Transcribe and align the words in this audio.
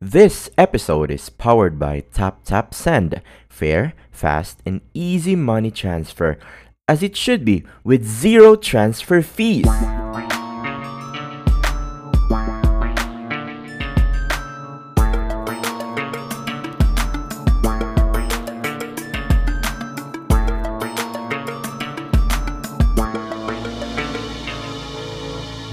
This 0.00 0.48
episode 0.56 1.10
is 1.10 1.28
powered 1.28 1.76
by 1.76 2.04
Tap 2.14 2.44
Tap 2.44 2.72
Send. 2.72 3.20
Fair, 3.48 3.94
fast, 4.12 4.62
and 4.64 4.80
easy 4.94 5.34
money 5.34 5.72
transfer, 5.72 6.38
as 6.86 7.02
it 7.02 7.16
should 7.16 7.44
be, 7.44 7.64
with 7.82 8.06
zero 8.06 8.54
transfer 8.54 9.22
fees. 9.22 9.66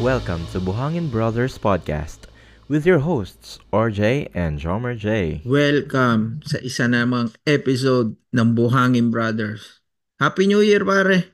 Welcome 0.01 0.47
to 0.47 0.59
Buhangin 0.59 1.11
Brothers 1.11 1.59
Podcast 1.59 2.25
with 2.67 2.85
your 2.85 2.99
hosts, 2.99 3.59
RJ 3.69 4.29
and 4.33 4.57
Jomer 4.57 4.97
J. 4.97 5.41
Welcome 5.45 6.41
sa 6.45 6.57
isa 6.61 6.89
namang 6.89 7.33
episode 7.45 8.17
ng 8.33 8.57
Buhangin 8.57 9.13
Brothers. 9.13 9.81
Happy 10.17 10.49
New 10.49 10.65
Year, 10.65 10.81
pare. 10.81 11.29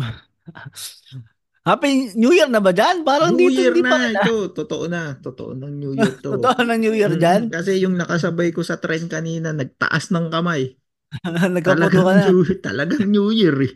Happy 1.70 2.10
New 2.18 2.34
Year 2.34 2.50
na 2.50 2.64
ba 2.64 2.74
dyan? 2.74 3.06
Parang 3.06 3.36
New 3.36 3.52
dito 3.52 3.62
Year 3.62 3.76
pa 3.84 3.96
na. 3.96 4.10
na. 4.10 4.22
Ito, 4.26 4.36
totoo 4.56 4.86
na. 4.90 5.04
Totoo 5.22 5.52
ng 5.54 5.74
New 5.78 5.94
Year 5.94 6.16
to. 6.24 6.36
Totoo 6.40 6.60
ng 6.66 6.80
New 6.82 6.96
Year 6.96 7.14
dyan. 7.14 7.52
Mm, 7.52 7.54
Kasi 7.54 7.72
yung 7.84 7.96
nakasabay 8.00 8.50
ko 8.56 8.66
sa 8.66 8.82
trend 8.82 9.06
kanina, 9.12 9.54
nagtaas 9.54 10.10
ng 10.10 10.34
kamay. 10.34 10.74
Nagkaputo 11.26 11.90
Talagang 11.90 12.06
ka 12.06 12.14
na. 12.16 12.26
New, 12.30 12.40
talagang 12.62 13.06
New 13.10 13.30
Year 13.34 13.58
eh. 13.66 13.74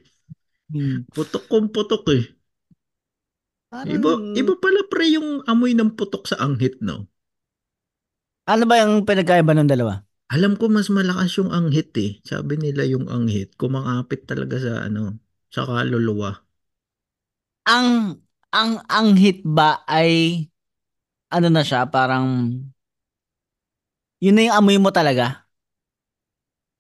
Hmm. 0.74 1.06
Putok 1.10 1.46
kong 1.46 1.70
putok 1.70 2.06
eh. 2.14 2.24
Parang, 3.74 3.90
Iba, 3.90 4.12
iba 4.38 4.54
pala 4.62 4.82
pre 4.86 5.06
yung 5.18 5.42
amoy 5.50 5.74
ng 5.74 5.98
putok 5.98 6.30
sa 6.30 6.38
anghit, 6.46 6.78
no? 6.86 7.10
Ano 8.46 8.64
ba 8.70 8.78
yung 8.86 9.02
pinagkaiba 9.02 9.58
ng 9.58 9.66
dalawa? 9.66 10.06
Alam 10.30 10.54
ko 10.62 10.70
mas 10.70 10.94
malakas 10.94 11.42
yung 11.42 11.50
anghit 11.50 11.90
eh. 11.98 12.22
Sabi 12.22 12.62
nila 12.62 12.86
yung 12.86 13.10
anghit, 13.10 13.58
kumakapit 13.58 14.30
talaga 14.30 14.62
sa 14.62 14.86
ano, 14.86 15.18
sa 15.50 15.66
kaluluwa. 15.66 16.38
Ang 17.66 18.20
ang 18.54 18.72
ang 18.86 19.18
hit 19.18 19.42
ba 19.42 19.82
ay 19.90 20.44
ano 21.34 21.48
na 21.50 21.66
siya, 21.66 21.90
parang 21.90 22.52
yun 24.22 24.36
na 24.38 24.42
yung 24.48 24.56
amoy 24.56 24.78
mo 24.78 24.94
talaga? 24.94 25.50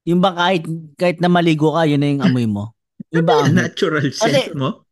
Yung 0.04 0.20
ba 0.20 0.36
kahit 0.36 0.67
kahit 1.00 1.17
na 1.23 1.32
maligo 1.32 1.72
ka, 1.73 1.88
yun 1.88 2.00
na 2.04 2.12
yung 2.12 2.23
amoy 2.23 2.45
mo? 2.45 2.76
Yung 3.16 3.26
ba 3.26 3.48
ang? 3.48 3.56
Natural 3.56 4.08
scent 4.12 4.52
mo? 4.54 4.84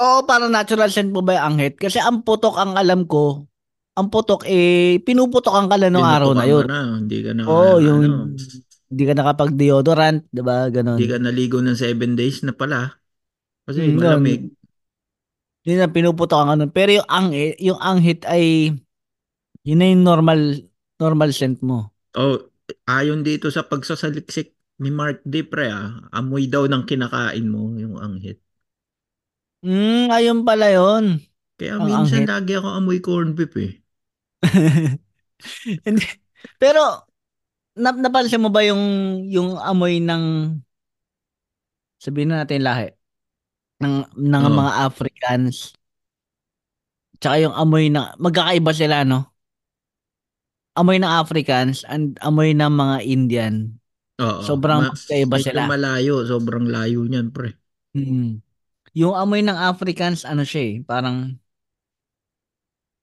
Oo, 0.00 0.24
parang 0.24 0.48
natural 0.48 0.88
scent 0.88 1.12
mo 1.12 1.20
ba 1.20 1.36
yung 1.36 1.56
anghit? 1.56 1.76
Kasi 1.76 2.00
ang 2.00 2.24
putok 2.24 2.56
ang 2.56 2.78
alam 2.78 3.04
ko, 3.04 3.44
ang 3.92 4.08
putok 4.08 4.48
eh, 4.48 4.96
pinuputokan 5.04 5.68
ka 5.68 5.76
lang 5.76 5.92
nung 5.92 6.08
araw 6.08 6.32
na 6.32 6.48
yun. 6.48 6.64
na, 6.64 6.80
hindi 6.96 7.18
ka 7.20 7.30
na, 7.36 7.42
Oo, 7.44 7.76
yung 7.82 8.00
ano, 8.08 8.16
hindi 8.92 9.04
ka 9.04 9.14
nakapag-deodorant, 9.16 10.28
'di 10.32 10.42
ba? 10.44 10.68
Ganon. 10.72 10.96
hindi 10.96 11.08
ka 11.08 11.18
naligo 11.20 11.60
ng 11.60 11.76
seven 11.76 12.16
days 12.16 12.40
na 12.44 12.52
pala. 12.56 12.96
Kasi 13.68 13.84
Mm, 13.88 13.96
malamig. 14.00 14.42
Yun 15.62 15.78
na 15.78 15.88
pinuputokan 15.92 16.48
ka 16.48 16.54
nun. 16.58 16.72
Pero 16.74 16.90
yung 16.98 17.08
ang 17.08 17.30
yung 17.60 17.78
anghit 17.78 18.26
ay 18.26 18.74
yun 19.62 19.78
na 19.78 19.86
yung 19.92 20.02
normal 20.02 20.40
normal 20.98 21.30
scent 21.30 21.62
mo. 21.62 21.94
Oh, 22.18 22.36
ayon 22.90 23.22
dito 23.22 23.48
sa 23.48 23.64
pagsasaliksik 23.64 24.52
ni 24.82 24.90
Mark 24.90 25.22
Dipre 25.22 25.70
ah, 25.70 26.02
amoy 26.10 26.50
daw 26.50 26.66
ng 26.66 26.82
kinakain 26.84 27.46
mo 27.46 27.70
yung 27.78 27.96
anghit. 27.96 28.42
Hmm, 29.62 30.10
ayun 30.10 30.42
pala 30.42 30.66
yun. 30.74 31.22
Kaya 31.58 31.78
Ang 31.78 31.86
minsan 31.86 32.26
anghit. 32.26 32.30
lagi 32.30 32.52
ako 32.58 32.68
amoy 32.74 32.98
corned 32.98 33.34
beef 33.38 33.54
eh. 33.56 33.72
Hindi. 35.86 36.06
Pero 36.58 36.82
nap 37.78 37.96
napansin 37.96 38.42
mo 38.42 38.50
ba 38.52 38.60
yung 38.66 38.82
yung 39.30 39.56
amoy 39.56 40.02
ng 40.02 40.24
sabihin 41.96 42.34
na 42.34 42.42
natin 42.44 42.60
lahi 42.66 42.90
ng 43.80 43.94
ng 44.18 44.44
Oo. 44.44 44.56
mga 44.58 44.72
Africans 44.86 45.72
tsaka 47.22 47.36
yung 47.40 47.54
amoy 47.54 47.88
na 47.88 48.12
magkakaiba 48.18 48.72
sila 48.74 49.06
no 49.06 49.32
amoy 50.74 50.96
ng 51.00 51.08
Africans 51.08 51.84
and 51.86 52.16
amoy 52.20 52.52
ng 52.56 52.72
mga 52.72 52.96
Indian 53.06 53.54
Oo. 54.20 54.40
Sobrang 54.44 54.86
Ma- 54.86 54.92
magkaiba 54.92 55.36
medyo 55.40 55.46
sila. 55.50 55.62
malayo, 55.66 56.14
sobrang 56.22 56.66
layo 56.70 57.02
niyan 57.08 57.32
pre. 57.34 57.56
Mm. 57.96 58.38
Yung 58.92 59.16
amoy 59.16 59.40
ng 59.40 59.56
Africans, 59.56 60.28
ano 60.28 60.44
siya 60.44 60.62
eh, 60.68 60.74
parang, 60.84 61.32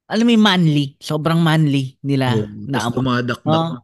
alam 0.10 0.26
mo 0.26 0.32
yung 0.34 0.46
manly, 0.46 0.86
sobrang 0.98 1.38
manly 1.38 1.98
nila 2.02 2.34
Oh, 2.34 2.46
na 2.70 2.78
amoy. 2.90 2.98
dumadakdak. 2.98 3.46
Oh. 3.46 3.78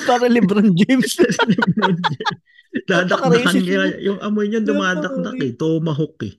Para 0.08 0.26
Lebron 0.28 0.72
James. 0.76 1.16
Dadakdakan 2.88 3.08
Napaka-racist 3.08 3.66
niya. 3.66 3.76
yun. 3.76 3.90
Yung 4.00 4.18
amoy 4.20 4.46
niya 4.48 4.60
dumadakdak 4.64 5.36
eh. 5.40 5.52
Tomahawk 5.60 6.16
eh. 6.24 6.34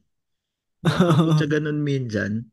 Sa 1.37 1.45
ganun 1.45 1.81
minsan. 1.81 2.49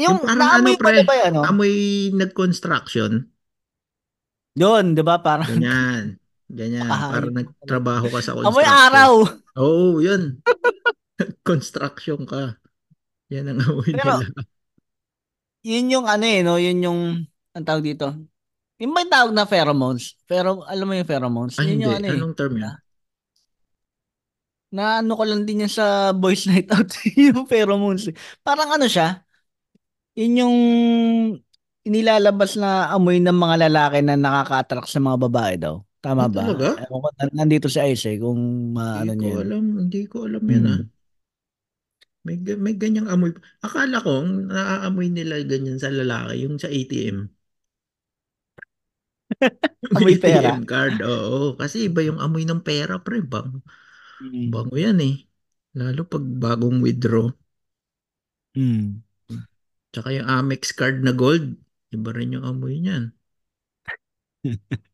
yung 0.00 0.16
Yung 0.18 0.18
parang 0.22 0.38
naamoy 0.38 0.74
ano, 0.74 0.82
pa 0.82 0.90
pre, 0.90 1.02
ba 1.06 1.14
yan, 1.18 1.32
no? 1.34 1.42
Amoy 1.46 1.72
nag-construction. 2.14 3.12
Yun, 4.58 4.84
di 4.98 5.02
ba? 5.06 5.18
Parang, 5.22 5.46
Ganyan. 5.50 6.19
Ganyan. 6.50 6.82
Nakahayop 6.86 7.14
Parang 7.14 7.32
ka 7.32 7.38
nagtrabaho 7.38 8.06
ka 8.10 8.20
sa 8.20 8.32
construction. 8.34 8.50
amoy 8.50 8.66
araw. 8.66 9.12
Oo, 9.56 9.64
oh, 9.64 9.92
yun. 10.02 10.22
Construction 11.48 12.26
ka. 12.26 12.58
Yan 13.30 13.54
ang 13.54 13.60
amoy 13.62 13.90
Pero, 13.94 14.18
nila. 14.18 14.42
Yun 15.62 15.86
yung 15.92 16.06
ano 16.10 16.24
eh, 16.26 16.40
no? 16.42 16.58
Yun 16.58 16.78
yung, 16.82 17.00
ang 17.54 17.64
tawag 17.64 17.84
dito. 17.86 18.10
Yung 18.82 18.90
may 18.96 19.06
tawag 19.06 19.30
na 19.30 19.46
pheromones. 19.46 20.18
Pero, 20.26 20.66
alam 20.66 20.88
mo 20.88 20.96
yung 20.96 21.06
pheromones? 21.06 21.54
Ah, 21.60 21.64
yun 21.68 21.78
hindi. 21.78 21.86
yung 21.86 21.96
ano 22.00 22.06
eh. 22.08 22.16
Anong 22.18 22.36
term 22.36 22.54
yun? 22.58 22.74
na 24.70 25.02
ano 25.02 25.18
ko 25.18 25.26
lang 25.26 25.42
din 25.42 25.66
yan 25.66 25.72
sa 25.72 26.14
Boys 26.14 26.46
Night 26.48 26.70
Out 26.70 26.94
yung 27.18 27.44
pheromones. 27.50 28.06
eh. 28.06 28.14
Parang 28.40 28.70
ano 28.70 28.86
siya, 28.86 29.26
yun 30.14 30.46
yung 30.46 30.56
inilalabas 31.82 32.54
na 32.60 32.92
amoy 32.94 33.18
ng 33.18 33.34
mga 33.34 33.56
lalaki 33.68 33.98
na 34.04 34.14
nakaka-attract 34.14 34.88
sa 34.90 35.02
mga 35.02 35.16
babae 35.26 35.54
daw. 35.58 35.82
Tama 36.04 36.24
Ah, 36.24 36.30
ba? 36.32 36.40
talaga? 36.40 36.68
Ewan 36.80 37.00
ko, 37.04 37.08
nan- 37.18 37.34
nandito 37.38 37.66
si 37.68 37.78
Ice 37.92 38.04
eh, 38.12 38.16
kung 38.22 38.40
maano 38.76 39.12
Hindi 39.12 39.20
niya 39.20 39.28
ko 39.32 39.36
yun. 39.36 39.44
alam. 39.44 39.64
Hindi 39.80 40.00
ko 40.10 40.16
alam 40.26 40.44
yun 40.48 40.64
Hmm. 40.64 40.72
ah. 40.74 40.80
May, 42.26 42.36
ga- 42.46 42.60
may 42.64 42.74
ganyang 42.82 43.08
amoy. 43.12 43.30
Akala 43.66 43.96
ko, 44.04 44.10
ang 44.24 44.32
naaamoy 44.52 45.08
nila 45.08 45.40
ganyan 45.50 45.78
sa 45.80 45.88
lalaki, 45.92 46.44
yung 46.44 46.56
sa 46.60 46.68
ATM. 46.68 47.18
Yung 49.90 49.96
Amoy 49.96 50.14
pera. 50.20 50.50
ATM 50.52 50.62
card, 50.68 50.94
oo. 51.06 51.56
Kasi 51.60 51.88
iba 51.88 52.00
yung 52.04 52.20
amoy 52.20 52.44
ng 52.44 52.60
pera, 52.66 52.94
pre. 53.00 53.22
Bang, 53.24 53.62
Mm. 54.20 54.50
bango 54.52 54.76
yan 54.76 54.98
eh. 55.00 55.14
Lalo 55.78 56.04
pag 56.04 56.24
bagong 56.24 56.78
withdraw. 56.84 57.26
Mm. 58.56 59.02
Tsaka 59.94 60.08
yung 60.16 60.28
Amex 60.30 60.62
card 60.78 61.02
na 61.02 61.12
gold, 61.14 61.54
iba 61.94 62.10
rin 62.14 62.34
yung 62.34 62.46
amoy 62.46 62.78
niyan. 62.82 63.04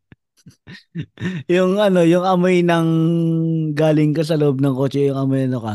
yung 1.53 1.79
ano, 1.79 2.03
yung 2.03 2.25
amoy 2.25 2.63
ng 2.63 2.89
galing 3.75 4.13
ka 4.15 4.23
sa 4.23 4.39
loob 4.39 4.63
ng 4.63 4.75
kotse, 4.75 5.11
yung 5.11 5.19
amoy 5.19 5.47
ano 5.47 5.59
ka. 5.61 5.75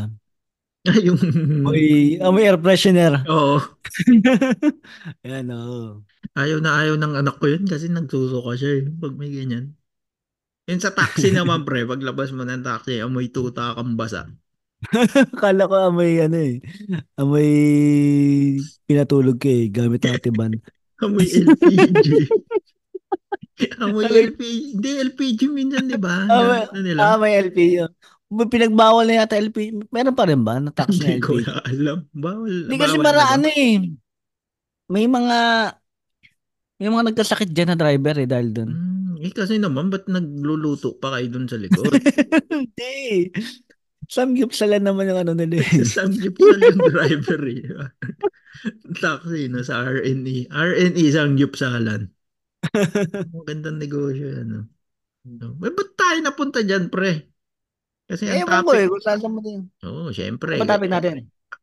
yung... 1.06 1.20
Amoy, 1.62 2.18
amoy 2.18 2.42
air 2.42 2.58
freshener. 2.58 3.22
Oo. 3.30 3.62
Yan, 5.28 5.46
oo. 5.54 6.02
Ayaw 6.34 6.58
na 6.58 6.80
ayaw 6.80 6.96
ng 6.98 7.14
anak 7.22 7.36
ko 7.38 7.46
yun 7.50 7.68
kasi 7.68 7.92
nagsusuka 7.92 8.56
siya 8.56 8.70
eh, 8.80 8.82
pag 8.88 9.14
may 9.14 9.30
ganyan. 9.30 9.76
Yun 10.66 10.80
sa 10.80 10.94
taxi 10.94 11.34
naman 11.34 11.66
pre, 11.66 11.84
paglabas 11.84 12.32
mo 12.32 12.46
ng 12.46 12.64
taxi, 12.64 13.02
amoy 13.02 13.28
tuta 13.28 13.76
kang 13.76 13.94
basa. 13.98 14.30
Kala 15.42 15.70
ko 15.70 15.76
amoy 15.92 16.18
ano 16.18 16.38
eh. 16.38 16.58
Amoy 17.14 17.50
pinatulog 18.88 19.38
ka 19.38 19.50
eh, 19.50 19.70
gamit 19.70 20.02
ang 20.06 20.18
atiban. 20.18 20.52
Amoy 21.02 21.26
LPG. 21.26 22.26
Amoy 23.78 24.04
Amoy- 24.04 24.32
LPG. 24.32 24.58
Hindi, 24.74 24.90
LPG 25.02 25.40
minsan, 25.48 25.84
di 25.86 25.96
ba? 25.96 26.24
Amoy, 26.30 26.62
Ano 26.68 26.88
ah, 26.98 27.16
may 27.16 27.36
LPG. 27.38 27.84
May 28.32 28.48
Pinagbawal 28.48 29.04
na 29.04 29.20
yata 29.20 29.36
LPG. 29.36 29.92
Meron 29.92 30.16
pa 30.16 30.24
rin 30.24 30.40
ba 30.40 30.56
na 30.56 30.72
tax 30.72 30.96
na 30.96 31.12
Hindi 31.12 31.20
ko 31.20 31.36
LPG? 31.36 31.44
na 31.44 31.54
alam. 31.62 31.98
Bawal. 32.10 32.54
Hindi 32.64 32.76
kasi 32.80 32.96
mara 32.96 33.22
na 33.22 33.32
ano 33.36 33.48
eh. 33.48 33.76
May 34.88 35.04
mga 35.04 35.38
may 36.80 36.90
mga 36.90 37.06
nagkasakit 37.12 37.48
dyan 37.48 37.70
na 37.72 37.78
driver 37.78 38.16
eh 38.18 38.26
dahil 38.26 38.48
doon. 38.50 38.70
Hmm, 38.74 39.14
eh 39.22 39.30
kasi 39.30 39.54
naman, 39.54 39.86
ba't 39.86 40.10
nagluluto 40.10 40.98
pa 40.98 41.14
kayo 41.14 41.30
dun 41.30 41.46
sa 41.46 41.54
likod? 41.54 41.86
Hindi. 42.50 43.30
Samgyupsalan 44.10 44.82
naman 44.82 45.06
yung 45.06 45.20
ano 45.22 45.32
nila 45.32 45.62
eh. 45.62 45.86
Samgyupsal 45.96 46.58
yung 46.58 46.82
driver 46.82 47.40
eh. 47.46 47.62
Taxi 48.98 49.46
no, 49.46 49.62
sa 49.62 49.86
RNE. 49.86 50.50
RNE 50.50 51.04
Samgyupsalan. 51.06 52.10
Magandang 53.36 53.76
negosyo 53.80 54.26
yan. 54.32 54.46
No? 54.48 54.60
No. 55.24 55.46
Eh, 55.62 55.72
ba't 55.72 55.90
tayo 55.94 56.18
napunta 56.22 56.60
dyan, 56.64 56.88
pre? 56.90 57.30
Kasi 58.08 58.28
ang 58.28 58.44
Ewan 58.44 58.62
ko 58.66 58.70
eh, 58.74 58.84
topic, 58.84 58.90
kung 58.90 59.04
saan 59.04 59.20
sa 59.22 59.28
mo 59.30 59.40
din. 59.40 59.60
Oo, 59.86 60.10
syempre. 60.12 60.58
Ano 60.58 60.64
ba 60.66 60.72
topic 60.76 60.90
natin? 60.90 61.16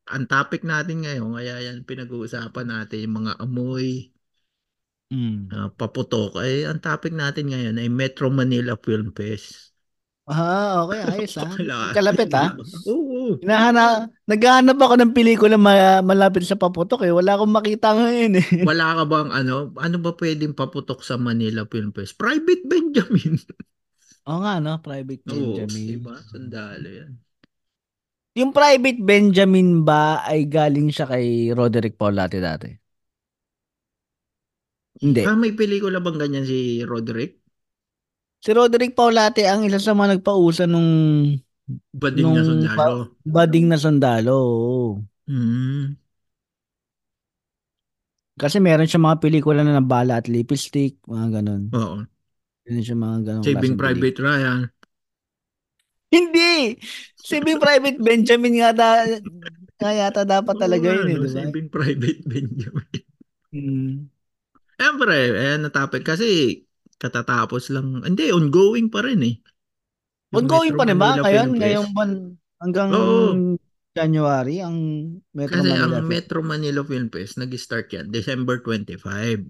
ang 0.10 0.26
topic 0.26 0.62
natin 0.66 0.98
ngayon, 1.06 1.30
kaya 1.38 1.54
yan 1.66 1.78
pinag-uusapan 1.86 2.68
natin, 2.70 3.00
yung 3.06 3.16
mga 3.26 3.34
amoy, 3.42 4.10
Mm. 5.10 5.50
ah, 5.50 5.70
paputok. 5.74 6.38
Ay, 6.38 6.70
ang 6.70 6.78
topic 6.78 7.14
natin 7.18 7.50
ngayon 7.50 7.76
ay 7.82 7.90
Metro 7.90 8.30
Manila 8.30 8.78
Film 8.78 9.10
Fest. 9.18 9.69
Ah, 10.30 10.86
okay, 10.86 11.02
ayos 11.18 11.34
ha. 11.42 11.50
Wala. 11.50 11.78
Kalapit 11.98 12.30
ha. 12.38 12.54
Oo. 12.86 13.34
Hinahana, 13.42 14.14
naghahanap 14.30 14.78
ako 14.78 14.94
ng 15.02 15.12
pelikula 15.16 15.58
ma- 15.58 16.06
malapit 16.06 16.46
sa 16.46 16.54
paputok 16.54 17.02
eh. 17.08 17.10
Wala 17.10 17.34
akong 17.34 17.50
makita 17.50 17.98
ngayon 17.98 18.38
eh. 18.38 18.48
Wala 18.70 18.94
ka 18.94 19.04
bang 19.10 19.30
ano, 19.34 19.74
ano 19.74 19.96
ba 19.98 20.12
pwedeng 20.14 20.54
paputok 20.54 21.02
sa 21.02 21.18
Manila 21.18 21.66
Film 21.66 21.90
Fest? 21.96 22.14
Private 22.20 22.62
Benjamin. 22.70 23.42
Oo 24.30 24.40
nga 24.46 24.62
no, 24.62 24.78
Private 24.86 25.24
Oo, 25.26 25.66
Benjamin. 25.66 25.98
diba? 25.98 26.16
Sandalo 26.30 26.88
yan. 26.94 27.12
Yung 28.38 28.54
Private 28.54 29.02
Benjamin 29.02 29.82
ba 29.82 30.22
ay 30.22 30.46
galing 30.46 30.94
siya 30.94 31.10
kay 31.10 31.50
Roderick 31.58 31.98
Paulate 31.98 32.38
dati? 32.38 32.70
Hindi. 35.00 35.24
Ah, 35.24 35.36
may 35.40 35.56
pelikula 35.56 36.04
bang 36.04 36.20
ganyan 36.20 36.46
si 36.46 36.84
Roderick? 36.84 37.39
Si 38.40 38.50
Roderick 38.56 38.96
Paulate 38.96 39.44
ang 39.48 39.68
isa 39.68 39.80
sa 39.80 39.92
mga 39.92 40.20
nagpausa 40.20 40.64
nung 40.64 40.90
Bading 41.94 42.26
na 42.34 42.42
Nung 42.42 42.66
sundalo. 42.66 42.98
bading 43.22 43.66
na 43.70 43.78
sundalo. 43.78 44.40
Hmm. 45.30 45.94
Kasi 48.40 48.58
meron 48.58 48.88
siya 48.90 48.98
mga 48.98 49.22
pelikula 49.22 49.62
na 49.62 49.78
nabala 49.78 50.18
at 50.18 50.26
lipstick, 50.26 50.98
mga 51.06 51.28
ganun. 51.40 51.70
Oo. 51.70 51.98
Meron 52.66 52.84
siya 52.88 52.98
mga 52.98 53.20
ganun. 53.22 53.44
Saving 53.46 53.76
Private 53.78 54.18
Ryan. 54.18 54.60
Hindi! 56.10 56.80
Saving 57.22 57.62
Private 57.62 58.00
Benjamin 58.02 58.54
nga, 58.58 58.72
da, 58.74 59.06
nga 59.78 59.92
yata 59.94 60.26
dapat 60.26 60.56
talaga 60.58 60.90
yun 60.90 61.06
eh, 61.06 61.14
ano, 61.14 61.22
di 61.22 61.30
ba? 61.30 61.46
Saving 61.46 61.70
Private 61.70 62.22
Benjamin. 62.26 62.90
Hmm. 63.54 63.94
Siyempre, 64.80 65.16
ayan 65.38 65.62
natapik 65.68 66.02
kasi 66.02 66.62
katatapos 67.00 67.72
lang. 67.72 68.04
Hindi, 68.04 68.30
ongoing 68.30 68.92
pa 68.92 69.02
rin 69.08 69.22
eh. 69.24 69.36
Yung 70.36 70.46
Ongoing 70.46 70.76
Metro 70.76 70.80
pa 70.80 70.86
naman 70.86 71.10
Manila 71.18 71.24
ngayon, 71.26 71.50
ngayong 71.58 71.88
buwan 71.96 72.12
hanggang 72.62 72.90
Oo. 72.94 73.28
January, 73.98 74.56
ang 74.62 74.78
Metro 75.34 75.58
Kasi 75.58 75.70
Manila. 75.74 75.82
ang 75.82 75.92
Film- 75.98 76.10
Metro 76.12 76.40
Manila 76.46 76.82
Film 76.86 77.08
Fest, 77.10 77.34
nag-start 77.42 77.88
yan 77.90 78.06
December 78.14 78.62
25. 78.62 79.42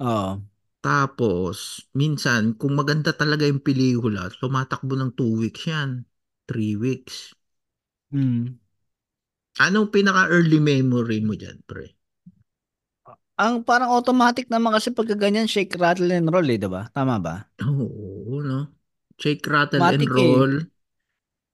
Oo. 0.00 0.40
Tapos, 0.78 1.82
minsan, 1.92 2.54
kung 2.54 2.78
maganda 2.78 3.10
talaga 3.10 3.44
yung 3.44 3.60
pelikula, 3.60 4.30
tumatakbo 4.30 4.94
ng 4.94 5.10
2 5.18 5.34
weeks 5.42 5.66
yan. 5.66 6.06
3 6.46 6.78
weeks. 6.78 7.34
Hmm. 8.14 8.56
Anong 9.58 9.90
pinaka-early 9.90 10.62
memory 10.62 11.18
mo 11.18 11.34
dyan, 11.34 11.58
pre? 11.66 11.97
Ang 13.38 13.62
parang 13.62 13.94
automatic 13.94 14.50
naman 14.50 14.74
kasi 14.74 14.90
pagka 14.90 15.14
ganyan, 15.14 15.46
shake, 15.46 15.78
rattle, 15.78 16.10
and 16.10 16.26
roll 16.26 16.42
eh, 16.50 16.58
di 16.58 16.66
ba? 16.66 16.90
Tama 16.90 17.22
ba? 17.22 17.46
Oo, 17.62 18.42
no? 18.42 18.74
Shake, 19.18 19.46
rattle, 19.46 19.78
Matik 19.78 20.10
and 20.10 20.10
eh. 20.10 20.14
roll. 20.18 20.52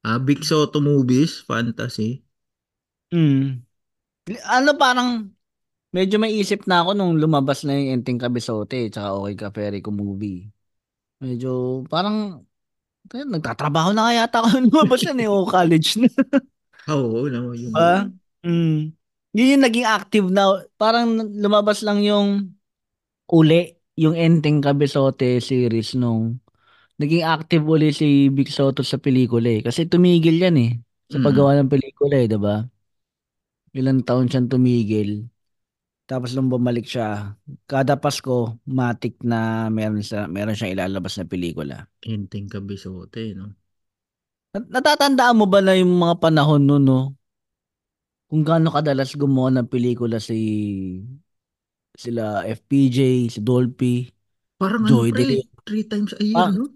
Ah, 0.05 0.21
Big 0.21 0.45
Soto 0.45 0.81
Movies, 0.81 1.45
fantasy. 1.45 2.25
Hmm. 3.13 3.61
Ano 4.49 4.77
parang 4.81 5.29
medyo 5.93 6.17
may 6.17 6.33
isip 6.41 6.65
na 6.65 6.81
ako 6.85 6.97
nung 6.97 7.21
lumabas 7.21 7.63
na 7.65 7.77
yung 7.77 8.01
Enteng 8.01 8.21
Kabisote 8.21 8.89
tsaka 8.89 9.13
Okay 9.21 9.37
Ka 9.37 9.49
Perico 9.53 9.93
movie. 9.93 10.49
Medyo 11.21 11.85
parang 11.89 12.45
eh, 13.13 13.25
nagtatrabaho 13.29 13.93
na 13.93 14.09
kaya 14.09 14.25
yata 14.25 14.41
ako 14.41 14.49
nung 14.57 14.69
lumabas 14.73 15.01
yan 15.05 15.21
eh 15.21 15.29
o 15.29 15.45
college 15.45 16.01
na. 16.01 16.09
Oo, 16.93 17.29
no? 17.33 17.53
Yung, 17.57 17.73
Diba? 17.73 18.09
Mm. 18.45 18.93
Yun 19.35 19.59
yung 19.59 19.65
naging 19.67 19.87
active 19.89 20.27
na 20.31 20.63
parang 20.79 21.19
lumabas 21.43 21.83
lang 21.83 22.01
yung 22.07 22.55
uli 23.31 23.75
yung 23.99 24.15
Enteng 24.19 24.59
Kabisote 24.63 25.39
series 25.43 25.95
nung 25.99 26.39
naging 26.99 27.25
active 27.27 27.65
uli 27.67 27.91
si 27.95 28.31
Big 28.31 28.51
Soto 28.51 28.83
sa 28.87 28.99
pelikula 28.99 29.49
eh. 29.59 29.61
Kasi 29.67 29.87
tumigil 29.91 30.39
yan 30.43 30.57
eh 30.59 30.71
sa 31.11 31.19
Mm. 31.19 31.25
paggawa 31.27 31.51
ng 31.59 31.71
pelikula 31.73 32.17
eh, 32.23 32.27
'di 32.31 32.39
ba? 32.39 32.63
Ilang 33.75 34.07
taon 34.07 34.27
siyang 34.31 34.47
tumigil. 34.51 35.27
Tapos 36.05 36.37
nung 36.37 36.53
bumalik 36.53 36.85
siya, 36.85 37.33
kada 37.71 37.97
Pasko, 37.97 38.61
matik 38.69 39.17
na 39.25 39.67
meron 39.73 40.05
sa 40.05 40.29
meron 40.29 40.55
siyang 40.55 40.75
ilalabas 40.77 41.17
na 41.19 41.27
pelikula. 41.27 41.77
Enteng 42.13 42.47
Kabisote, 42.53 43.35
no? 43.39 43.47
Nat- 44.55 44.71
Natatandaan 44.75 45.37
mo 45.39 45.47
ba 45.53 45.61
na 45.65 45.75
yung 45.81 45.93
mga 46.03 46.15
panahon 46.23 46.63
noon, 46.69 46.85
no? 46.85 47.01
Kung 48.35 48.43
gaano 48.43 48.75
kadalas 48.75 49.15
gumawa 49.15 49.55
ng 49.55 49.71
pelikula 49.71 50.19
si 50.19 50.35
sila 52.03 52.43
FPJ, 52.47 52.99
si 53.31 53.41
Dolphy, 53.41 54.11
Parang 54.59 54.85
Joy 54.89 55.13
ano, 55.15 55.15
pre? 55.15 55.47
Three 55.67 55.85
times 55.91 56.13
a 56.19 56.25
year, 56.25 56.47
Ah, 56.47 56.51
no? 56.51 56.75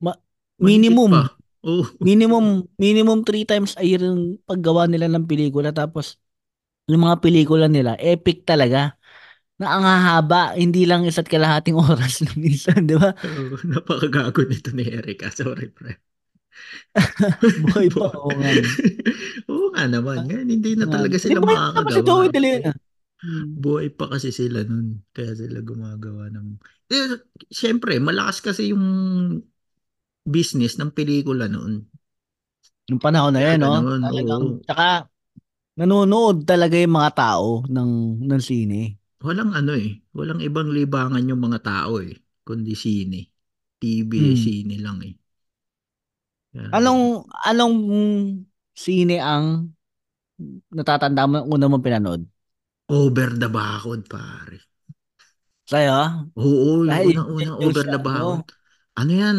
ma- 0.00 0.18
minimum. 0.60 1.28
Oo. 1.64 1.84
minimum, 2.02 2.66
minimum 2.80 3.24
three 3.26 3.44
times 3.48 3.74
a 3.80 3.84
year 3.86 4.02
yung 4.02 4.38
paggawa 4.48 4.86
nila 4.90 5.08
ng 5.10 5.26
pelikula. 5.28 5.70
Tapos, 5.74 6.18
yung 6.90 7.04
mga 7.06 7.18
pelikula 7.24 7.66
nila, 7.70 7.96
epic 8.00 8.44
talaga. 8.48 8.94
Na 9.60 9.76
ang 9.78 9.84
hahaba, 9.86 10.56
hindi 10.58 10.84
lang 10.88 11.04
isa't 11.06 11.28
kalahating 11.30 11.76
oras 11.80 12.22
lang 12.26 12.36
minsan, 12.40 12.86
di 12.88 12.96
ba? 12.98 13.14
Oo, 13.26 13.54
napakagago 13.72 14.40
nito 14.48 14.70
ni 14.76 14.84
Erica. 14.98 15.26
Sorry, 15.38 15.68
pre. 15.76 15.92
Buhay 17.64 17.88
pa, 17.90 18.10
oo 18.14 18.30
nga. 18.34 18.50
Oo 19.50 19.66
nga 19.74 19.84
naman. 19.86 20.26
Ngayon, 20.26 20.48
hindi 20.50 20.72
na 20.74 20.86
Nga. 20.86 20.94
talaga 20.98 21.16
sila 21.18 21.38
ba 21.40 21.52
yun 21.52 21.62
naman 21.74 21.92
si 21.94 22.00
Joey 22.02 22.28
makakagawa. 22.28 22.34
De 22.34 22.40
Leon, 22.40 22.62
ah? 22.70 22.76
Hmm. 23.20 23.46
Buhay 23.52 23.88
pa 23.92 24.08
kasi 24.08 24.32
sila 24.32 24.64
nun. 24.64 25.04
Kaya 25.12 25.36
sila 25.36 25.60
gumagawa 25.60 26.32
ng... 26.32 26.56
Eh, 26.88 27.20
Siyempre, 27.52 28.00
malakas 28.00 28.40
kasi 28.40 28.72
yung 28.72 28.84
business 30.24 30.76
ng 30.80 30.90
pelikula 30.92 31.46
noon. 31.48 31.84
Yung 32.88 33.00
panahon 33.00 33.36
na 33.36 33.44
yan, 33.44 33.60
no? 33.60 33.76
ganun, 33.76 34.02
Talagang, 34.02 34.44
oo. 34.56 34.64
tsaka, 34.64 34.86
nanonood 35.76 36.48
talaga 36.48 36.76
yung 36.80 36.96
mga 36.96 37.10
tao 37.12 37.62
ng, 37.68 37.92
ng 38.24 38.40
sine. 38.40 38.96
Walang 39.20 39.52
ano 39.52 39.76
eh. 39.76 40.00
Walang 40.16 40.40
ibang 40.40 40.72
libangan 40.72 41.28
yung 41.28 41.44
mga 41.44 41.60
tao 41.60 42.00
eh. 42.00 42.16
Kundi 42.40 42.72
sine. 42.72 43.28
TV, 43.76 44.12
Hmm. 44.12 44.36
sine 44.36 44.76
lang 44.80 44.98
eh. 45.04 45.12
Kaya- 46.52 46.70
Anong, 46.74 47.02
anong 47.46 47.76
sine 48.74 49.16
ang 49.22 49.70
natatanda 50.72 51.22
mo 51.30 51.38
una 51.46 51.66
mong 51.70 51.84
pinanood? 51.84 52.22
Over 52.90 53.30
the 53.38 53.48
bakod, 53.48 54.02
pare. 54.10 54.58
Sa'yo? 55.70 56.26
Oo, 56.34 56.82
yung 56.82 56.90
Ay, 56.90 57.06
unang-unang 57.14 57.58
over 57.62 57.84
the 57.86 58.00
bakod. 58.02 58.42
ano? 58.42 58.98
Ano 58.98 59.12
yan? 59.14 59.38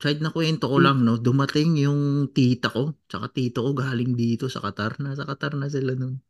Side 0.00 0.20
na 0.24 0.32
kwento 0.32 0.64
ko 0.68 0.76
Hmm. 0.80 0.84
lang, 0.84 0.98
no? 1.04 1.16
Dumating 1.20 1.76
yung 1.80 2.00
tita 2.36 2.68
ko, 2.72 2.96
tsaka 3.08 3.32
tito 3.36 3.58
ko 3.64 3.70
galing 3.76 4.12
dito 4.16 4.48
sa 4.52 4.60
Qatar. 4.64 5.00
Nasa 5.00 5.24
Qatar 5.28 5.52
na 5.56 5.68
sila 5.72 5.92
nun. 5.96 6.20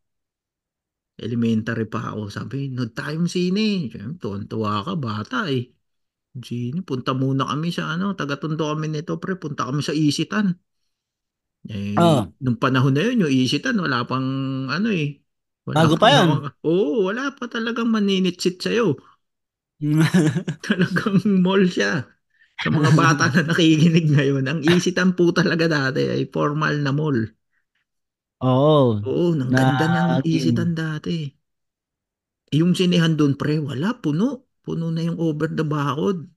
Elementary 1.26 1.84
pa 1.92 2.00
ako. 2.14 2.22
Sabi, 2.36 2.56
nood 2.74 2.90
tayong 2.98 3.28
sine. 3.34 3.90
Siyempre, 3.92 4.18
tuwan-tuwa 4.22 4.72
ka, 4.86 4.92
bata 4.98 5.36
eh. 5.52 5.62
Sine, 6.46 6.80
punta 6.88 7.10
muna 7.20 7.42
kami 7.50 7.68
sa 7.76 7.82
ano, 7.94 8.06
taga-tondo 8.18 8.62
kami 8.70 8.86
nito, 8.94 9.12
pre. 9.22 9.34
Punta 9.42 9.66
kami 9.68 9.82
sa 9.82 9.94
Isitan. 9.94 10.46
Eh, 11.68 11.92
Oo. 11.98 12.32
nung 12.40 12.56
panahon 12.56 12.92
na 12.96 13.04
yun, 13.04 13.28
yung 13.28 13.32
Isitan, 13.36 13.76
wala 13.84 13.98
pang 14.08 14.24
ano 14.72 14.88
eh. 14.88 15.20
Wala 15.68 15.84
Bago 15.84 15.94
pa 16.00 16.06
pang 16.06 16.16
yun. 16.16 16.30
mga- 16.30 16.56
Oo, 16.64 17.04
wala 17.08 17.22
pa 17.36 17.44
talagang 17.52 17.88
maninitsit 17.92 18.56
sa'yo. 18.64 18.96
Talagang 20.64 21.20
mall 21.44 21.64
siya. 21.68 22.04
Sa 22.62 22.68
mga 22.72 22.90
bata 22.92 23.24
na 23.32 23.42
nakikinig 23.48 24.06
ngayon, 24.12 24.44
ang 24.48 24.60
Isitan 24.64 25.16
po 25.18 25.32
talaga 25.32 25.66
dati 25.68 26.02
ay 26.08 26.28
formal 26.34 26.74
na 26.84 26.92
mall. 26.92 27.18
Oo. 28.40 29.00
Oo, 29.08 29.26
nang 29.38 29.52
Na 29.52 29.60
ganda 29.60 29.86
game. 30.32 30.32
Isitan 30.36 30.70
dati. 30.78 31.16
Yung 32.58 32.72
sinehan 32.78 33.14
doon, 33.18 33.32
pre, 33.40 33.54
wala, 33.68 33.88
puno. 34.02 34.28
Puno 34.70 34.94
na 34.94 35.02
yung 35.02 35.18
over 35.18 35.50
the 35.50 35.66
bakod. 35.66 36.30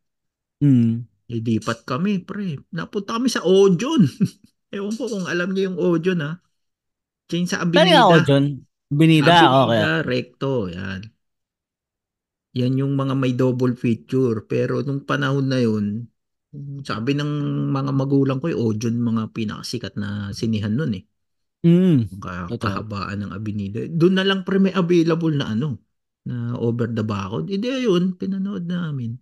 Mm. 0.58 1.06
Lipat 1.30 1.86
kami, 1.86 2.26
pre. 2.26 2.58
Napunta 2.74 3.22
kami 3.22 3.30
sa 3.30 3.46
Ojon. 3.46 4.10
Ewan 4.74 4.98
ko 4.98 5.06
kung 5.06 5.30
alam 5.30 5.54
niyo 5.54 5.70
yung 5.70 5.78
Ojon, 5.78 6.26
ha? 6.26 6.42
Diyan 7.30 7.46
sa 7.46 7.62
ako 7.62 7.70
Avenida. 7.70 8.18
dyan? 8.26 8.46
Binida, 8.90 9.30
okay. 9.30 9.38
Avenida, 9.46 9.92
recto, 10.02 10.66
yan. 10.66 11.02
Yan 12.58 12.74
yung 12.82 12.98
mga 12.98 13.14
may 13.14 13.38
double 13.38 13.78
feature. 13.78 14.50
Pero 14.50 14.82
nung 14.82 15.06
panahon 15.06 15.46
na 15.46 15.62
yun, 15.62 16.10
sabi 16.82 17.14
ng 17.14 17.30
mga 17.70 17.92
magulang 17.94 18.42
ko, 18.42 18.50
yung 18.50 18.74
Ojon 18.74 18.98
mga 18.98 19.30
pinakasikat 19.30 19.94
na 19.94 20.34
sinihan 20.34 20.74
nun 20.74 20.98
eh. 20.98 21.06
Mm. 21.62 22.18
Kahabaan 22.58 23.30
ng 23.30 23.32
Avenida. 23.32 23.86
Doon 23.86 24.18
na 24.18 24.26
lang 24.26 24.42
pre 24.42 24.58
may 24.58 24.74
available 24.74 25.38
na 25.38 25.54
ano, 25.54 25.93
na 26.24 26.56
over 26.60 26.88
the 26.88 27.04
bakod. 27.04 27.52
Hindi 27.52 27.68
yun, 27.84 28.16
pinanood 28.16 28.64
namin. 28.68 29.20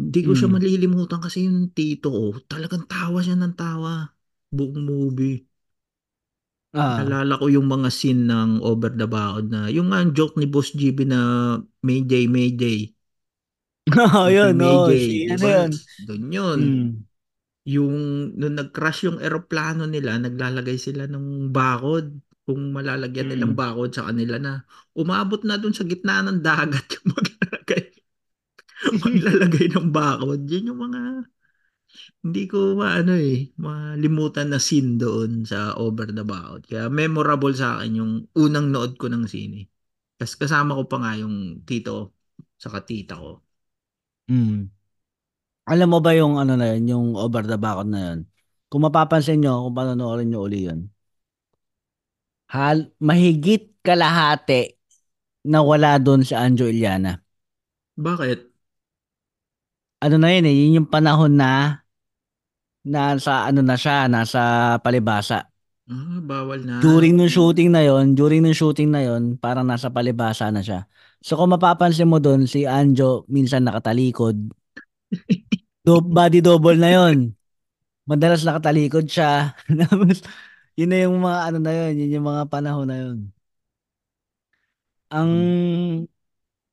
Hindi 0.00 0.20
ko 0.24 0.32
siya 0.32 0.48
Mm. 0.48 0.54
malilimutan 0.56 1.20
kasi 1.20 1.44
yung 1.44 1.68
tito 1.76 2.08
ko, 2.08 2.24
talagang 2.48 2.88
tawa 2.88 3.20
siya 3.20 3.36
ng 3.36 3.54
tawa. 3.58 4.08
Buong 4.48 4.80
movie. 4.80 5.42
Ah. 6.76 7.00
Naalala 7.00 7.40
ko 7.40 7.48
yung 7.48 7.68
mga 7.68 7.88
scene 7.88 8.28
ng 8.28 8.60
Over 8.60 8.92
the 8.96 9.08
Baod 9.08 9.48
na 9.48 9.72
yung 9.72 9.88
nga 9.92 10.04
joke 10.12 10.36
ni 10.36 10.44
Boss 10.44 10.76
GB 10.76 11.08
na 11.08 11.20
Mayday, 11.80 12.28
Mayday. 12.28 12.92
Oo, 13.96 14.26
yun. 14.28 14.58
Oh, 14.60 14.90
Mayday, 14.90 15.00
si 15.00 15.12
di 15.24 15.32
ano 15.32 15.44
ba? 15.44 15.48
yun. 15.56 15.70
Doon 16.04 16.24
yun. 16.32 16.60
Mm. 16.60 16.88
Yung 17.66 17.94
nung 18.38 18.54
nag-crash 18.54 19.08
yung 19.10 19.18
eroplano 19.18 19.88
nila, 19.90 20.18
naglalagay 20.22 20.78
sila 20.78 21.08
ng 21.10 21.50
bakod. 21.50 22.14
Kung 22.46 22.70
malalagyan 22.70 23.28
nilang 23.34 23.54
Mm. 23.54 23.58
bakod 23.58 23.90
sa 23.90 24.06
kanila 24.06 24.38
na 24.38 24.52
umabot 24.94 25.42
na 25.42 25.58
doon 25.58 25.74
sa 25.74 25.82
gitna 25.82 26.22
ng 26.22 26.38
dagat 26.40 26.86
yung 26.94 27.06
maglalagay, 27.10 27.84
maglalagay 29.04 29.66
ng 29.74 29.88
bakod. 29.90 30.40
Yun 30.46 30.70
yung 30.70 30.80
mga 30.86 31.00
hindi 32.26 32.42
ko 32.50 32.74
maano 32.74 33.14
eh, 33.14 33.54
malimutan 33.62 34.50
na 34.50 34.58
scene 34.58 34.98
doon 34.98 35.46
sa 35.46 35.78
Over 35.78 36.10
the 36.10 36.26
Baod. 36.26 36.66
Kaya 36.66 36.90
memorable 36.90 37.54
sa 37.54 37.78
akin 37.78 37.92
yung 38.00 38.12
unang 38.34 38.68
nood 38.74 38.98
ko 38.98 39.06
ng 39.06 39.24
sine. 39.30 39.70
Tapos 40.18 40.34
kasama 40.34 40.74
ko 40.74 40.82
pa 40.90 40.96
nga 41.02 41.12
yung 41.22 41.62
tito 41.62 42.16
saka 42.58 42.82
tita 42.82 43.14
ko. 43.16 43.42
Mm. 44.28 44.70
Alam 45.66 45.88
mo 45.90 45.98
ba 45.98 46.14
yung 46.14 46.38
ano 46.38 46.54
na 46.54 46.74
yun, 46.74 46.82
yung 46.90 47.06
over 47.18 47.42
the 47.42 47.58
back 47.58 47.82
na 47.86 48.14
yun? 48.14 48.18
Kung 48.70 48.82
mapapansin 48.86 49.42
nyo, 49.42 49.66
kung 49.66 49.74
panonoorin 49.78 50.30
nyo 50.30 50.46
uli 50.46 50.66
yun, 50.66 50.86
hal, 52.50 52.90
mahigit 53.02 53.74
kalahati 53.82 54.76
na 55.46 55.62
wala 55.62 55.98
doon 56.02 56.26
sa 56.26 56.42
Anjo 56.42 56.66
Iliana. 56.66 57.22
Bakit? 57.96 58.38
Ano 60.02 60.16
na 60.20 60.28
yun 60.34 60.46
eh, 60.46 60.54
yun 60.54 60.76
yung 60.82 60.90
panahon 60.90 61.32
na 61.34 61.80
nasa 62.86 63.48
ano 63.50 63.60
na 63.64 63.74
siya, 63.74 64.06
nasa 64.06 64.76
palibasa. 64.82 65.48
Ah, 65.86 66.18
bawal 66.18 66.66
na. 66.66 66.82
During 66.82 67.14
nung 67.14 67.30
shooting 67.30 67.70
na 67.70 67.82
yon, 67.86 68.18
during 68.18 68.42
nung 68.42 68.54
shooting 68.54 68.90
na 68.90 69.06
yon, 69.06 69.38
parang 69.38 69.66
nasa 69.66 69.90
palibasa 69.90 70.50
na 70.50 70.62
siya. 70.62 70.86
So 71.22 71.38
kung 71.38 71.54
mapapansin 71.54 72.10
mo 72.10 72.18
doon, 72.18 72.46
si 72.46 72.66
Anjo 72.66 73.26
minsan 73.30 73.66
nakatalikod. 73.66 74.36
Do, 75.86 76.02
body 76.02 76.42
double 76.42 76.78
na 76.78 76.90
yon. 76.90 77.30
Madalas 78.06 78.42
nakatalikod 78.42 79.06
siya. 79.06 79.54
Yun 80.76 80.88
na 80.92 80.98
yung 81.04 81.16
mga 81.24 81.38
ano 81.48 81.58
na 81.64 81.72
yun, 81.72 81.92
yun 82.00 82.14
yung 82.20 82.26
mga 82.28 82.44
panahon 82.52 82.86
na 82.88 82.96
yun. 83.00 83.18
Ang 85.10 85.30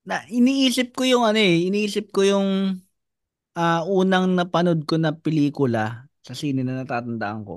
na, 0.04 0.24
iniisip 0.28 0.92
ko 0.98 1.04
yung 1.08 1.24
ano 1.24 1.40
eh, 1.40 1.64
iniisip 1.68 2.12
ko 2.12 2.22
yung 2.28 2.50
ah, 3.58 3.82
unang 3.88 4.36
napanood 4.38 4.86
ko 4.90 4.96
na 5.00 5.14
pelikula 5.16 6.08
sa 6.26 6.34
sine 6.38 6.62
na 6.66 6.84
natatandaan 6.84 7.42
ko. 7.48 7.56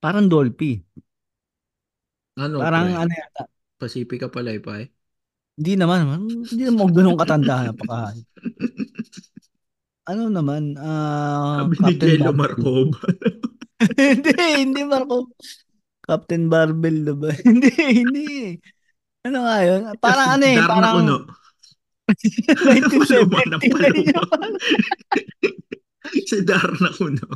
Parang 0.00 0.28
Dolphy. 0.28 0.72
Ano, 2.36 2.60
Parang 2.60 2.86
pre? 2.92 3.00
ano 3.00 3.12
yata. 3.16 3.42
Pacifica 3.80 4.28
Palaypay? 4.32 4.88
Hindi 5.56 5.72
naman, 5.80 5.98
hindi 6.52 6.62
naman 6.68 6.92
ganun 6.92 7.16
katanda 7.16 7.54
napaka. 7.72 8.12
Ano 10.06 10.30
naman, 10.30 10.78
ah 10.78 11.64
Sabi 11.64 11.74
ni 11.82 11.82
Captain 11.82 12.20
Jello. 12.20 12.30
Marcova. 12.36 13.00
hindi, 14.00 14.32
hindi 14.56 14.80
Marco. 14.84 15.32
Captain 16.06 16.46
Barbell 16.46 16.98
na 17.02 17.14
ba? 17.18 17.30
hindi, 17.48 17.70
hindi. 17.74 18.28
Ano 19.26 19.42
nga 19.42 19.56
yun? 19.66 19.80
Parang 19.98 20.28
ano 20.38 20.44
eh, 20.46 20.58
parang 20.62 20.94
Kuno. 21.02 21.16
1970 22.06 23.66
na 23.74 23.88
yun. 23.90 24.14
si 26.30 26.38
Darna 26.46 26.88
Kuno. 26.94 27.26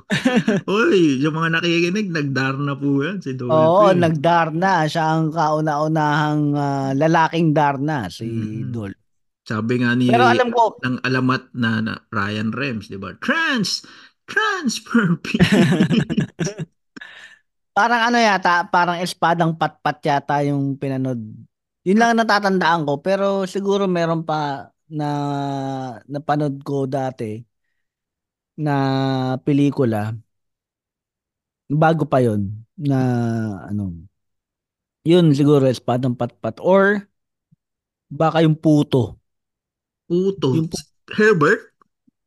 Uy, 0.70 1.18
yung 1.18 1.34
mga 1.34 1.58
nakikinig, 1.58 2.14
nagdarna 2.14 2.78
po 2.78 3.02
yan. 3.02 3.18
Si 3.18 3.34
Dolphy. 3.34 3.50
Oo, 3.50 3.90
nagdarna. 3.90 4.86
Siya 4.86 5.18
ang 5.18 5.34
kauna-unahang 5.34 6.54
ah, 6.54 6.90
lalaking 6.94 7.50
darna, 7.50 8.06
si 8.06 8.30
Mhm. 8.30 8.70
Dol. 8.70 8.94
Sabi 9.42 9.82
nga 9.82 9.98
ni 9.98 10.06
Pero 10.06 10.30
alam 10.30 10.54
ko, 10.54 10.78
ng 10.78 11.02
alamat 11.02 11.50
na, 11.58 11.82
na 11.82 11.94
Ryan 12.14 12.54
Rems, 12.54 12.86
di 12.86 12.94
ba? 12.94 13.10
Trans! 13.18 13.82
Transfer 14.30 15.18
fee! 15.26 15.42
parang 17.76 18.00
ano 18.10 18.18
yata, 18.18 18.70
parang 18.70 18.98
espadang 19.02 19.58
patpat 19.58 19.98
yata 20.06 20.46
yung 20.46 20.78
pinanood. 20.78 21.18
Yun 21.82 21.98
lang 21.98 22.14
ang 22.14 22.20
natatandaan 22.22 22.82
ko, 22.86 23.00
pero 23.00 23.48
siguro 23.48 23.90
meron 23.90 24.22
pa 24.22 24.70
na 24.90 25.08
napanood 26.06 26.60
ko 26.62 26.84
dati 26.84 27.40
na 28.58 28.74
pelikula. 29.40 30.12
Bago 31.70 32.04
pa 32.04 32.20
yon 32.20 32.66
na 32.76 32.98
ano. 33.70 33.94
Yun 35.06 35.32
siguro 35.32 35.64
espadang 35.64 36.18
patpat 36.18 36.60
or 36.60 37.08
baka 38.10 38.44
yung 38.44 38.58
puto. 38.58 39.16
Puto. 40.10 40.58
Yung 40.58 40.68
Herbert? 41.14 41.69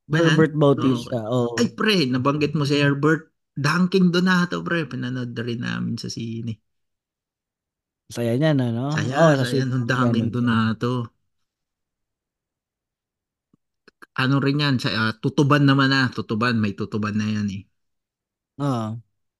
Ba 0.10 0.20
yan? 0.20 0.36
Herbert 0.36 0.54
Bautista. 0.60 1.20
Oh. 1.32 1.56
Ay, 1.56 1.72
pre, 1.72 2.08
nabanggit 2.12 2.54
mo 2.54 2.68
si 2.68 2.76
Herbert. 2.76 3.32
Dunking 3.54 4.10
Donato, 4.10 4.60
pre. 4.66 4.84
Pinanood 4.90 5.32
na 5.32 5.44
rin 5.46 5.62
namin 5.62 5.96
sa 5.96 6.10
sine. 6.12 6.58
Saya 8.12 8.36
niya 8.36 8.52
na, 8.54 8.70
no? 8.74 8.92
Saya, 8.94 9.14
Oh, 9.16 9.32
sa 9.40 9.46
saya 9.48 9.64
nung 9.64 9.88
Dunking. 9.88 10.28
Donato. 10.34 11.08
Ano 14.14 14.38
rin 14.38 14.62
yan? 14.62 14.76
Sa, 14.78 14.90
ah, 14.94 15.14
tutuban 15.18 15.66
naman 15.66 15.90
na. 15.90 16.12
Tutuban. 16.12 16.60
May 16.60 16.76
tutuban 16.78 17.16
na 17.18 17.26
yan 17.30 17.48
eh. 17.50 17.64
Oo. 18.62 19.00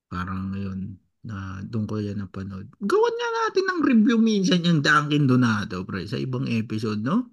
Parang 0.10 0.50
yun. 0.56 0.98
Na 1.24 1.62
doon 1.64 1.86
ko 1.88 2.02
yan 2.02 2.20
napanood. 2.20 2.68
Gawan 2.84 3.16
nga 3.16 3.30
natin 3.46 3.66
ng 3.70 3.82
review 3.86 4.18
minsan 4.20 4.66
yung 4.66 4.82
Dunkin 4.82 5.26
Donato, 5.30 5.86
pre. 5.86 6.08
Sa 6.10 6.18
ibang 6.18 6.46
episode, 6.50 7.02
no? 7.04 7.33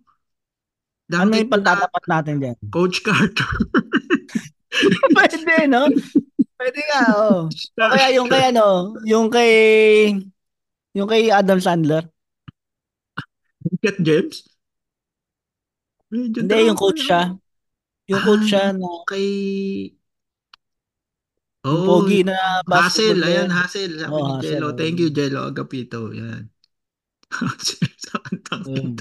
Ano 1.11 1.35
Dunkin 1.35 1.43
yung 1.43 1.53
pagtatapat 1.53 2.05
natin 2.07 2.35
dyan? 2.39 2.57
Coach 2.71 3.03
Carter. 3.03 3.51
Pwede, 5.17 5.67
no? 5.67 5.91
Pwede 6.55 6.81
nga, 6.87 7.03
oh. 7.19 7.51
O 7.51 7.91
kaya 7.91 8.09
yung 8.15 8.29
kay 8.31 8.55
ano, 8.55 8.95
yung 9.03 9.27
kay 9.27 9.53
yung 10.95 11.09
kay 11.11 11.31
Adam 11.35 11.59
Sandler. 11.59 12.07
Cat 13.83 13.97
James? 14.01 14.47
Medyo 16.11 16.43
Hindi, 16.43 16.55
yung 16.67 16.75
drama 16.75 16.83
coach 16.83 17.01
siya. 17.07 17.23
Yung 18.11 18.23
coach 18.27 18.43
Ah, 18.43 18.49
siya 18.51 18.65
na 18.75 18.89
Kay... 19.07 19.27
yung 21.61 21.81
Oh, 21.81 21.85
pogi 22.03 22.21
na 22.25 22.35
Hassel, 22.67 23.21
ayan. 23.21 23.51
Hassel. 23.53 23.93
Sabi 24.01 24.11
Oh, 24.17 24.27
ni 24.27 24.35
Jello. 24.43 24.69
Thank 24.75 24.97
you, 24.99 25.11
Jello 25.13 25.45
Agapito. 25.47 26.11
Yan. 26.11 26.49
Sa 28.05 28.17
kantang 28.27 28.65
Mm. 28.67 28.97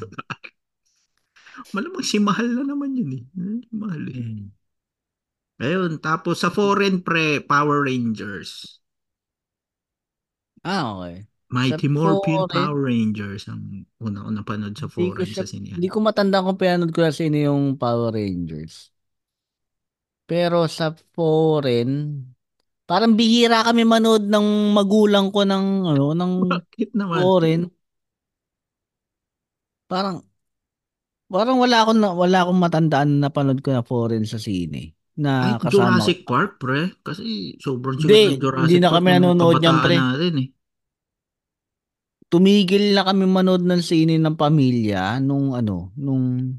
Malamang 1.75 2.05
si 2.05 2.17
Mahal 2.19 2.47
na 2.55 2.63
naman 2.63 2.95
yun 2.95 3.11
eh. 3.19 3.23
Si 3.67 3.75
Mahal 3.75 4.03
eh. 4.09 4.17
Mm. 4.17 4.47
Ayun, 5.59 5.99
tapos 5.99 6.39
sa 6.39 6.49
foreign 6.49 7.03
pre, 7.03 7.43
Power 7.43 7.83
Rangers. 7.83 8.79
Ah, 10.63 10.95
okay. 10.99 11.27
Mighty 11.49 11.89
Sa 11.89 11.93
Morphin 11.97 12.45
foreign? 12.45 12.47
Power 12.53 12.81
Rangers 12.85 13.49
ang 13.49 13.83
una 13.97 14.21
ko 14.21 14.29
napanood 14.29 14.75
sa 14.77 14.85
foreign 14.85 15.25
siya, 15.25 15.43
sa 15.43 15.49
sinya. 15.49 15.73
hindi 15.73 15.89
ko 15.89 15.97
matanda 15.99 16.45
kung 16.45 16.61
pinanood 16.61 16.93
ko 16.93 17.01
na 17.01 17.11
sino 17.11 17.35
yung 17.41 17.73
Power 17.75 18.13
Rangers. 18.13 18.93
Pero 20.29 20.69
sa 20.69 20.93
foreign, 21.17 22.21
parang 22.85 23.17
bihira 23.17 23.65
kami 23.65 23.81
manood 23.81 24.29
ng 24.29 24.47
magulang 24.77 25.33
ko 25.33 25.41
ng 25.41 25.65
ano, 25.89 26.13
ng 26.13 26.33
Bakit 26.45 26.89
naman? 26.93 27.19
foreign. 27.25 27.61
Parang 29.89 30.28
parang 31.29 31.57
wala 31.61 31.85
akong 31.85 31.99
na, 32.01 32.09
wala 32.11 32.37
akong 32.43 32.59
matandaan 32.59 33.09
na 33.21 33.29
napanood 33.29 33.61
ko 33.61 33.69
na 33.71 33.85
foreign 33.85 34.25
sa 34.25 34.41
sine 34.41 34.97
na 35.19 35.53
Ay, 35.55 35.61
kasama 35.61 36.01
Jurassic. 36.01 36.19
Park, 36.25 36.51
pre. 36.57 36.89
Kasi 37.05 37.55
sobrang 37.61 37.97
sikat 38.01 38.09
ng 38.35 38.41
Jurassic 38.41 38.65
hindi 38.65 38.77
na 38.81 38.89
Park 38.89 38.97
kami 38.97 39.09
nanonood 39.13 39.55
niyan, 39.61 39.77
pre. 39.79 39.95
natin 39.95 40.33
eh. 40.41 40.47
Tumigil 42.29 42.93
na 42.93 43.01
kami 43.01 43.25
manood 43.25 43.65
ng 43.65 43.81
sine 43.81 44.21
ng 44.21 44.37
pamilya 44.37 45.17
nung 45.17 45.57
ano, 45.57 45.89
nung 45.97 46.53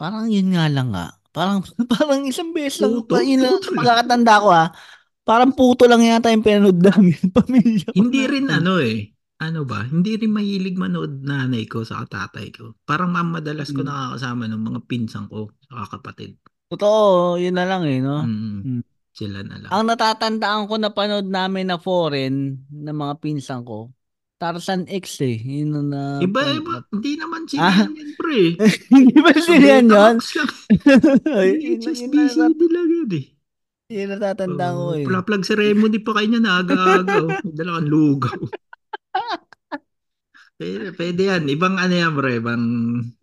parang 0.00 0.28
yun 0.32 0.56
nga 0.56 0.64
lang 0.72 0.88
nga. 0.92 1.06
Parang 1.30 1.60
parang 1.92 2.24
isang 2.26 2.50
beses 2.56 2.80
lang, 2.80 3.00
Puto? 3.00 3.20
yun 3.20 3.44
lang 3.44 3.60
pagkakatanda 3.60 4.34
ko 4.40 4.48
ha. 4.50 4.66
Parang 5.20 5.52
puto 5.52 5.84
lang 5.86 6.02
yata 6.02 6.32
yung 6.32 6.42
pinanood 6.42 6.80
namin 6.80 7.20
pamilya 7.36 7.86
ko. 7.92 7.96
Hindi 7.96 8.20
rin 8.26 8.46
ano 8.48 8.80
eh. 8.80 9.12
Ano 9.40 9.64
ba? 9.64 9.82
Hindi 9.82 10.20
rin 10.20 10.30
mahilig 10.30 10.76
manood 10.76 11.24
nanay 11.24 11.64
ko 11.64 11.80
sa 11.80 12.04
tatay 12.04 12.52
ko. 12.52 12.76
Parang 12.84 13.16
ang 13.16 13.32
madalas 13.32 13.72
ko 13.72 13.80
Mm. 13.80 13.88
nakakasama 13.88 14.44
ng 14.46 14.62
mga 14.62 14.80
pinsan 14.84 15.24
ko 15.26 15.48
sa 15.64 15.88
kapatid. 15.88 16.36
Totoo, 16.68 17.34
yun 17.34 17.56
na 17.56 17.64
lang 17.64 17.82
eh, 17.82 17.98
no? 17.98 18.20
Mm, 18.20 18.60
Mm. 18.60 18.80
Sila 19.10 19.40
na 19.42 19.56
lang. 19.58 19.70
Ang 19.72 19.84
natatandaan 19.88 20.68
ko 20.68 20.76
na 20.76 20.92
panood 20.92 21.26
namin 21.26 21.66
na 21.66 21.80
foreign 21.80 22.36
ng 22.68 22.94
mga 22.94 23.14
pinsan 23.18 23.64
ko, 23.64 23.90
Tarzan 24.36 24.84
X 24.86 25.20
eh. 25.20 25.36
Yun 25.36 25.88
na... 25.88 26.16
Iba, 26.16 26.40
iba. 26.46 26.84
Hindi 26.88 27.12
naman 27.16 27.44
sila 27.44 27.64
Ah. 27.64 27.76
yan, 27.84 27.92
pre. 28.16 28.40
Hindi 28.92 29.16
ba 29.18 29.32
sila 29.34 29.66
yan 29.76 29.86
yun? 29.88 30.14
Yun, 30.20 31.56
yun, 31.58 31.78
HSBC 31.80 32.36
lang 32.38 32.54
yun 32.88 33.10
eh. 33.16 33.24
Yun 33.90 34.08
natatandaan 34.14 34.74
ko 34.76 34.86
eh. 34.94 35.04
plaplag 35.04 35.42
ceremony 35.42 35.98
pa 35.98 36.14
kayo 36.14 36.28
niya 36.28 36.40
na 36.40 36.52
aga-aga. 36.62 37.18
Dala 37.58 37.80
kang 37.80 37.90
lugaw. 37.90 38.38
Pwede, 40.60 40.92
pwede 40.92 41.22
yan. 41.24 41.48
Ibang 41.48 41.80
ano 41.80 41.94
yan, 41.96 42.12
bro. 42.12 42.28
Ibang, 42.28 42.64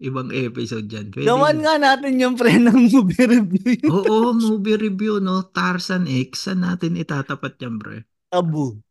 ibang 0.01 0.33
episode 0.33 0.89
yan. 0.89 1.13
Pwede 1.13 1.29
Gawan 1.29 1.61
yan. 1.61 1.63
nga 1.69 1.75
natin 1.77 2.13
yung 2.17 2.33
pre 2.33 2.57
ng 2.57 2.89
movie 2.89 3.29
review. 3.29 3.77
Oo, 3.93 4.33
movie 4.33 4.89
review, 4.89 5.21
no? 5.21 5.45
Tarzan 5.45 6.09
X. 6.09 6.49
Saan 6.49 6.65
natin 6.65 6.97
itatapat 6.97 7.61
yan, 7.61 7.77
bro? 7.77 8.01
Tabu. 8.33 8.81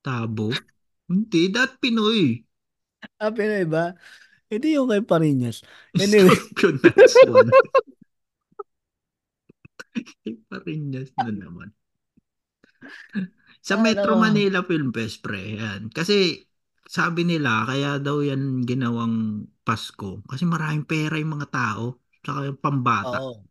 Tabo? 0.00 0.56
Hindi, 1.04 1.52
that 1.52 1.76
Pinoy. 1.84 2.40
Ah, 3.20 3.28
Pinoy 3.28 3.68
ba? 3.68 3.92
Hindi 4.48 4.72
yung 4.72 4.88
kay 4.88 5.04
Parinas. 5.04 5.60
Anyway. 6.00 6.32
Nuts 6.32 7.16
yun. 7.28 7.46
Iba 10.24 10.56
rin 10.64 10.96
yan 10.96 11.12
na 11.20 11.28
naman. 11.28 11.68
Sa 13.60 13.76
Metro. 13.76 14.16
Manila 14.16 14.64
Film 14.64 14.96
Fest, 14.96 15.20
pre. 15.20 15.60
Yan. 15.60 15.92
Kasi 15.92 16.40
sabi 16.86 17.22
nila, 17.22 17.66
kaya 17.66 17.98
daw 18.02 18.20
yan 18.22 18.66
ginawang 18.66 19.46
Pasko. 19.62 20.22
Kasi 20.26 20.42
maraming 20.44 20.84
pera 20.86 21.18
yung 21.18 21.38
mga 21.38 21.48
tao. 21.50 22.02
Saka 22.22 22.50
yung 22.50 22.58
pambata. 22.58 23.18
Oo. 23.22 23.42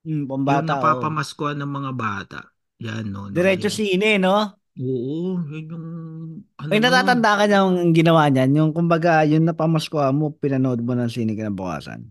Hmm, 0.00 0.24
yung 0.24 0.28
pambata, 0.28 0.64
oo. 0.64 0.68
napapamaskuhan 0.80 1.60
ng 1.60 1.72
mga 1.72 1.92
bata. 1.92 2.40
Yan, 2.80 3.04
no. 3.12 3.28
no 3.28 3.34
Diretso 3.36 3.68
yan. 3.68 3.76
sine, 3.76 4.10
no? 4.16 4.56
Oo, 4.80 5.44
yun 5.44 5.64
yung... 5.68 5.86
Ano, 6.56 6.70
no? 6.72 6.80
natatanda 6.80 7.36
ka 7.36 7.44
niya 7.44 7.60
yung 7.68 7.92
ginawa 7.92 8.22
niyan. 8.32 8.50
Yung 8.56 8.70
kumbaga, 8.72 9.28
yung 9.28 9.44
napamasko 9.44 10.00
mo, 10.16 10.32
pinanood 10.32 10.80
mo 10.80 10.96
ng 10.96 11.10
sine 11.12 11.36
kinabukasan. 11.36 12.08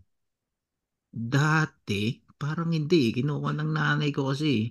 Dati, 1.09 2.21
parang 2.37 2.69
hindi. 2.69 3.09
Kinuha 3.09 3.57
ng 3.57 3.71
nanay 3.73 4.13
ko 4.13 4.29
kasi. 4.29 4.69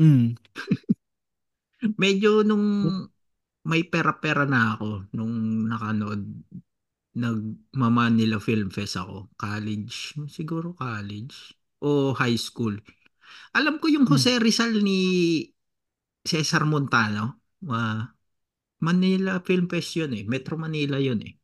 Mm. 0.00 0.32
Medyo 2.00 2.46
nung 2.48 2.66
may 3.62 3.86
pera-pera 3.86 4.42
na 4.42 4.74
ako 4.74 5.06
nung 5.14 5.66
nakanood 5.70 6.22
nag 7.12 7.40
Manila 7.76 8.40
Film 8.40 8.72
Fest 8.72 8.96
ako. 8.96 9.30
College, 9.36 10.16
siguro 10.32 10.72
college 10.72 11.54
o 11.84 12.16
high 12.16 12.38
school. 12.40 12.74
Alam 13.52 13.76
ko 13.78 13.86
yung 13.92 14.08
Jose 14.08 14.40
Rizal 14.40 14.80
ni 14.80 15.00
Cesar 16.24 16.64
Montano. 16.64 17.44
Ah, 17.68 18.10
Manila 18.82 19.38
Film 19.44 19.68
Fest 19.68 19.94
yun 19.94 20.12
eh. 20.16 20.24
Metro 20.24 20.56
Manila 20.56 20.98
yun 20.98 21.20
eh. 21.22 21.34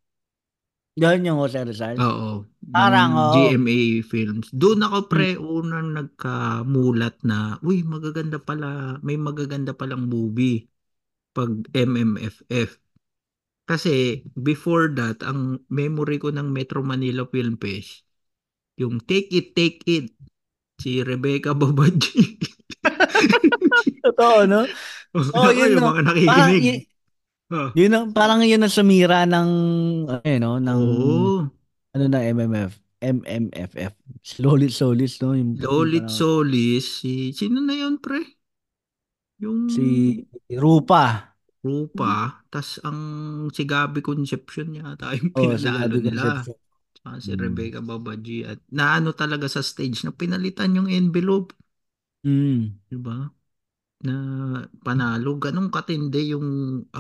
Yan 0.99 1.23
yung 1.23 1.39
Jose 1.39 1.63
Rizal. 1.63 1.95
Oo. 2.01 2.43
Parang, 2.75 3.15
ng 3.15 3.19
oo. 3.23 3.33
GMA 3.37 4.03
Films. 4.03 4.51
Doon 4.51 4.83
ako 4.83 5.07
pre 5.07 5.39
unang 5.39 5.95
nagkamulat 5.95 7.23
na, 7.23 7.55
uy, 7.63 7.87
magaganda 7.87 8.43
pala, 8.43 8.99
may 9.07 9.15
magaganda 9.15 9.71
palang 9.77 10.11
movie 10.11 10.67
pag 11.39 11.51
MMFF. 11.71 12.83
Kasi 13.63 14.25
before 14.35 14.91
that, 14.99 15.23
ang 15.23 15.63
memory 15.71 16.19
ko 16.19 16.35
ng 16.35 16.51
Metro 16.51 16.83
Manila 16.83 17.23
Film 17.31 17.55
Fest, 17.55 18.03
yung 18.75 18.99
Take 18.99 19.31
It, 19.31 19.55
Take 19.55 19.85
It, 19.87 20.11
si 20.81 21.05
Rebecca 21.07 21.55
Babaji. 21.55 22.43
Totoo, 24.07 24.47
no? 24.49 24.67
Oh, 25.15 25.51
yun, 25.51 25.77
yung 25.77 25.83
no? 25.85 25.91
mga 25.95 26.03
Parang, 26.03 26.07
nakikinig. 26.51 26.65
y- 26.65 26.87
Ah. 27.49 27.73
yun 27.73 27.89
ang, 27.97 28.13
parang 28.13 28.45
yun 28.45 28.61
ang 28.61 28.69
sumira 28.69 29.25
ng, 29.25 29.51
ano, 30.05 30.49
no? 30.61 30.61
Ng, 30.61 30.81
Oo. 30.85 31.49
ano 31.97 32.05
na, 32.05 32.21
MMF. 32.21 32.77
MMFF. 33.01 33.97
Lolit 34.45 34.69
Solis, 34.69 35.17
no? 35.25 35.33
Yung, 35.33 35.57
parang- 35.57 36.13
Solis, 36.13 37.01
si, 37.01 37.33
sino 37.33 37.65
na 37.65 37.73
yun 37.73 37.97
pre? 38.05 38.38
Yung 39.43 39.61
Si 39.67 40.27
Rupa. 40.51 41.35
Rupa, 41.67 42.39
tas 42.53 42.79
ang 42.87 43.01
si 43.57 43.63
Gabi 43.67 43.99
Concepcion 44.09 44.69
yata 44.79 45.11
yung 45.19 45.35
Oh, 45.35 45.57
si 45.57 45.69
pinanalo 45.69 45.97
nila. 45.99 46.23
Concepcion. 46.23 46.57
Tsaka 46.95 47.19
si 47.25 47.31
Mm. 47.31 47.39
Rebecca 47.43 47.79
Babaji 47.83 48.47
at 48.51 48.59
naano 48.79 49.11
talaga 49.15 49.47
sa 49.51 49.63
stage 49.63 49.99
na 50.07 50.13
pinalitan 50.15 50.75
yung 50.79 50.89
envelope, 50.91 51.51
Mm. 52.25 52.79
di 52.89 52.97
ba? 53.07 53.17
Na 54.07 54.15
panalo, 54.87 55.31
ganun 55.45 55.69
katindi 55.75 56.21
yung 56.35 56.49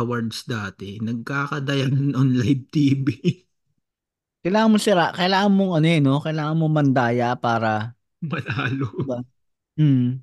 awards 0.00 0.38
dati. 0.52 0.98
Nagkakadayan 1.06 2.14
on 2.20 2.30
live 2.40 2.64
TV. 2.74 3.08
Kailangan 4.42 4.70
mo 4.72 4.78
sira, 4.84 5.04
kailangan 5.18 5.52
mong 5.56 5.72
ano 5.78 5.86
eh, 5.94 6.00
no? 6.06 6.14
Kailangan 6.24 6.56
mo 6.60 6.66
mandaya 6.76 7.28
para, 7.44 7.68
Manalo. 8.28 8.88
Diba? 8.96 9.24
mm. 9.78 10.22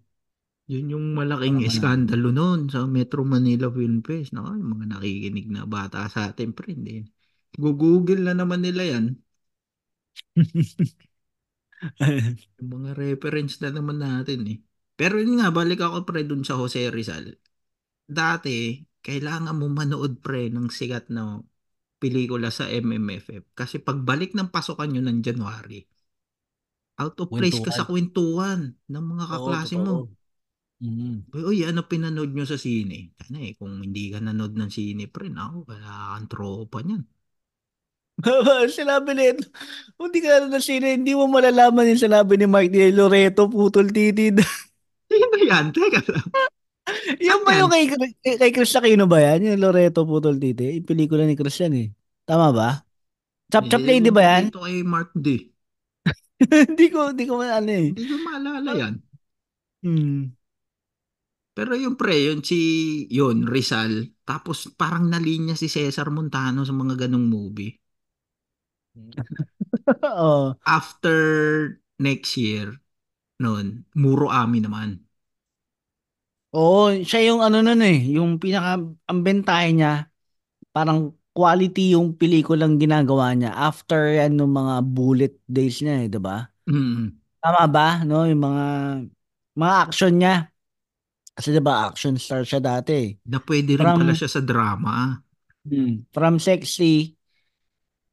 Yun 0.66 0.86
yung 0.94 1.06
malaking 1.14 1.62
Para 1.62 1.66
manalo. 1.70 1.70
eskandalo 1.70 2.30
noon 2.34 2.62
sa 2.74 2.80
Metro 2.90 3.22
Manila 3.22 3.68
Film 3.70 4.02
Fest. 4.02 4.34
Naka, 4.34 4.58
yung 4.58 4.72
mga 4.78 4.86
nakikinig 4.98 5.48
na 5.54 5.62
bata 5.70 6.10
sa 6.10 6.34
atin, 6.34 6.50
pre, 6.58 6.74
hindi. 6.74 7.06
Google 7.56 8.22
na 8.26 8.34
naman 8.34 8.62
nila 8.66 8.84
yan. 8.98 9.06
Yung 12.60 12.70
mga 12.82 12.92
reference 12.96 13.60
na 13.64 13.70
naman 13.72 14.00
natin 14.00 14.40
eh. 14.48 14.58
Pero 14.96 15.20
yun 15.20 15.40
nga, 15.44 15.52
balik 15.52 15.84
ako 15.84 16.08
pre 16.08 16.24
dun 16.24 16.44
sa 16.48 16.56
Jose 16.56 16.88
Rizal. 16.88 17.36
Dati, 18.08 18.80
kailangan 19.04 19.58
mo 19.60 19.68
manood 19.68 20.24
pre 20.24 20.48
ng 20.48 20.72
sikat 20.72 21.12
na 21.12 21.40
pelikula 22.00 22.50
sa 22.52 22.68
MMFF. 22.72 23.52
Kasi 23.56 23.84
pagbalik 23.84 24.32
ng 24.36 24.52
pasukan 24.52 24.96
yun 24.96 25.08
ng 25.08 25.20
January, 25.26 25.84
out 27.02 27.16
of 27.24 27.30
place 27.36 27.60
ka 27.60 27.72
sa 27.76 27.84
kwentuhan 27.88 28.76
ng 28.88 29.04
mga 29.12 29.26
kaklase 29.32 29.76
mo. 29.80 30.08
Mm. 30.84 31.32
Uy, 31.32 31.64
ano 31.64 31.88
pinanood 31.88 32.36
nyo 32.36 32.44
sa 32.44 32.60
sine? 32.60 33.16
Ano 33.28 33.38
eh, 33.40 33.56
kung 33.56 33.80
hindi 33.80 34.12
ka 34.12 34.20
nanood 34.20 34.54
ng 34.60 34.72
sine 34.72 35.08
pre, 35.08 35.32
ako, 35.32 35.58
wala 35.72 36.20
kang 36.20 36.28
tropa 36.28 36.80
niyan. 36.84 37.04
sinabi 38.72 39.12
nito, 39.12 39.44
kung 40.00 40.08
di 40.12 40.24
ka 40.24 40.48
na 40.48 40.60
sino, 40.64 40.88
hindi 40.88 41.12
mo 41.12 41.28
malalaman 41.28 41.92
yung 41.92 42.00
sinabi 42.00 42.40
ni 42.40 42.48
Mike 42.48 42.72
Di 42.72 42.92
Loreto, 42.96 43.52
putol 43.52 43.92
titid. 43.92 44.40
Sino 45.12 45.36
yan? 45.52 45.76
Teka 45.76 46.00
lang. 46.12 46.28
yung 47.20 47.44
ba 47.44 47.52
yan? 47.52 47.60
yung 47.60 47.72
kay, 47.72 47.86
kay, 48.24 48.36
kay 48.40 48.52
Chris 48.56 48.76
Aquino 48.76 49.04
ba 49.08 49.20
yan? 49.20 49.52
Yung 49.52 49.62
Loreto, 49.64 50.08
putol 50.08 50.40
titid. 50.40 50.80
Yung 50.80 50.88
pelikula 50.88 51.28
ni 51.28 51.36
Chris 51.36 51.60
yan 51.60 51.74
eh. 51.76 51.88
Tama 52.24 52.56
ba? 52.56 52.70
Chop 53.52 53.68
Chop 53.68 53.84
Eh, 53.84 53.88
Lady 54.00 54.12
ba 54.16 54.24
yan? 54.24 54.44
Ito 54.50 54.64
kay 54.64 54.78
Mark 54.82 55.12
D. 55.14 55.28
Hindi 56.70 56.86
ko, 56.92 57.16
hindi 57.16 57.26
ko 57.28 57.40
ano 57.40 57.72
eh. 57.72 57.96
Hindi 57.96 58.04
ko 58.12 58.16
maalala 58.28 58.72
yan. 58.76 58.94
Hmm. 59.84 60.36
Pero 61.56 61.72
yung 61.84 61.96
pre, 62.02 62.16
yun 62.28 62.40
si, 62.44 62.60
yun, 63.10 63.48
Rizal. 63.48 63.94
Tapos 64.28 64.58
parang 64.76 65.08
nalinya 65.08 65.56
si 65.56 65.68
Cesar 65.72 66.08
Montano 66.12 66.62
sa 66.68 66.74
mga 66.76 67.08
ganong 67.08 67.28
movie. 67.32 67.72
Oo. 70.04 70.56
After 70.68 71.18
next 72.00 72.38
year, 72.38 72.80
noon, 73.42 73.86
Muro 73.96 74.30
Ami 74.32 74.60
naman. 74.64 75.06
Oo, 76.56 76.94
siya 77.04 77.20
yung 77.34 77.42
ano 77.44 77.60
nun 77.66 77.82
eh, 77.84 77.98
yung 78.16 78.40
pinaka, 78.40 78.80
ang 79.10 79.20
bentahe 79.26 79.76
niya, 79.76 80.08
parang 80.76 81.14
quality 81.36 81.96
yung 81.96 82.16
pelikulang 82.18 82.78
ginagawa 82.82 83.32
niya 83.36 83.52
after 83.56 84.12
yan 84.16 84.36
ng 84.40 84.52
mga 84.52 84.76
bullet 84.88 85.36
days 85.48 85.80
niya 85.84 86.06
eh, 86.06 86.08
'di 86.12 86.20
ba? 86.24 86.48
Mm. 86.70 87.16
Tama 87.44 87.64
ba? 87.70 87.88
No, 88.08 88.26
yung 88.28 88.42
mga 88.44 88.66
mga 89.60 89.76
action 89.88 90.14
niya. 90.20 90.34
Kasi 91.36 91.52
'di 91.52 91.60
ba, 91.60 91.92
action 91.92 92.16
star 92.16 92.48
siya 92.48 92.64
dati. 92.64 92.94
eh. 92.96 93.10
Na 93.28 93.44
pwede 93.44 93.76
rin 93.76 93.84
From- 93.84 94.00
pala 94.00 94.14
siya 94.16 94.30
sa 94.32 94.42
drama. 94.42 95.20
Hmm. 95.68 96.08
From 96.16 96.40
sexy 96.40 97.18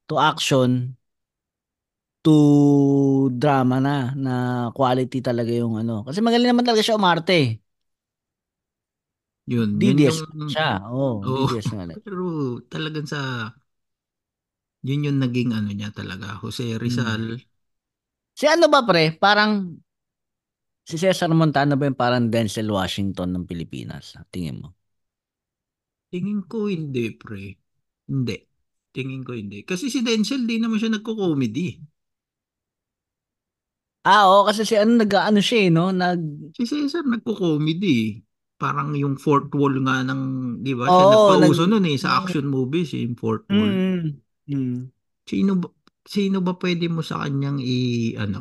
to 0.07 0.19
action 0.19 0.97
to 2.23 2.35
drama 3.35 3.83
na 3.83 3.95
na 4.15 4.33
quality 4.71 5.19
talaga 5.19 5.51
yung 5.51 5.75
ano. 5.79 6.03
Kasi 6.07 6.19
magaling 6.23 6.51
naman 6.51 6.63
talaga 6.63 6.83
siya 6.83 6.99
umarte. 6.99 7.59
Yun, 9.43 9.75
yun 9.75 9.99
DDS 9.99 10.23
yung... 10.23 10.47
siya. 10.47 10.79
Oo, 10.87 11.19
Oo. 11.19 11.47
DDS 11.51 11.67
nga. 11.75 11.83
lang. 11.83 11.99
Pero 12.07 12.23
talagang 12.71 13.07
sa... 13.07 13.51
Yun 14.83 15.07
yung 15.11 15.19
naging 15.19 15.51
ano 15.55 15.71
niya 15.71 15.91
talaga. 15.95 16.39
Jose 16.39 16.75
Rizal. 16.79 17.39
Si 18.35 18.45
ano 18.47 18.65
ba 18.71 18.83
pre? 18.87 19.15
Parang 19.19 19.79
si 20.89 20.95
Cesar 21.01 21.31
Montano 21.39 21.73
ba 21.79 21.85
yung 21.89 21.99
parang 22.03 22.25
Denzel 22.33 22.69
Washington 22.77 23.29
ng 23.33 23.43
Pilipinas? 23.49 24.05
Tingin 24.33 24.57
mo. 24.63 24.69
Tingin 26.11 26.39
ko 26.51 26.59
hindi, 26.73 27.05
pre. 27.21 27.43
Hindi. 28.09 28.35
Tingin 28.95 29.21
ko 29.27 29.31
hindi. 29.39 29.59
Kasi 29.69 29.85
si 29.93 29.99
Denzel, 30.07 30.41
di 30.49 30.55
naman 30.61 30.79
siya 30.79 30.91
nagko-comedy. 30.95 31.67
Ah, 34.03 34.21
oo, 34.27 34.43
kasi 34.47 34.61
si 34.67 34.75
ano 34.75 34.91
nag-ano 34.99 35.39
siya 35.39 35.59
eh, 35.67 35.69
no? 35.71 35.83
Nag 35.95 36.19
Si 36.55 36.63
Cesar 36.69 37.03
nagko-comedy. 37.05 37.97
Parang 38.61 38.89
yung 39.01 39.15
fourth 39.23 39.51
wall 39.59 39.75
nga 39.85 39.95
ng, 40.07 40.21
di 40.65 40.73
ba? 40.79 40.87
Oo, 40.87 40.93
siya 40.93 41.05
nagpauso 41.11 41.63
nag- 41.63 41.67
nun 41.69 41.85
eh, 41.91 41.97
sa 42.03 42.09
action 42.21 42.45
movies, 42.55 42.89
eh, 42.97 43.01
yung 43.05 43.17
fourth 43.21 43.45
wall. 43.57 43.75
mm, 43.75 44.21
mm. 44.47 44.91
Sino 45.29 45.51
ba, 45.61 45.67
sino 46.13 46.37
ba 46.45 46.53
pwede 46.63 46.85
mo 46.91 47.01
sa 47.09 47.23
kanyang 47.23 47.59
i, 47.63 47.75
ano, 48.23 48.39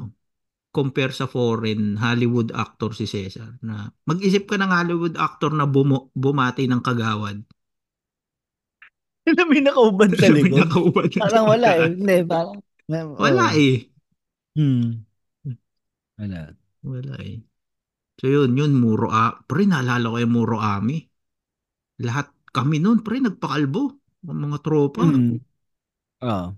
compare 0.73 1.13
sa 1.13 1.29
foreign 1.29 2.01
Hollywood 2.01 2.49
actor 2.57 2.97
si 2.97 3.05
Cesar 3.05 3.61
na 3.61 3.93
mag-isip 4.09 4.49
ka 4.49 4.57
ng 4.57 4.73
Hollywood 4.73 5.15
actor 5.21 5.53
na 5.53 5.69
bumo, 5.69 6.09
bumati 6.17 6.65
ng 6.65 6.81
kagawad. 6.81 7.45
Na 9.37 9.47
may 9.47 9.63
nakauban 9.63 10.11
sa 10.19 10.27
likod. 10.35 10.67
nakauban 10.67 11.07
na 11.07 11.23
Parang 11.23 11.47
wala 11.47 11.69
eh. 11.79 11.95
Hindi, 11.95 12.17
parang... 12.27 12.59
Wala 12.91 13.47
oh. 13.55 13.55
eh. 13.55 13.77
Hmm. 14.59 15.07
Wala. 16.19 16.41
Wala 16.83 17.15
eh. 17.23 17.39
So 18.19 18.27
yun, 18.27 18.59
yun, 18.59 18.75
Muro 18.75 19.15
A. 19.15 19.39
Pre, 19.47 19.63
naalala 19.63 20.11
ko 20.11 20.19
yung 20.19 20.35
Muro 20.35 20.59
Ami. 20.59 21.07
Lahat 22.03 22.35
kami 22.51 22.83
noon, 22.83 23.07
pre, 23.07 23.23
nagpakalbo. 23.23 23.95
Ang 24.27 24.41
mga 24.51 24.59
tropa. 24.59 25.07
Hmm. 25.07 25.39
Oh. 26.23 26.51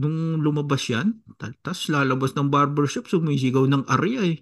Nung 0.00 0.42
lumabas 0.42 0.82
yan, 0.90 1.22
tapos 1.38 1.86
lalabas 1.86 2.34
ng 2.34 2.50
barbershop, 2.50 3.06
sumisigaw 3.06 3.64
ng 3.70 3.86
Arya 3.86 4.20
eh. 4.34 4.38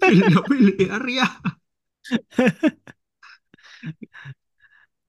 Pil 0.00 0.20
na 0.30 0.40
pil 0.46 0.66
eh, 0.78 0.88
Arya. 0.96 1.26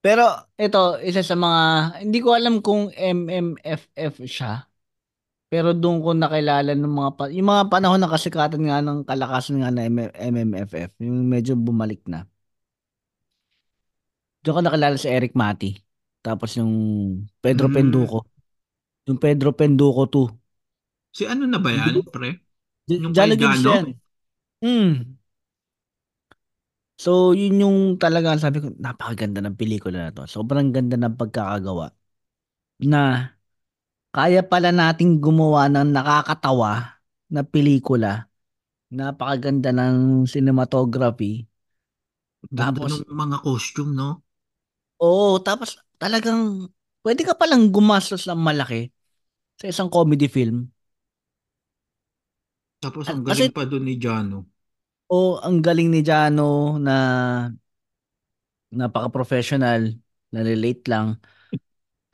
Pero 0.04 0.24
ito, 0.62 1.02
isa 1.02 1.22
sa 1.26 1.34
mga, 1.34 1.62
hindi 2.06 2.20
ko 2.22 2.30
alam 2.38 2.62
kung 2.62 2.94
MMFF 2.94 4.22
siya. 4.30 4.70
Pero 5.50 5.74
doon 5.74 5.98
ko 6.04 6.10
nakilala 6.14 6.74
ng 6.76 6.94
mga, 7.00 7.12
pa- 7.18 7.32
yung 7.34 7.50
mga 7.50 7.64
panahon 7.72 8.02
ng 8.02 8.14
kasikatan 8.14 8.64
nga 8.68 8.80
ng 8.86 9.00
kalakasan 9.08 9.62
nga 9.62 9.70
na 9.74 9.88
M- 9.90 10.14
MMFF, 10.14 10.92
yung 11.02 11.26
medyo 11.30 11.54
bumalik 11.58 12.02
na. 12.10 12.26
Doon 14.44 14.56
ko 14.58 14.62
nakilala 14.64 14.96
si 15.02 15.08
Eric 15.10 15.34
Mati. 15.36 15.70
Tapos 16.26 16.50
yung 16.58 16.74
Pedro 17.44 17.68
Mm. 17.70 17.76
Penduko. 17.76 18.18
Yung 19.06 19.22
Pedro 19.22 19.54
Penduko 19.54 20.10
2. 20.10 20.28
Si 21.14 21.24
ano 21.30 21.46
na 21.46 21.62
ba 21.62 21.70
yan, 21.70 22.02
pre? 22.10 22.42
Yung 22.90 23.14
kay 23.14 23.38
Gibbs 23.38 23.62
yan. 23.62 23.96
Hmm. 24.66 25.16
So, 26.96 27.36
yun 27.36 27.60
yung 27.60 27.78
talaga 28.00 28.40
sabi 28.40 28.64
ko, 28.64 28.72
napakaganda 28.80 29.44
ng 29.44 29.60
pelikula 29.60 30.10
na 30.10 30.12
to. 30.16 30.26
Sobrang 30.26 30.72
ganda 30.72 30.96
ng 30.96 31.20
pagkakagawa. 31.20 31.92
Na 32.88 33.36
kaya 34.16 34.42
pala 34.48 34.72
nating 34.72 35.20
gumawa 35.20 35.68
ng 35.68 35.92
nakakatawa 35.92 37.04
na 37.28 37.44
pelikula. 37.44 38.32
Napakaganda 38.96 39.76
ng 39.76 40.24
cinematography. 40.24 41.44
Ganda 42.48 42.80
Tapos- 42.88 43.04
ng 43.04 43.12
mga 43.12 43.38
costume, 43.44 43.92
no? 43.92 44.24
Oo, 45.04 45.44
tapos 45.44 45.76
talagang 46.00 46.72
pwede 47.04 47.28
ka 47.28 47.36
palang 47.36 47.68
gumastos 47.68 48.24
ng 48.32 48.40
malaki 48.40 48.95
sa 49.60 49.66
isang 49.72 49.90
comedy 49.92 50.28
film. 50.28 50.68
Tapos 52.84 53.08
Ah, 53.08 53.16
ang 53.16 53.24
kasi- 53.24 53.50
galing 53.50 53.56
pa 53.56 53.64
doon 53.66 53.86
ni 53.88 53.96
Jano. 53.98 54.46
O 55.06 55.38
ang 55.38 55.62
galing 55.62 55.90
ni 55.94 56.02
Jano 56.02 56.82
na 56.82 56.96
napaka-professional, 58.74 59.94
nalilate 60.34 60.84
lang. 60.90 61.22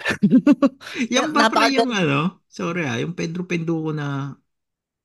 Ba 1.33 1.47
pre 1.49 1.69
Napaka- 1.69 1.71
yung 1.71 1.93
ano? 1.93 2.41
Sorry 2.51 2.83
ah, 2.83 2.97
yung 2.99 3.13
Pedro 3.15 3.47
Penduko 3.47 3.93
na 3.95 4.35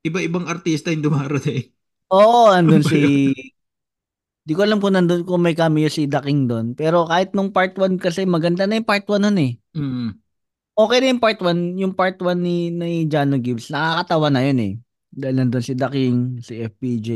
iba-ibang 0.02 0.48
artista 0.48 0.90
yung 0.90 1.04
dumarating. 1.04 1.70
Oo, 2.16 2.50
andun 2.50 2.82
si... 2.82 3.32
Di 4.46 4.54
ko 4.54 4.62
alam 4.62 4.78
kung 4.78 4.94
nandun 4.94 5.26
kung 5.26 5.42
may 5.42 5.58
cameo 5.58 5.90
si 5.90 6.06
The 6.06 6.22
King 6.22 6.46
doon. 6.46 6.66
Pero 6.78 7.02
kahit 7.10 7.34
nung 7.34 7.50
part 7.50 7.74
1 7.74 7.98
kasi 7.98 8.22
maganda 8.22 8.62
na 8.62 8.78
yung 8.78 8.86
part 8.86 9.02
1 9.10 9.26
nun 9.26 9.38
eh. 9.42 9.58
Mm. 9.74 10.14
Okay 10.76 10.98
na 11.00 11.08
yung 11.08 11.22
part 11.24 11.38
1. 11.40 11.80
Yung 11.80 11.94
part 11.96 12.20
1 12.20 12.36
ni, 12.44 12.68
ni 12.68 13.08
Jano 13.08 13.40
Gibbs, 13.40 13.72
nakakatawa 13.72 14.28
na 14.28 14.44
yun 14.44 14.58
eh. 14.60 14.72
Dahil 15.08 15.34
nandun 15.40 15.64
si 15.64 15.72
The 15.72 15.88
King, 15.88 16.44
si 16.44 16.60
FPJ. 16.60 17.08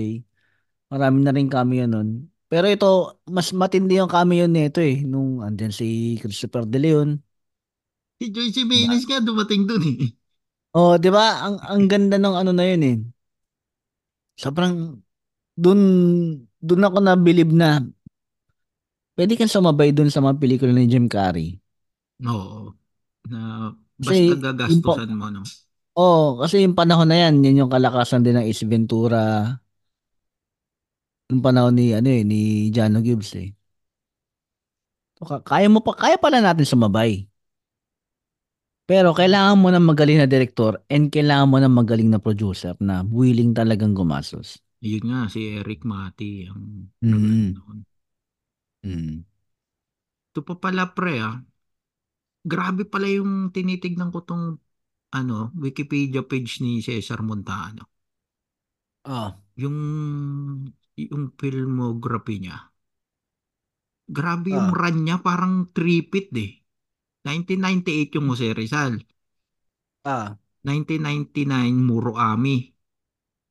Marami 0.89 1.21
na 1.21 1.37
rin 1.37 1.53
cameo 1.53 1.85
nun. 1.85 2.33
Pero 2.49 2.67
ito, 2.67 3.21
mas 3.29 3.53
matindi 3.53 4.01
yung 4.01 4.09
cameo 4.09 4.49
nito 4.49 4.81
eh. 4.81 5.05
Nung 5.05 5.45
andyan 5.45 5.71
si 5.77 6.17
Christopher 6.25 6.65
De 6.65 6.81
Leon. 6.81 7.21
Si 8.17 8.33
Joyce 8.33 8.65
Jimenez 8.65 9.05
nga 9.05 9.21
dumating 9.21 9.69
doon 9.69 9.85
eh. 9.93 9.99
Oh, 10.71 10.95
'di 10.97 11.11
ba? 11.11 11.43
Ang 11.47 11.57
ang 11.67 11.83
ganda 11.91 12.17
ng 12.17 12.35
ano 12.35 12.51
na 12.55 12.63
'yun 12.63 12.83
eh. 12.87 12.97
Sobrang 14.39 15.03
dun 15.59 15.81
dun 16.61 16.83
ako 16.87 16.99
na 17.03 17.15
believe 17.19 17.53
na 17.53 17.83
pwede 19.17 19.37
kang 19.37 19.53
sumabay 19.53 19.93
dun 19.93 20.09
sa 20.11 20.23
mga 20.25 20.39
pelikula 20.41 20.73
ni 20.73 20.89
Jim 20.89 21.07
Carrey. 21.11 21.61
Oo. 22.25 22.80
Na 23.29 23.73
Kasi 24.01 24.17
basta 24.25 24.33
gagastusan 24.37 25.11
mo, 25.13 25.29
no? 25.35 25.43
Oh, 25.99 26.39
kasi 26.41 26.63
yung 26.65 26.79
panahon 26.79 27.11
na 27.11 27.17
'yan, 27.19 27.43
yan 27.45 27.61
yung 27.67 27.73
kalakasan 27.73 28.23
din 28.25 28.39
ng 28.39 28.47
Ace 28.49 28.65
Ventura. 28.65 29.53
Yung 31.31 31.43
panahon 31.47 31.75
ni 31.79 31.85
ano 31.99 32.09
eh, 32.11 32.23
ni 32.27 32.69
Jano 32.75 32.99
Gibbs 33.07 33.31
eh. 33.39 33.49
So, 35.19 35.23
ka- 35.31 35.45
kaya 35.51 35.69
mo 35.75 35.81
pa 35.87 35.93
kaya 36.03 36.17
pala 36.25 36.39
natin 36.43 36.67
sumabay. 36.67 37.11
Pero 38.91 39.15
kailangan 39.15 39.57
mo 39.63 39.69
ng 39.71 39.87
magaling 39.91 40.19
na 40.21 40.27
director 40.29 40.73
and 40.91 41.09
kailangan 41.15 41.49
mo 41.53 41.57
ng 41.63 41.73
magaling 41.81 42.11
na 42.11 42.19
producer 42.19 42.75
na 42.83 43.07
willing 43.07 43.55
talagang 43.55 43.95
gumastos. 43.95 44.59
Yun 44.91 45.05
nga, 45.09 45.21
si 45.33 45.41
Eric 45.61 45.81
Mati. 45.91 46.33
Ang 46.51 46.65
Mm. 47.03 47.55
noon. 47.57 47.79
Mm. 48.85 49.25
Ito 50.31 50.41
pa 50.47 50.55
pala 50.63 50.85
pre 50.97 51.15
ah. 51.29 51.37
Grabe 52.45 52.85
pala 52.89 53.09
yung 53.09 53.53
tinitignan 53.53 54.09
ko 54.15 54.21
tong 54.29 54.45
ano, 55.13 55.53
Wikipedia 55.65 56.23
page 56.25 56.61
ni 56.65 56.81
Cesar 56.85 57.21
Montano. 57.25 57.85
Ah, 59.05 59.41
Yung 59.61 59.79
yung 61.01 61.25
filmography 61.39 62.37
niya. 62.43 62.57
Grabe 64.17 64.49
yung 64.57 64.69
Ah. 64.69 64.81
run 64.81 64.97
niya, 65.09 65.17
parang 65.27 65.55
tripit 65.77 66.29
eh. 66.45 66.51
1998 67.27 68.11
yung 68.17 68.27
Jose 68.31 68.49
Rizal. 68.61 68.95
ah. 70.05 70.37
1999 70.67 71.77
Muro 71.89 72.13
Ami. 72.33 72.57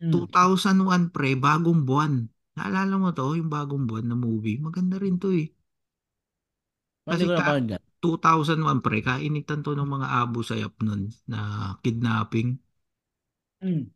Mm. 0.02 0.30
2001 0.30 1.04
pre, 1.15 1.30
bagong 1.45 1.82
buwan. 1.89 2.13
Naalala 2.58 2.95
mo 3.02 3.10
to, 3.17 3.28
yung 3.39 3.49
bagong 3.56 3.86
buwan 3.89 4.08
na 4.12 4.17
movie? 4.25 4.58
Maganda 4.67 4.97
rin 5.04 5.17
to 5.23 5.30
eh. 5.41 5.47
Kasi 7.08 7.23
Kasi 7.23 7.25
ko 7.28 7.34
ka-. 7.38 7.60
2001 8.04 8.80
pre, 8.86 8.98
kainitan 9.08 9.60
to 9.66 9.72
ng 9.76 9.90
mga 9.96 10.08
abo 10.22 10.40
sayap 10.50 10.74
nun 10.86 11.02
na 11.32 11.40
kidnapping. 11.84 12.50
Mm. 13.62 13.92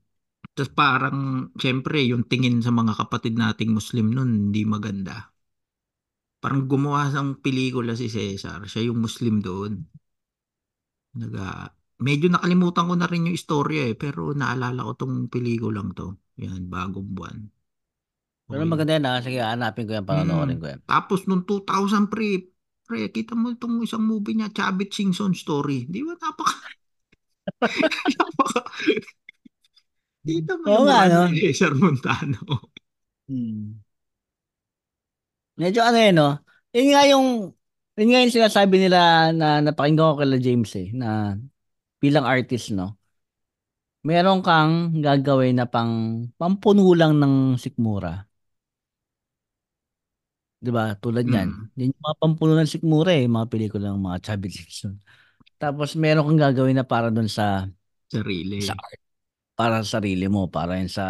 Tapos 0.56 0.72
parang, 0.82 1.18
syempre, 1.64 1.98
yung 2.12 2.24
tingin 2.32 2.58
sa 2.66 2.72
mga 2.80 2.94
kapatid 3.02 3.34
nating 3.42 3.72
Muslim 3.78 4.08
nun, 4.16 4.30
hindi 4.50 4.62
maganda. 4.74 5.16
Parang 6.44 6.62
gumawa 6.72 7.04
ng 7.16 7.30
pelikula 7.44 7.94
si 8.00 8.08
Cesar, 8.16 8.60
siya 8.72 8.82
yung 8.92 9.00
Muslim 9.06 9.36
doon. 9.48 9.74
Naga, 11.20 11.46
medyo 12.08 12.28
nakalimutan 12.30 12.90
ko 12.90 12.94
na 12.98 13.10
rin 13.12 13.26
yung 13.30 13.38
istorya 13.40 13.82
eh, 13.92 13.96
pero 14.04 14.22
naalala 14.40 14.82
ko 14.88 14.92
tong 15.00 15.16
pelikulang 15.34 15.90
to. 15.98 16.08
Yan, 16.44 16.62
bagong 16.74 17.10
buwan. 17.16 17.38
Pero 18.50 18.62
Okay. 18.62 18.72
maganda 18.72 18.94
yan 18.96 19.08
ha. 19.08 19.14
Sige, 19.26 19.40
hanapin 19.42 19.86
ko 19.88 19.92
yan, 19.98 20.06
panonoorin 20.10 20.58
Mm. 20.58 20.62
ko 20.62 20.66
yan. 20.72 20.82
Tapos 20.86 21.20
nung 21.28 21.44
2000 21.50 22.04
pre, 22.12 22.53
pre, 22.84 23.10
kita 23.10 23.34
mo 23.34 23.52
itong 23.56 23.84
isang 23.84 24.04
movie 24.04 24.36
niya, 24.38 24.52
Chabit 24.52 24.92
Singson 24.94 25.34
Story. 25.34 25.88
Di 25.90 26.00
ba 26.04 26.14
napaka... 26.20 26.68
napaka... 28.20 28.62
Kita 30.24 30.56
mo 30.56 30.66
Oo 30.72 30.88
yung 30.88 30.88
nga, 30.88 31.00
mukha 31.04 31.12
no? 31.12 31.24
ni 31.28 31.40
Cesar 31.44 31.74
Montano. 31.76 32.40
Mm. 33.28 33.84
Medyo 35.60 35.82
ano 35.86 35.98
eh, 36.00 36.12
no? 36.16 36.28
Yun 36.74 36.88
nga 36.96 37.04
yung, 37.12 37.28
yun 38.00 38.08
nga 38.10 38.20
yung 38.24 38.34
sinasabi 38.34 38.76
nila 38.82 39.30
na 39.36 39.62
napakinggan 39.62 40.16
ko 40.16 40.16
kala 40.18 40.38
James 40.42 40.72
eh, 40.80 40.90
na 40.96 41.38
bilang 42.02 42.26
artist, 42.26 42.74
no? 42.74 42.98
Meron 44.04 44.44
kang 44.44 45.00
gagawin 45.00 45.56
na 45.60 45.68
pang 45.68 46.28
pampuno 46.36 46.92
lang 46.92 47.16
ng 47.20 47.56
sikmura. 47.56 48.28
'Di 50.64 50.72
ba? 50.72 50.96
Tulad 51.04 51.28
Mm. 51.28 51.34
yan. 51.36 51.50
Yan 51.76 51.92
yung 51.92 52.04
mga 52.08 52.18
pampuno 52.24 52.52
ng 52.56 52.70
sikmura 52.72 53.12
eh, 53.16 53.28
mga 53.28 53.48
pelikula 53.52 53.92
ng 53.92 54.04
mga 54.08 54.18
Chubby 54.24 54.50
Simpson. 54.54 54.96
Tapos 55.60 55.96
meron 56.00 56.26
kang 56.28 56.42
gagawin 56.52 56.78
na 56.80 56.88
para 56.88 57.10
doon 57.14 57.28
sa 57.32 57.68
Sarili. 58.12 58.64
sa 58.64 58.74
art, 58.78 59.02
para 59.58 59.76
sa 59.86 60.00
sarili 60.02 60.28
mo, 60.32 60.48
para 60.50 60.80
yun 60.82 60.90
sa 60.92 61.06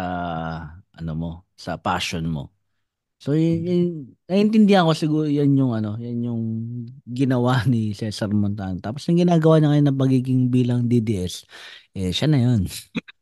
ano 0.94 1.12
mo, 1.16 1.30
sa 1.56 1.76
passion 1.80 2.24
mo. 2.28 2.50
So 3.22 3.32
yun, 3.38 3.58
yun 3.66 3.82
naiintindihan 4.28 4.84
ko 4.88 4.92
siguro 4.96 5.26
yan 5.30 5.56
yung 5.56 5.72
ano, 5.76 5.96
yan 6.00 6.18
yung 6.26 6.42
ginawa 7.08 7.64
ni 7.72 7.94
Cesar 7.96 8.30
Montano. 8.34 8.78
Tapos 8.82 9.04
yung 9.08 9.20
ginagawa 9.22 9.58
niya 9.60 9.70
ngayon 9.74 9.86
na 9.90 9.96
pagiging 9.96 10.42
bilang 10.52 10.86
DDS, 10.90 11.46
eh 11.96 12.12
siya 12.14 12.28
na 12.30 12.40
yun. 12.42 12.62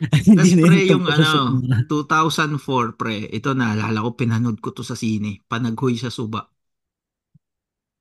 Tapos 0.36 0.52
pre, 0.62 0.76
yun 0.88 1.02
yung 1.04 1.04
ano, 1.14 1.28
sikmura. 1.30 1.78
2004 1.90 2.96
pre, 3.00 3.28
ito 3.28 3.50
naalala 3.52 4.00
ko, 4.04 4.10
pinanood 4.16 4.58
ko 4.64 4.70
to 4.76 4.82
sa 4.86 4.96
sine, 4.96 5.42
Panaghoy 5.50 5.94
sa 6.00 6.08
Suba. 6.12 6.40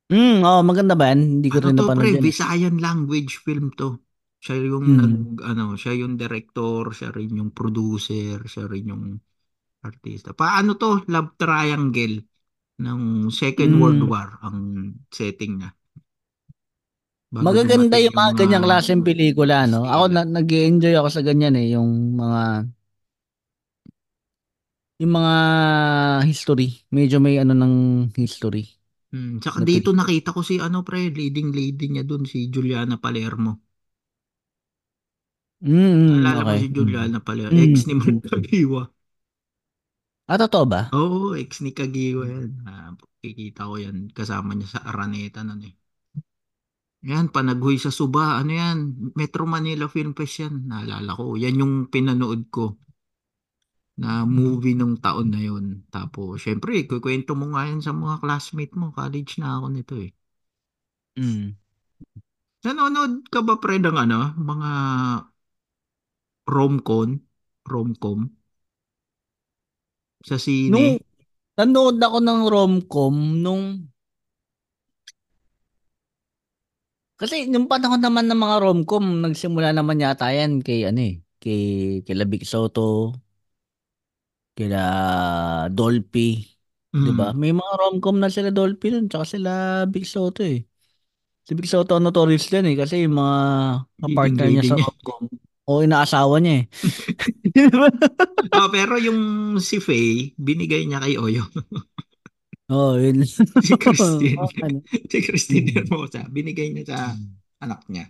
Mm, 0.09 0.41
oh, 0.49 0.62
maganda 0.69 0.93
ba 0.99 1.05
yan? 1.13 1.21
Hindi 1.38 1.49
ko 1.53 1.57
Ano 1.57 1.67
rin 1.69 1.77
to 1.77 1.83
napanood 1.85 1.97
pre, 1.97 2.09
yan. 2.17 2.27
Visayan 2.27 2.75
language 2.85 3.33
film 3.45 3.65
to. 3.79 3.97
Siya 4.43 4.55
yung 4.71 4.88
Mm. 4.88 4.99
nag 4.99 5.13
ano, 5.51 5.63
siya 5.81 5.93
yung 6.01 6.13
director, 6.21 6.93
siya 6.97 7.09
rin 7.17 7.31
yung 7.39 7.51
producer, 7.57 8.38
siya 8.51 8.65
rin 8.71 8.85
yung 8.93 9.05
artista. 9.85 10.29
Paano 10.35 10.75
to? 10.81 11.03
Love 11.13 11.29
triangle 11.41 12.17
ng 12.85 13.01
Second 13.31 13.73
World 13.81 14.01
Mm. 14.01 14.09
War 14.12 14.29
ang 14.45 14.57
setting 15.12 15.53
niya. 15.63 15.71
Bago 17.35 17.53
Magaganda 17.55 17.95
yung 18.03 18.15
mga 18.19 18.31
ganyang 18.43 18.65
klaseng 18.67 19.03
pelikula, 19.07 19.63
no? 19.71 19.87
Ako 19.87 20.03
na, 20.11 20.21
nag-enjoy 20.27 20.93
ako 20.99 21.07
sa 21.15 21.21
ganyan 21.27 21.55
eh, 21.55 21.71
yung 21.75 21.89
mga 22.19 22.67
yung 24.99 25.11
mga 25.15 25.33
history. 26.29 26.83
Medyo 26.91 27.17
may 27.23 27.39
ano 27.39 27.53
ng 27.55 27.73
history. 28.19 28.63
Hmm, 29.13 29.33
tsaka 29.41 29.59
na 29.59 29.65
dito 29.69 29.89
nakita 29.99 30.29
ko 30.35 30.41
si 30.49 30.55
ano 30.67 30.79
pre, 30.87 31.01
leading 31.19 31.49
lady 31.59 31.85
niya 31.89 32.03
doon 32.09 32.23
si 32.31 32.39
Juliana 32.53 32.95
Palermo. 33.03 33.51
Mm, 35.61 36.07
Naalala 36.07 36.43
mo 36.47 36.53
okay. 36.55 36.61
si 36.61 36.67
Juliana 36.75 37.19
Palermo, 37.27 37.59
Mm. 37.59 37.63
ex 37.67 37.87
ni 37.87 37.93
Mark 37.99 38.15
Kagiwa. 38.29 38.81
Ah, 40.27 40.37
totoo 40.39 40.65
ba? 40.65 40.81
Oo, 40.97 41.19
ex 41.41 41.51
ni 41.63 41.71
Kagiwa 41.77 42.23
yan. 42.33 42.49
Ah, 42.69 42.89
kikita 43.21 43.61
ko 43.69 43.75
yan 43.85 43.97
kasama 44.17 44.51
niya 44.53 44.67
sa 44.73 44.79
Araneta 44.89 45.39
nun 45.47 45.61
eh. 45.69 45.73
Yan, 47.07 47.31
Panaghoy 47.31 47.79
sa 47.79 47.95
Suba. 47.95 48.35
Ano 48.39 48.51
yan? 48.51 49.12
Metro 49.15 49.47
Manila 49.47 49.88
Film 49.88 50.12
Fest 50.12 50.43
yan. 50.43 50.67
Naalala 50.67 51.15
ko. 51.15 51.39
Yan 51.39 51.55
yung 51.59 51.73
pinanood 51.88 52.51
ko 52.51 52.75
na 53.99 54.23
movie 54.23 54.75
nung 54.75 54.99
taon 54.99 55.31
na 55.31 55.39
yun. 55.43 55.83
Tapos, 55.91 56.43
syempre, 56.43 56.88
kukwento 56.88 57.35
mo 57.35 57.51
nga 57.55 57.67
yan 57.67 57.83
sa 57.83 57.91
mga 57.95 58.19
classmate 58.23 58.75
mo. 58.75 58.91
College 58.91 59.39
na 59.39 59.59
ako 59.59 59.67
nito 59.71 59.95
eh. 59.99 60.12
Mm. 61.19 61.55
Nanonood 62.63 63.27
ka 63.31 63.39
ba 63.43 63.55
pre 63.59 63.79
ng 63.79 63.95
ano? 63.95 64.35
Mga 64.35 64.71
romcom? 66.47 67.19
Romcom? 67.63 68.19
Sa 70.23 70.35
sine? 70.35 70.71
Nung 70.71 70.91
nanood 71.59 71.99
ako 71.99 72.17
ng 72.23 72.41
romcom 72.47 73.15
nung 73.39 73.88
kasi 77.19 77.36
yung 77.53 77.67
panahon 77.71 78.01
naman 78.03 78.25
ng 78.27 78.39
mga 78.43 78.55
romcom 78.63 79.05
nagsimula 79.23 79.69
naman 79.75 80.01
yata 80.03 80.25
yan 80.38 80.51
kay 80.65 80.79
ano 80.89 80.99
eh 81.10 81.13
kay 81.41 81.60
kila 82.08 82.23
Vic 82.32 82.43
Soto 82.47 83.13
kila 84.58 84.77
Dolphy 85.75 86.19
di 86.99 87.12
ba 87.15 87.32
Mm. 87.32 87.39
may 87.41 87.51
mga 87.55 87.73
romcom 87.79 88.15
na 88.19 88.27
sila 88.34 88.49
Dolphy 88.51 88.91
nun 88.91 89.08
tsaka 89.08 89.25
sila 89.34 89.49
Vic 89.93 90.03
Soto 90.03 90.43
eh 90.43 90.60
si 91.47 91.51
Vic 91.58 91.67
Soto 91.71 91.93
notorious 92.03 92.45
din 92.53 92.65
eh 92.71 92.75
kasi 92.82 93.03
yung 93.05 93.15
mga 93.21 93.38
kapartner 94.01 94.47
niya 94.51 94.63
sa 94.67 94.75
romcom 94.82 95.23
o 95.69 95.71
inaasawa 95.86 96.38
niya 96.43 96.53
eh 96.63 96.65
Oh, 98.53 98.67
pero 98.73 98.97
yung 98.97 99.19
si 99.62 99.77
Faye, 99.84 100.34
binigay 100.39 100.86
niya 100.88 101.01
kay 101.03 101.15
Oyo. 101.21 101.45
oh 102.69 102.95
yun 102.95 103.25
si 103.65 103.73
Christine. 103.75 104.38
Oh, 104.41 104.49
ano. 104.63 104.79
si 104.86 105.17
Christine. 105.25 105.69
Hermosa. 105.73 106.25
Binigay 106.29 106.71
niya 106.71 106.95
sa 106.95 106.99
anak 107.62 107.84
niya. 107.89 108.08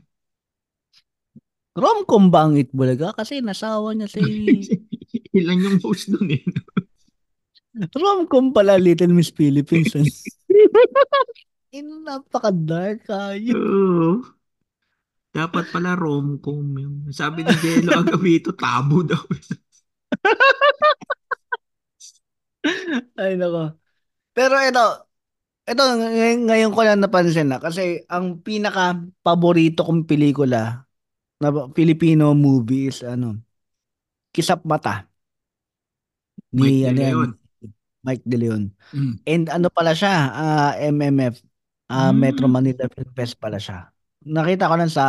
Romcom 1.80 2.28
ba 2.28 2.46
ang 2.46 2.60
Itbulaga? 2.60 3.16
Kasi 3.16 3.40
nasawa 3.40 3.96
niya 3.96 4.12
si... 4.12 4.22
Ilan 5.38 5.64
yung 5.64 5.80
host 5.80 6.12
dun 6.12 6.28
eh. 6.34 6.44
Romcom 7.96 8.52
pala 8.52 8.76
Little 8.76 9.16
Miss 9.16 9.32
Philippines. 9.32 9.96
In 11.72 12.04
napaka-dark 12.04 13.06
kayo. 13.08 13.54
Oo. 13.56 14.12
Dapat 15.30 15.70
pala 15.70 15.94
romcom 15.94 16.66
yung 16.74 16.96
sabi 17.14 17.46
ni 17.46 17.54
Jello 17.62 18.02
Agavito 18.02 18.50
tabo 18.58 19.06
daw. 19.06 19.22
Ay 23.22 23.38
nako. 23.38 23.78
Pero 24.34 24.56
ito, 24.62 24.86
ito 25.70 25.82
ngay- 25.84 26.44
ngayon 26.50 26.72
ko 26.74 26.82
lang 26.82 27.02
napansin 27.02 27.50
na 27.50 27.62
kasi 27.62 28.02
ang 28.10 28.42
pinaka 28.42 28.98
paborito 29.22 29.86
kong 29.86 30.06
pelikula 30.10 30.86
na 31.40 31.48
Filipino 31.74 32.34
movie 32.34 32.90
is 32.90 33.06
ano, 33.06 33.40
Kisap 34.30 34.62
Mata 34.66 35.10
ni 36.54 36.62
Mike 36.62 36.82
De 36.82 36.90
ano 36.90 37.00
yan, 37.00 37.14
Leon. 37.14 37.32
Mike 38.06 38.26
De 38.26 38.38
Leon. 38.38 38.64
Mm. 38.96 39.14
And 39.26 39.46
ano 39.52 39.68
pala 39.70 39.94
siya, 39.94 40.14
ah, 40.32 40.72
MMF, 40.80 41.42
ah, 41.92 42.14
Metro 42.16 42.48
Mm. 42.48 42.54
Manila 42.54 42.84
Film 42.90 43.12
Fest 43.14 43.36
pala 43.38 43.60
siya. 43.62 43.90
Nakita 44.20 44.68
ko 44.68 44.76
lang 44.76 44.92
sa 44.92 45.06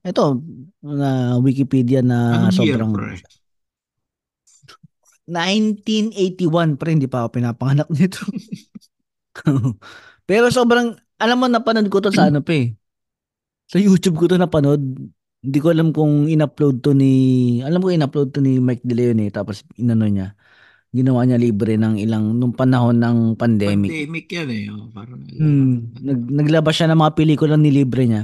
ito 0.00 0.38
na 0.84 1.34
Wikipedia 1.42 1.98
na 2.00 2.46
Anong 2.46 2.54
year, 2.62 2.78
sobrang 2.78 2.92
pre? 2.94 3.18
1981 5.26 6.78
pre 6.78 6.94
hindi 6.94 7.10
pa 7.10 7.26
ako 7.26 7.38
pinapanganak 7.38 7.88
nito. 7.90 8.22
Pero 10.28 10.50
sobrang 10.50 10.96
alam 11.20 11.36
mo 11.40 11.46
napanood 11.48 11.88
ko 11.88 11.98
to 12.02 12.10
sa 12.12 12.28
ano 12.28 12.42
pa 12.42 12.52
eh. 12.54 12.74
Sa 13.70 13.78
YouTube 13.82 14.16
ko 14.18 14.24
to 14.30 14.38
napanood. 14.38 14.82
Hindi 15.46 15.58
ko 15.62 15.70
alam 15.70 15.94
kung 15.94 16.26
in-upload 16.26 16.82
to 16.82 16.90
ni 16.90 17.12
alam 17.62 17.78
ko 17.78 17.94
in-upload 17.94 18.34
to 18.34 18.42
ni 18.42 18.58
Mike 18.58 18.82
De 18.82 18.94
Leon 18.98 19.22
eh 19.22 19.30
tapos 19.30 19.62
inano 19.78 20.06
niya. 20.10 20.34
Ginawa 20.90 21.26
niya 21.26 21.38
libre 21.38 21.76
ng 21.76 22.00
ilang 22.00 22.38
nung 22.40 22.56
panahon 22.56 22.98
ng 22.98 23.36
pandemic. 23.36 23.90
Pandemic 23.92 24.26
yan 24.32 24.48
eh. 24.50 24.64
Oh, 24.72 24.88
parang 24.90 25.22
Hmm, 25.28 25.92
nag, 26.02 26.20
naglabas 26.32 26.74
siya 26.78 26.88
ng 26.90 26.98
mga 26.98 27.14
pelikula 27.14 27.54
ni 27.60 27.70
libre 27.70 28.08
niya. 28.08 28.22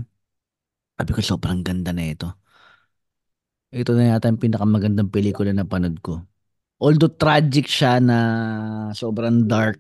Sabi 0.97 1.11
ko, 1.13 1.21
sobrang 1.21 1.61
ganda 1.67 1.93
na 1.93 2.05
ito. 2.09 2.29
Ito 3.73 3.93
na 3.97 4.05
yata 4.17 4.29
yung 4.29 4.41
pinakamagandang 4.41 5.13
pelikula 5.13 5.53
na 5.53 5.65
panood 5.69 6.01
ko. 6.05 6.25
Although 6.83 7.15
tragic 7.15 7.71
siya 7.71 8.03
na 8.03 8.19
sobrang 8.91 9.47
dark. 9.47 9.79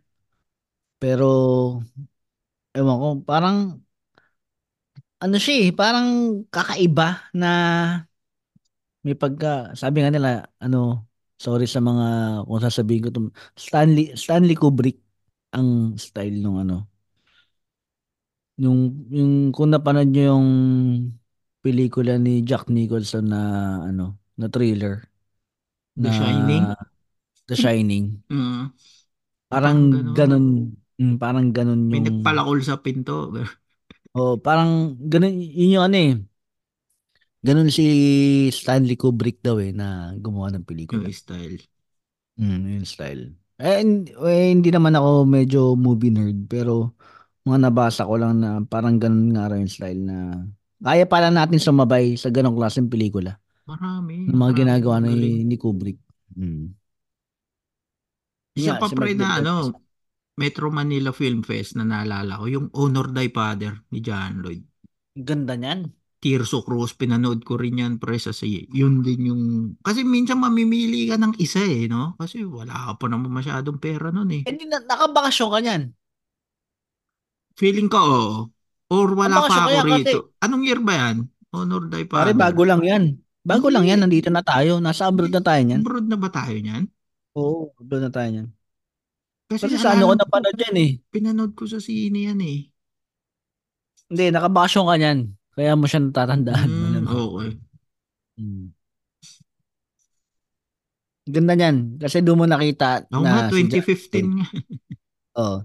Pero, 1.02 1.26
ewan 2.78 2.96
ko, 3.02 3.08
parang, 3.26 3.56
ano 5.22 5.36
siya 5.38 5.54
eh, 5.66 5.70
parang 5.74 6.08
kakaiba 6.50 7.30
na 7.34 7.50
may 9.02 9.18
pagka, 9.18 9.74
sabi 9.74 10.02
nga 10.02 10.14
nila, 10.14 10.30
ano, 10.62 11.10
sorry 11.38 11.66
sa 11.66 11.82
mga, 11.82 12.06
kung 12.46 12.62
sasabihin 12.62 13.02
ko 13.06 13.10
to, 13.10 13.20
Stanley, 13.58 14.14
Stanley 14.14 14.54
Kubrick 14.54 15.02
ang 15.54 15.98
style 15.98 16.38
nung 16.38 16.62
ano, 16.62 16.86
yung 18.60 19.08
yung 19.10 19.32
kung 19.50 19.72
napanood 19.72 20.12
niyo 20.12 20.36
yung 20.36 20.48
pelikula 21.64 22.20
ni 22.20 22.44
Jack 22.44 22.68
Nicholson 22.68 23.32
na 23.32 23.40
ano, 23.88 24.20
na 24.38 24.46
thriller 24.52 25.02
The 25.96 26.08
na 26.08 26.12
Shining? 26.12 26.64
The 27.52 27.58
Shining. 27.60 28.24
Mm. 28.32 28.72
Parang 29.52 29.78
ganun. 29.92 30.16
ganun, 30.16 30.44
mm, 30.96 31.16
parang 31.20 31.46
ganun 31.52 31.92
May 31.92 32.00
yung 32.00 32.24
nagpalakol 32.24 32.58
sa 32.64 32.80
pinto. 32.80 33.28
Oh, 34.12 34.36
parang 34.36 34.92
ganun 35.08 35.40
yun 35.40 35.80
yung 35.80 35.84
ano 35.88 35.96
eh. 35.96 36.12
Ganun 37.40 37.72
si 37.72 37.84
Stanley 38.52 39.00
Kubrick 39.00 39.40
daw 39.40 39.56
eh 39.56 39.72
na 39.72 40.12
gumawa 40.20 40.52
ng 40.52 40.68
pelikula. 40.68 41.08
Yung 41.08 41.16
style. 41.16 41.64
Mm, 42.36 42.76
yung 42.76 42.84
style. 42.84 43.32
Eh, 43.56 43.80
eh, 43.80 44.48
hindi 44.52 44.68
naman 44.68 44.92
ako 45.00 45.24
medyo 45.24 45.60
movie 45.80 46.12
nerd 46.12 46.44
pero 46.44 46.92
mga 47.48 47.72
nabasa 47.72 48.04
ko 48.04 48.20
lang 48.20 48.36
na 48.44 48.60
parang 48.68 49.00
ganun 49.00 49.32
nga 49.32 49.48
raw 49.48 49.56
yung 49.56 49.72
style 49.72 50.02
na 50.04 50.44
kaya 50.82 51.06
pala 51.06 51.32
natin 51.32 51.62
sumabay 51.62 52.18
sa 52.18 52.28
ganong 52.28 52.58
klaseng 52.58 52.90
pelikula 52.90 53.38
Marami. 53.64 54.26
ng 54.26 54.34
mga 54.34 54.38
marami 54.38 54.58
ginagawa 54.60 54.96
ni, 55.00 55.46
ni 55.46 55.56
Kubrick. 55.56 55.98
Mm. 56.36 56.74
Isa 58.52 58.76
Nga, 58.76 58.80
pa 58.80 58.86
si 58.88 58.94
pre 58.96 59.12
na 59.16 59.40
ano, 59.40 59.72
Metro 60.36 60.68
Manila 60.68 61.12
Film 61.12 61.40
Fest 61.44 61.76
na 61.76 61.84
naalala 61.84 62.40
ko, 62.40 62.44
yung 62.48 62.66
Honor 62.76 63.12
Thy 63.12 63.28
Father 63.28 63.76
ni 63.92 64.00
John 64.00 64.40
Lloyd. 64.40 64.64
Ganda 65.12 65.56
niyan. 65.56 65.92
Tirso 66.22 66.62
Cruz, 66.62 66.94
pinanood 66.94 67.42
ko 67.42 67.58
rin 67.58 67.82
yan 67.82 67.94
pre 67.98 68.14
sa 68.14 68.30
si 68.30 68.70
yun 68.70 69.02
din 69.02 69.26
yung 69.26 69.42
kasi 69.82 70.06
minsan 70.06 70.38
mamimili 70.38 71.10
ka 71.10 71.18
ng 71.18 71.34
isa 71.42 71.58
eh 71.66 71.90
no 71.90 72.14
kasi 72.14 72.46
wala 72.46 72.70
ka 72.70 72.92
pa 72.94 73.06
naman 73.10 73.26
masyadong 73.34 73.82
pera 73.82 74.14
nun 74.14 74.30
eh 74.30 74.46
Hindi 74.46 74.70
na, 74.70 74.78
nakabakasyon 74.86 75.50
ka 75.50 75.58
niyan. 75.58 75.82
feeling 77.58 77.90
ko 77.90 77.98
oo 77.98 78.30
or 78.94 79.18
wala 79.18 79.50
pa 79.50 79.50
ako 79.50 79.66
kaya 79.66 79.82
kasi- 79.82 79.98
rito 80.14 80.18
anong 80.38 80.62
year 80.62 80.78
ba 80.78 80.94
yan 80.94 81.16
Honor 81.50 81.90
Thy 81.90 82.06
Pare, 82.06 82.30
Father 82.32 82.38
bago 82.38 82.62
lang 82.64 82.80
yan. 82.86 83.04
Bago 83.42 83.66
lang 83.68 83.84
yan. 83.84 84.00
Hindi. 84.00 84.22
Nandito 84.22 84.30
na 84.32 84.40
tayo. 84.40 84.78
Nasa 84.80 85.10
abroad 85.10 85.34
na 85.34 85.42
tayo 85.44 85.60
niyan. 85.60 85.82
abroad 85.84 86.06
na 86.08 86.16
ba 86.16 86.30
tayo 86.32 86.54
niyan 86.56 86.86
Oo, 87.38 87.72
abroad 87.80 88.02
na 88.04 88.10
tayo 88.12 88.28
niyan. 88.32 88.48
kasi, 89.50 89.64
Kasi 89.68 89.76
sa 89.82 89.94
ano 89.94 90.10
ko 90.10 90.14
napanood 90.16 90.56
yan 90.58 90.76
eh. 90.80 90.90
pinanood 91.12 91.52
ko 91.58 91.64
sa 91.72 91.78
sine 91.86 92.18
yan 92.28 92.40
eh 92.42 92.60
Hindi, 94.12 94.24
nakabakasyon 94.28 94.84
ka 94.88 94.94
niyan. 95.00 95.18
Kaya 95.56 95.72
mo 95.76 95.84
siya 95.88 96.00
natatandaan. 96.04 96.68
mm, 96.68 96.80
Malamang. 96.84 97.12
okay 97.16 97.50
Mm. 98.40 98.66
Ganda 101.22 101.54
niyan. 101.54 101.76
Kasi 102.02 102.18
doon 102.24 102.38
mo 102.42 102.46
nakita 102.50 103.06
Oo 103.14 103.22
na 103.22 103.46
si 103.54 103.62
John 103.70 103.86
2015 103.86 104.26
nga. 104.36 104.46
Oh. 105.36 105.64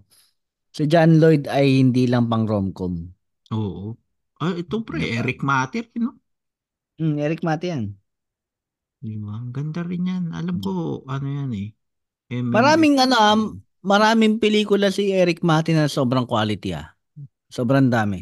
Si 0.76 0.84
John 0.88 1.20
Lloyd 1.22 1.44
ay 1.52 1.84
hindi 1.84 2.06
lang 2.08 2.30
pang 2.32 2.46
romcom. 2.48 2.94
Oo. 3.52 3.88
Ah, 4.44 4.54
ito 4.62 4.76
pre, 4.88 5.00
Diba? 5.02 5.20
Eric 5.20 5.40
Mater, 5.44 5.86
no? 6.04 6.10
Hmm, 7.00 7.18
Eric 7.22 7.42
Mate 7.46 7.66
yan. 7.74 7.84
Di 9.08 9.16
ba? 9.26 9.32
Ang 9.42 9.50
ganda 9.56 9.82
rin 9.90 10.04
yan. 10.12 10.24
Alam 10.40 10.56
ko, 10.66 10.70
ano 11.14 11.28
yan 11.38 11.52
eh. 11.64 11.68
MMX. 12.40 12.56
Maraming 12.56 12.96
ano, 13.04 13.16
ah, 13.20 13.38
maraming 13.84 14.40
pelikula 14.42 14.88
si 14.92 15.12
Eric 15.12 15.44
Mate 15.44 15.72
na 15.76 15.88
sobrang 15.92 16.26
quality 16.28 16.70
ah. 16.76 16.88
Sobrang 17.52 17.88
dami. 17.92 18.22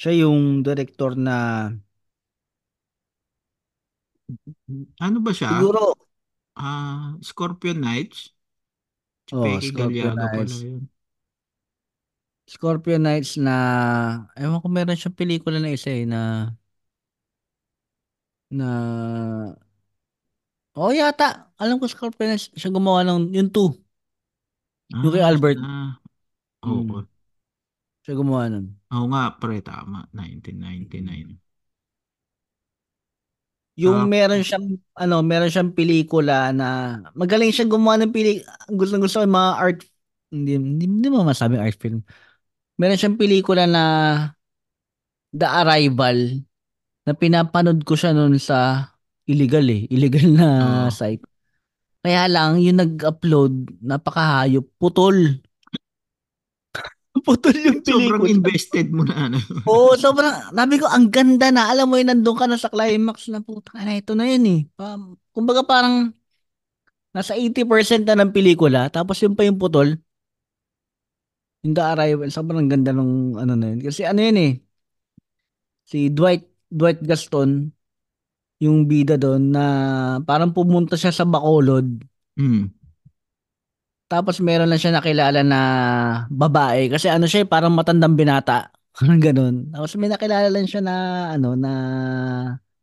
Siya 0.00 0.12
yung 0.26 0.40
director 0.66 1.12
na 1.26 1.36
Ano 5.04 5.18
ba 5.24 5.32
siya? 5.38 5.50
siguro 5.50 5.94
Ah, 6.56 7.16
Scorpion 7.22 7.80
Knights? 7.80 8.18
Si 9.28 9.34
Oh, 9.38 9.42
Pecky 9.42 9.68
Scorpion 9.68 10.12
Gallardo 10.12 10.28
pala 10.36 10.54
Knights. 10.54 10.66
yun. 10.66 10.82
Scorpio 12.52 12.96
Knights 12.98 13.32
na 13.40 13.52
ewan 14.36 14.60
ko 14.62 14.68
meron 14.68 14.98
siyang 14.98 15.16
pelikula 15.18 15.58
na 15.62 15.72
isa 15.72 15.90
eh 15.94 16.04
na 16.04 16.50
na 18.52 18.64
oh 20.78 20.90
yata 20.98 21.24
alam 21.60 21.76
ko 21.80 21.86
Scorpio 21.88 22.24
Knights 22.28 22.46
siya 22.58 22.70
gumawa 22.72 23.00
ng 23.04 23.32
yung 23.36 23.50
2 23.52 23.68
yung 25.02 25.12
kay 25.14 25.22
Ah, 25.22 25.28
Albert 25.30 25.60
ah, 25.62 25.88
oo. 26.64 26.82
Mm. 26.82 27.06
siya 28.02 28.14
gumawa 28.18 28.44
nun 28.52 28.66
Oo 28.94 29.06
nga, 29.10 29.22
pre, 29.40 29.56
tama. 29.68 29.98
1999. 30.16 31.30
yung 33.76 34.04
Ah. 34.04 34.04
meron 34.04 34.44
siyang 34.44 34.76
ano 35.00 35.24
meron 35.24 35.48
siyang 35.48 35.72
pelikula 35.72 36.52
na 36.52 37.00
magaling 37.16 37.48
siyang 37.48 37.72
gumawa 37.72 37.96
ng 38.04 38.12
pili 38.12 38.44
gusto 38.68 39.00
gusto 39.00 39.16
ko 39.20 39.24
yung 39.24 39.36
mga 39.36 39.52
art 39.56 39.78
hindi 40.32 40.50
hindi, 40.60 40.84
hindi 40.88 41.08
mo 41.08 41.24
masabi 41.24 41.56
art 41.56 41.76
film 41.80 42.04
meron 42.80 42.98
siyang 43.00 43.18
pelikula 43.20 43.64
na 43.68 43.82
The 45.34 45.44
Arrival 45.46 46.44
na 47.02 47.12
pinapanood 47.12 47.82
ko 47.82 47.94
siya 47.98 48.14
noon 48.14 48.38
sa 48.38 48.90
illegal 49.26 49.66
eh 49.66 49.86
illegal 49.90 50.26
na 50.34 50.48
Oo. 50.86 50.90
site 50.90 51.22
kaya 52.02 52.26
lang 52.26 52.58
yung 52.58 52.82
nag-upload 52.82 53.78
napakahayop 53.82 54.66
putol 54.78 55.42
putol 57.26 57.54
yung 57.54 57.80
Sobrang 57.84 58.22
pelikula 58.24 58.34
invested 58.34 58.88
mo 58.90 59.04
na 59.06 59.28
ano. 59.30 59.38
Oo, 59.68 59.94
sobrang, 59.94 60.50
sabi 60.50 60.74
ko, 60.80 60.90
ang 60.90 61.06
ganda 61.12 61.52
na. 61.54 61.70
Alam 61.70 61.86
mo 61.92 61.94
yun, 62.00 62.10
nandun 62.10 62.34
ka 62.34 62.50
na 62.50 62.58
sa 62.58 62.72
climax 62.72 63.30
na 63.30 63.44
puta 63.44 63.70
na, 63.78 63.94
ito 63.94 64.16
na 64.16 64.26
yun 64.26 64.44
eh. 64.48 64.60
Um, 64.80 65.14
kumbaga 65.30 65.62
parang, 65.62 66.10
nasa 67.12 67.36
80% 67.36 68.08
na 68.08 68.18
ng 68.18 68.32
pelikula, 68.32 68.88
tapos 68.88 69.20
yun 69.20 69.36
pa 69.36 69.44
yung 69.46 69.60
putol. 69.60 70.00
Yung 71.62 71.74
The 71.78 71.84
Arrival, 71.94 72.30
sobrang 72.34 72.66
ganda 72.66 72.90
nung 72.90 73.38
ano 73.38 73.54
na 73.54 73.70
yun. 73.70 73.80
Kasi 73.86 74.02
ano 74.02 74.18
yun 74.18 74.38
eh, 74.40 74.52
si 75.86 76.10
Dwight, 76.10 76.48
Dwight 76.72 77.00
Gaston, 77.04 77.50
yung 78.62 78.86
bida 78.88 79.18
doon 79.18 79.42
na 79.54 79.64
parang 80.22 80.54
pumunta 80.54 80.94
siya 80.96 81.12
sa 81.14 81.26
Bacolod, 81.26 81.86
Hmm. 82.32 82.72
tapos 84.12 84.44
meron 84.44 84.68
lang 84.68 84.76
siya 84.80 84.92
nakilala 84.92 85.40
na 85.40 85.60
babae. 86.28 86.92
Kasi 86.92 87.08
ano 87.08 87.24
siya, 87.24 87.44
eh, 87.44 87.48
parang 87.48 87.72
matandang 87.72 88.12
binata. 88.18 88.68
Parang 88.96 89.16
ganun. 89.24 89.72
Tapos 89.72 89.96
may 89.96 90.12
nakilala 90.12 90.52
lang 90.52 90.68
siya 90.68 90.84
na, 90.84 90.94
ano, 91.32 91.56
na 91.56 91.72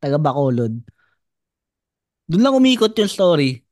taga 0.01 0.17
Bacolod. 0.17 0.73
Doon 2.29 2.41
lang 2.45 2.57
umikot 2.57 2.93
yung 2.97 3.09
story. 3.11 3.65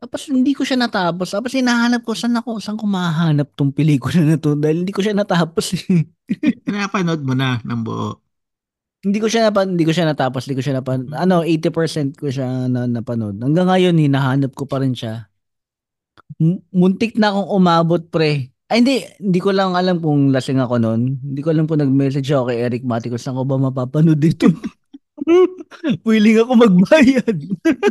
Tapos 0.00 0.28
hindi 0.28 0.52
ko 0.56 0.64
siya 0.64 0.76
natapos. 0.80 1.32
Tapos 1.32 1.52
hinahanap 1.56 2.04
ko, 2.04 2.12
saan 2.16 2.36
ako, 2.36 2.60
saan 2.60 2.76
ko 2.80 2.84
mahanap 2.88 3.52
tong 3.56 3.72
pelikula 3.72 4.20
na 4.24 4.36
to? 4.40 4.56
Dahil 4.56 4.84
hindi 4.84 4.92
ko 4.92 5.00
siya 5.04 5.16
natapos 5.16 5.66
eh. 5.88 6.04
Napanood 6.68 7.24
mo 7.24 7.32
na 7.36 7.60
ng 7.64 7.80
buo. 7.84 8.23
Hindi 9.04 9.18
ko 9.20 9.28
siya 9.28 9.52
napa, 9.52 9.68
hindi 9.68 9.84
ko 9.84 9.92
siya 9.92 10.08
natapos, 10.08 10.48
hindi 10.48 10.56
ko 10.56 10.64
siya 10.64 10.80
napa, 10.80 10.96
ano, 10.96 11.44
80% 11.44 12.16
ko 12.16 12.32
siya 12.32 12.66
na 12.72 12.88
napanood. 12.88 13.36
Hanggang 13.36 13.68
ngayon, 13.68 14.00
hinahanap 14.00 14.56
ko 14.56 14.64
pa 14.64 14.80
rin 14.80 14.96
siya. 14.96 15.28
M- 16.40 16.64
muntik 16.72 17.20
na 17.20 17.30
akong 17.30 17.52
umabot, 17.52 18.00
pre. 18.08 18.48
Ay, 18.72 18.80
hindi. 18.80 19.04
Hindi 19.20 19.40
ko 19.44 19.52
lang 19.52 19.76
alam 19.76 20.00
kung 20.00 20.32
lasing 20.32 20.56
ako 20.56 20.80
noon. 20.80 21.20
Hindi 21.20 21.40
ko 21.44 21.52
alam 21.52 21.68
kung 21.68 21.84
nag-message 21.84 22.26
ako 22.32 22.48
kay 22.48 22.64
Eric 22.64 22.82
Mati 22.88 23.12
kung 23.12 23.20
saan 23.20 23.36
ko 23.36 23.44
ba 23.44 23.60
mapapanood 23.60 24.16
dito. 24.16 24.48
Willing 26.08 26.40
ako 26.40 26.52
magbayad. 26.64 27.36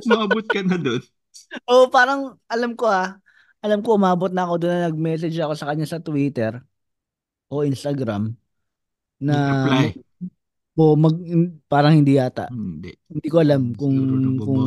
Maabot 0.10 0.46
ka 0.50 0.66
na 0.66 0.82
doon. 0.82 1.02
Oo, 1.70 1.94
parang 1.94 2.42
alam 2.50 2.74
ko 2.74 2.90
ah. 2.90 3.22
Alam 3.64 3.80
ko 3.80 3.96
umabot 3.96 4.34
na 4.34 4.44
ako 4.44 4.66
doon 4.66 4.74
na 4.76 4.86
nag-message 4.90 5.38
ako 5.40 5.54
sa 5.56 5.70
kanya 5.72 5.88
sa 5.88 6.02
Twitter 6.02 6.60
o 7.48 7.64
Instagram 7.64 8.34
na 9.22 9.38
Reply. 9.64 9.88
O 10.74 10.98
mag 10.98 11.16
parang 11.70 11.94
hindi 11.94 12.18
yata. 12.18 12.50
Hindi. 12.50 12.94
Hindi 13.10 13.28
ko 13.30 13.38
alam 13.40 13.74
kung 13.78 13.96
kung 14.38 14.62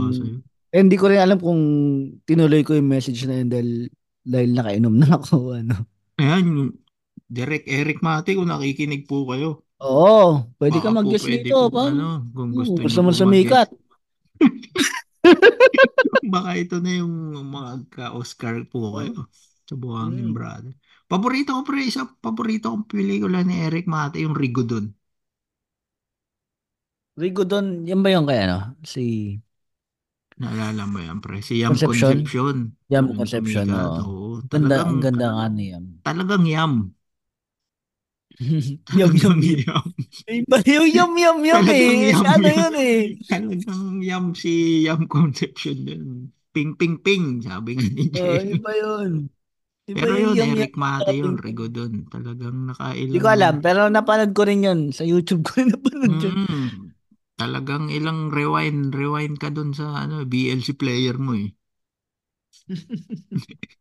eh, 0.70 0.78
hindi 0.82 0.96
ko 0.98 1.08
rin 1.08 1.20
alam 1.22 1.38
kung 1.40 1.60
tinuloy 2.22 2.62
ko 2.62 2.74
yung 2.76 2.90
message 2.90 3.24
na 3.24 3.40
yun 3.40 3.48
dahil 3.48 3.68
dahil 4.22 4.50
nakainom 4.54 4.94
na 4.94 5.08
ako 5.18 5.36
ano. 5.62 5.76
Ayan, 6.16 6.72
Direk 7.26 7.66
Eric 7.66 8.00
Mate, 8.00 8.38
kung 8.38 8.46
nakikinig 8.46 9.04
po 9.04 9.26
kayo. 9.26 9.66
Oo, 9.82 10.46
pwede 10.56 10.80
ka 10.80 10.88
baka 10.88 10.96
mag-guest 11.04 11.28
dito 11.28 11.68
pa. 11.68 11.92
ano, 11.92 12.24
kung 12.32 12.48
Oo, 12.54 12.56
gusto, 12.64 12.80
gusto 12.80 13.00
niyo 13.02 13.06
mo 13.06 13.12
sumikat. 13.12 13.68
Baka 16.26 16.50
ito 16.58 16.76
na 16.78 17.02
yung 17.02 17.12
mga 17.50 17.72
ka-Oscar 17.90 18.62
po 18.70 18.96
kayo. 19.00 19.26
Sa 19.66 19.74
Buhangin 19.74 20.30
Mm. 20.30 20.34
Brother. 20.36 20.72
Paborito 21.06 21.54
ko 21.54 21.62
pre, 21.62 21.86
isa 21.86 22.06
paborito 22.18 22.70
kong 22.70 22.86
pelikula 22.86 23.42
ni 23.42 23.62
Eric 23.62 23.86
Mate, 23.86 24.22
yung 24.22 24.34
Rigodon. 24.34 24.90
Rigo 27.20 27.42
doon, 27.50 27.66
yan 27.88 28.00
ba 28.05 28.09
yung 28.12 28.29
kay 28.29 28.40
ano? 28.44 28.76
Si 28.85 29.00
Naalala 30.40 30.85
mo 30.92 30.98
yan 31.00 31.18
pre? 31.24 31.40
Si 31.40 31.55
Yam 31.64 31.81
Concepcion? 31.81 32.18
Concepcion. 32.20 32.57
Yam 32.92 33.07
Yung 33.09 33.18
Concepcion, 33.18 33.68
sumikat, 33.68 33.72
oo. 33.72 34.00
oo. 34.05 34.44
Ganda, 34.52 34.76
Talagang, 34.76 34.88
ang 34.88 35.00
ganda 35.05 35.26
nga 35.37 35.46
niya. 35.57 35.79
talagang 36.05 36.44
yam. 36.55 36.72
yum, 38.92 39.12
yum, 39.16 39.37
Talagang 39.37 39.40
yum. 39.42 39.61
yam. 39.64 39.87
Iba 40.29 40.59
yung 40.66 40.88
yum, 40.96 41.12
yum, 41.18 41.38
yum 41.48 41.64
Talagang 41.64 41.70
eh. 41.70 42.12
yum, 42.12 42.26
ano 42.26 42.48
yum. 42.48 42.61
yun 42.61 42.74
eh. 42.76 43.00
Talagang 43.31 43.85
yam 44.05 44.24
si 44.37 44.85
Yam 44.87 45.09
Concepcion 45.11 45.79
dun. 45.87 46.05
Ping, 46.55 46.72
ping, 46.79 46.96
ping, 47.05 47.40
sabi 47.44 47.76
nga 47.76 47.87
ni 47.90 48.09
Oh, 48.16 48.38
iba 48.40 48.70
yun. 48.76 49.12
Iba 49.87 50.07
Pero 50.07 50.12
yung 50.18 50.35
yun, 50.35 50.37
yum, 50.37 50.50
Eric. 50.59 50.72
Mate 50.76 51.12
yun, 51.16 51.37
Rigo 51.38 51.66
dun. 51.70 52.07
Talagang 52.12 52.57
nakailang... 52.70 53.07
Hindi 53.11 53.18
ko 53.22 53.29
alam, 53.31 53.55
pero 53.62 53.81
napanood 53.87 54.33
ko 54.35 54.42
rin 54.48 54.66
yun. 54.66 54.81
Sa 54.90 55.02
YouTube 55.07 55.42
ko 55.46 55.62
rin 55.62 55.70
napanood 55.72 56.16
yun. 56.22 56.37
Mm, 56.38 56.95
talagang 57.40 57.85
ilang 57.99 58.18
rewind, 58.37 58.92
rewind 59.01 59.37
ka 59.42 59.49
dun 59.57 59.70
sa 59.79 59.87
ano, 60.05 60.14
BLC 60.33 60.68
player 60.81 61.16
mo 61.27 61.33
eh. 61.42 61.49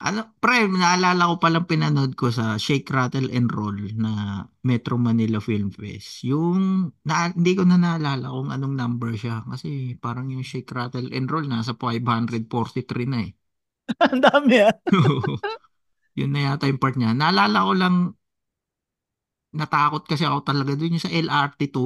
Ano, 0.00 0.32
pre, 0.40 0.64
naalala 0.64 1.28
ko 1.28 1.34
palang 1.44 1.68
pinanood 1.68 2.16
ko 2.16 2.32
sa 2.32 2.56
Shake, 2.56 2.88
Rattle 2.88 3.28
and 3.36 3.52
Roll 3.52 3.76
na 4.00 4.40
Metro 4.64 4.96
Manila 4.96 5.44
Film 5.44 5.68
Fest. 5.76 6.24
Yung, 6.24 6.88
na, 7.04 7.28
hindi 7.36 7.52
ko 7.52 7.68
na 7.68 7.76
naalala 7.76 8.32
kung 8.32 8.48
anong 8.48 8.74
number 8.80 9.12
siya. 9.12 9.44
Kasi 9.44 10.00
parang 10.00 10.32
yung 10.32 10.40
Shake, 10.40 10.72
Rattle 10.72 11.12
and 11.12 11.28
Roll 11.28 11.44
nasa 11.44 11.76
543 11.76 13.04
na 13.12 13.28
eh. 13.28 13.36
Ang 14.08 14.24
dami 14.24 14.54
ah. 14.64 14.72
Yun 16.18 16.30
na 16.32 16.40
yata 16.52 16.64
yung 16.70 16.80
part 16.80 16.96
niya. 16.96 17.12
Naalala 17.12 17.68
ko 17.68 17.72
lang, 17.76 17.96
natakot 19.58 20.02
kasi 20.10 20.22
ako 20.28 20.38
talaga 20.48 20.72
dun 20.78 20.94
yung 20.94 21.04
sa 21.06 21.12
LRT2. 21.24 21.84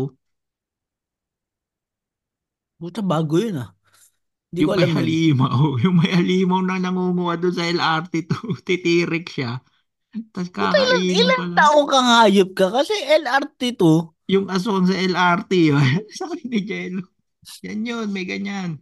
Puta, 2.79 3.00
bago 3.11 3.35
yun 3.42 3.57
ah. 3.64 3.70
Hindi 4.50 4.61
ko 4.66 4.70
Yung 4.70 4.74
may 4.79 4.87
alam 4.87 4.92
yun. 5.00 5.12
halimaw. 5.27 5.61
Yung 5.85 5.96
may 6.00 6.11
halimaw 6.14 6.61
na 6.62 6.79
nangunguha 6.85 7.35
doon 7.40 7.55
sa 7.59 7.66
LRT2. 7.66 8.33
Titirik 8.66 9.27
siya. 9.35 9.50
Tapos 10.33 10.50
Puta, 10.57 10.77
ilan, 10.85 11.05
kakainin 11.07 11.20
ilan 11.20 11.40
pa 11.40 11.44
lang. 11.55 11.59
taong 11.59 11.87
kang 11.92 12.09
hayop 12.18 12.48
ka? 12.59 12.66
Kasi 12.77 12.94
LRT2, 13.20 13.81
Yung 14.33 14.46
asong 14.48 14.88
sa 14.88 14.96
LRT. 14.96 15.53
Yun. 15.72 15.85
Sabi 16.18 16.40
ni 16.48 16.59
Jello. 16.64 17.03
Yan 17.64 17.81
yun, 17.88 18.09
may 18.14 18.24
ganyan. 18.29 18.81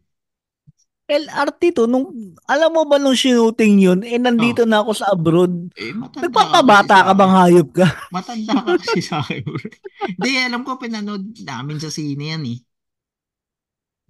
LRT2, 1.12 1.84
nung, 1.84 2.06
alam 2.48 2.70
mo 2.72 2.82
ba 2.88 2.96
nung 2.96 3.16
shooting 3.16 3.78
yun, 3.84 4.00
eh 4.02 4.16
nandito 4.16 4.64
na 4.64 4.80
ako 4.80 4.90
sa 4.96 5.12
abroad. 5.12 5.52
Eh, 5.76 5.92
ka 5.92 6.20
Nagpapabata 6.24 6.96
ka 7.06 7.12
bang 7.12 7.32
hayop 7.36 7.68
ka? 7.76 7.86
Matanda 8.14 8.52
ka 8.66 8.72
kasi 8.80 9.00
sa 9.00 9.24
akin. 9.24 9.40
bro. 9.48 9.56
Hindi, 10.16 10.30
alam 10.36 10.60
ko, 10.66 10.76
pinanood 10.76 11.24
namin 11.48 11.78
sa 11.80 11.88
sine 11.88 12.24
yan 12.36 12.44
eh. 12.44 12.58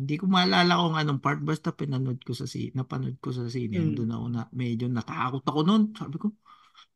Hindi 0.00 0.14
ko 0.20 0.24
maalala 0.34 0.80
kung 0.82 0.96
anong 0.98 1.20
part, 1.24 1.38
basta 1.44 1.68
pinanood 1.70 2.18
ko 2.26 2.32
sa 2.34 2.46
sine, 2.48 2.72
napanood 2.74 3.16
ko 3.22 3.30
sa 3.30 3.46
sine, 3.46 3.76
Hmm. 3.78 3.94
doon 3.94 4.10
ako 4.16 4.26
na, 4.34 4.40
medyo 4.56 4.86
natakot 4.90 5.42
ako 5.46 5.60
noon. 5.68 5.82
Sabi 5.94 6.16
ko, 6.22 6.26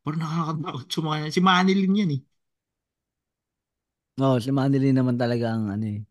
parang 0.03 0.21
nakakatakot 0.23 0.85
sumakay. 0.91 1.29
Si 1.35 1.41
Manilin 1.43 1.99
yan 2.01 2.11
eh. 2.17 2.21
Oo, 4.21 4.35
si 4.43 4.49
Manilin 4.57 4.95
naman 4.97 5.13
talaga 5.21 5.45
ang 5.53 5.69
ano 5.73 5.85
eh. 5.93 6.01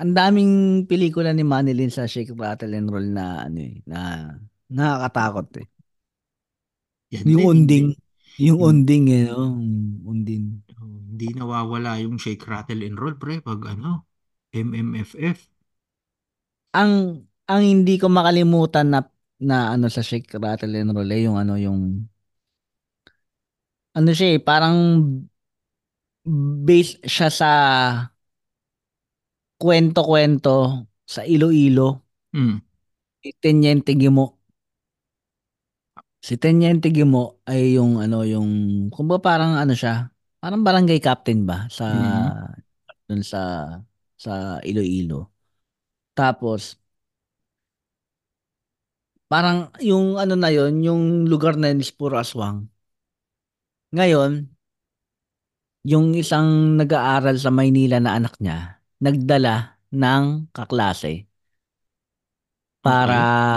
Ang 0.00 0.12
daming 0.16 0.52
pelikula 0.88 1.30
ni 1.36 1.44
Manilin 1.44 1.92
sa 1.92 2.08
Shake, 2.08 2.32
Rattle 2.32 2.72
and 2.78 2.88
Roll 2.92 3.08
na 3.16 3.44
ano 3.46 3.58
eh, 3.60 3.74
na 3.90 3.98
nakakatakot 4.72 5.48
eh. 5.60 5.66
Yan 7.14 7.28
Yung 7.30 7.38
din, 7.38 7.50
unding, 7.52 7.86
hindi. 7.86 7.86
yung 8.44 8.58
Hin- 8.58 8.80
unding 8.84 9.04
eh, 9.16 9.22
no? 9.30 9.40
Unding. 10.12 10.44
oh, 10.80 10.88
Hindi 11.08 11.26
nawawala 11.36 11.90
yung 12.04 12.16
shake, 12.22 12.44
rattle, 12.50 12.80
and 12.86 12.96
roll, 13.00 13.16
pre, 13.22 13.34
pag 13.48 13.60
ano, 13.72 13.90
MMFF. 14.52 15.38
Ang 16.74 16.92
ang 17.50 17.62
hindi 17.66 17.94
ko 17.98 18.06
makalimutan 18.10 18.86
na 18.94 19.00
na 19.42 19.74
ano 19.74 19.86
sa 19.90 20.02
Shake 20.06 20.30
Rattle 20.38 20.74
and 20.78 20.92
Roll 20.94 21.10
eh, 21.10 21.26
yung 21.26 21.36
ano 21.40 21.54
yung 21.58 22.06
ano 23.96 24.10
siya 24.16 24.28
eh, 24.36 24.40
parang 24.42 24.76
based 26.66 27.00
siya 27.08 27.28
sa 27.32 27.50
kwento-kwento 29.60 30.88
sa 31.04 31.20
Iloilo. 31.28 32.08
Mm. 32.32 32.56
Si 33.20 33.30
Teniente 33.36 33.92
Gimo. 33.92 34.40
Si 36.24 36.40
Teniente 36.40 36.88
Gimo 36.88 37.44
ay 37.44 37.76
yung 37.76 38.00
ano 38.00 38.24
yung 38.24 38.48
kumbaga 38.88 39.20
parang 39.20 39.52
ano 39.60 39.76
siya, 39.76 40.08
parang 40.40 40.64
barangay 40.64 41.00
captain 41.00 41.44
ba 41.44 41.68
sa 41.68 41.86
Mhm. 41.92 42.28
dun 43.08 43.22
sa 43.24 43.40
sa 44.16 44.60
Iloilo. 44.64 45.28
Tapos 46.16 46.80
parang 49.28 49.70
yung 49.80 50.16
ano 50.16 50.34
na 50.34 50.48
yon, 50.50 50.80
yung 50.82 51.02
lugar 51.28 51.54
na 51.60 51.68
yun 51.70 51.84
is 51.84 51.92
puro 51.92 52.16
aswang. 52.18 52.66
Ngayon, 53.92 54.46
yung 55.86 56.12
isang 56.14 56.76
nag-aaral 56.76 57.36
sa 57.40 57.48
Maynila 57.48 57.98
na 58.02 58.18
anak 58.18 58.36
niya, 58.42 58.79
nagdala 59.00 59.80
ng 59.90 60.52
kaklase 60.52 61.26
para 62.84 63.56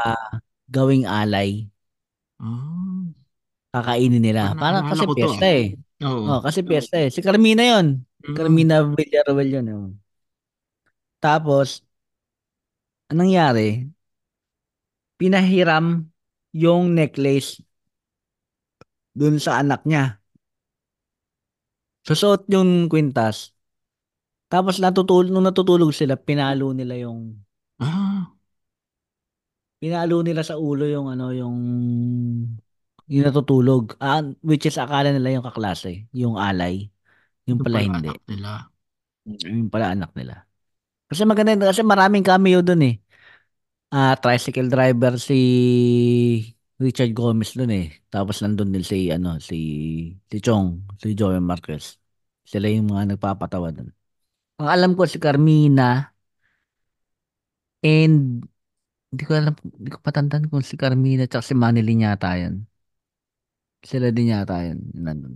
gawing 0.67 1.05
alay. 1.05 1.67
Ah, 2.39 3.07
Kakainin 3.73 4.21
nila. 4.21 4.53
Parang 4.53 4.85
Parang 4.85 4.91
kasi 4.93 5.03
ko 5.03 5.13
to, 5.13 5.17
piyesta 5.17 5.47
ah. 5.49 5.57
eh. 5.57 5.65
oo. 6.05 6.21
Oh, 6.29 6.39
kasi 6.45 6.59
piyesta 6.61 6.97
eh. 7.01 7.09
Si 7.09 7.19
Carmina 7.25 7.63
yon. 7.65 8.05
Mm. 8.21 8.35
Carmina 8.37 8.77
Villaruel 8.85 9.49
yun. 9.49 9.65
Oh. 9.73 9.91
Tapos, 11.17 11.81
anong 13.09 13.33
nangyari? 13.33 13.89
Pinahiram 15.17 16.05
yung 16.53 16.93
necklace 16.93 17.63
dun 19.15 19.41
sa 19.41 19.61
anak 19.61 19.85
niya. 19.89 20.21
Susuot 22.03 22.45
yung 22.51 22.91
kwintas. 22.91 23.52
Tapos 24.53 24.75
natutulog, 24.83 25.29
nung 25.33 25.45
natutulog 25.49 25.91
sila, 25.99 26.15
pinalo 26.27 26.67
nila 26.77 26.95
yung 27.05 27.19
Ah, 27.79 28.33
pinalo 29.81 30.17
nila 30.25 30.41
sa 30.47 30.55
ulo 30.57 30.85
yung 30.89 31.07
ano 31.13 31.27
yung 31.35 31.57
yung 33.11 33.23
natutulog. 33.27 33.95
Ah, 33.99 34.23
which 34.43 34.65
is 34.67 34.79
akala 34.79 35.11
nila 35.11 35.39
yung 35.39 35.45
kaklase, 35.45 36.07
yung 36.15 36.35
alay. 36.39 36.87
Yung 37.47 37.59
ito 37.59 37.67
pala 37.67 37.79
pala 37.79 37.87
hindi. 37.87 38.09
anak 38.11 38.19
nila. 38.29 38.49
Yung 39.27 39.69
pala 39.71 39.87
anak 39.95 40.11
nila. 40.15 40.35
Kasi 41.09 41.23
maganda 41.27 41.69
kasi 41.69 41.81
maraming 41.85 42.25
cameo 42.25 42.59
doon 42.65 42.83
eh. 42.89 42.95
Ah, 43.93 44.15
tricycle 44.17 44.69
driver 44.73 45.15
si 45.21 45.35
Richard 46.83 47.11
Gomez 47.17 47.51
doon 47.57 47.71
eh. 47.81 47.87
Tapos 48.13 48.41
nandun 48.43 48.73
din 48.73 48.83
si 48.85 49.09
ano 49.15 49.29
si 49.47 49.57
si 50.29 50.37
Chong, 50.45 50.67
si 51.01 51.13
Joey 51.17 51.39
Marquez. 51.41 51.85
Sila 52.51 52.67
yung 52.69 52.91
mga 52.91 53.15
nagpapatawa 53.15 53.69
doon. 53.75 53.89
Ang 54.61 54.69
alam 54.69 54.91
ko 54.97 55.03
si 55.09 55.17
Carmina 55.17 56.13
and 57.83 58.45
hindi 59.13 59.23
ko 59.29 59.37
alam, 59.37 59.53
hindi 59.61 59.89
ko 59.93 60.01
patandaan 60.01 60.49
kung 60.49 60.65
si 60.65 60.73
Carmina 60.73 61.29
at 61.29 61.37
si 61.45 61.53
Manilyn 61.53 62.05
yata 62.09 62.33
yun. 62.41 62.65
Sila 63.85 64.09
din 64.09 64.33
yata 64.33 64.65
yun. 64.65 64.79
yun 64.89 65.03
Nandun. 65.05 65.35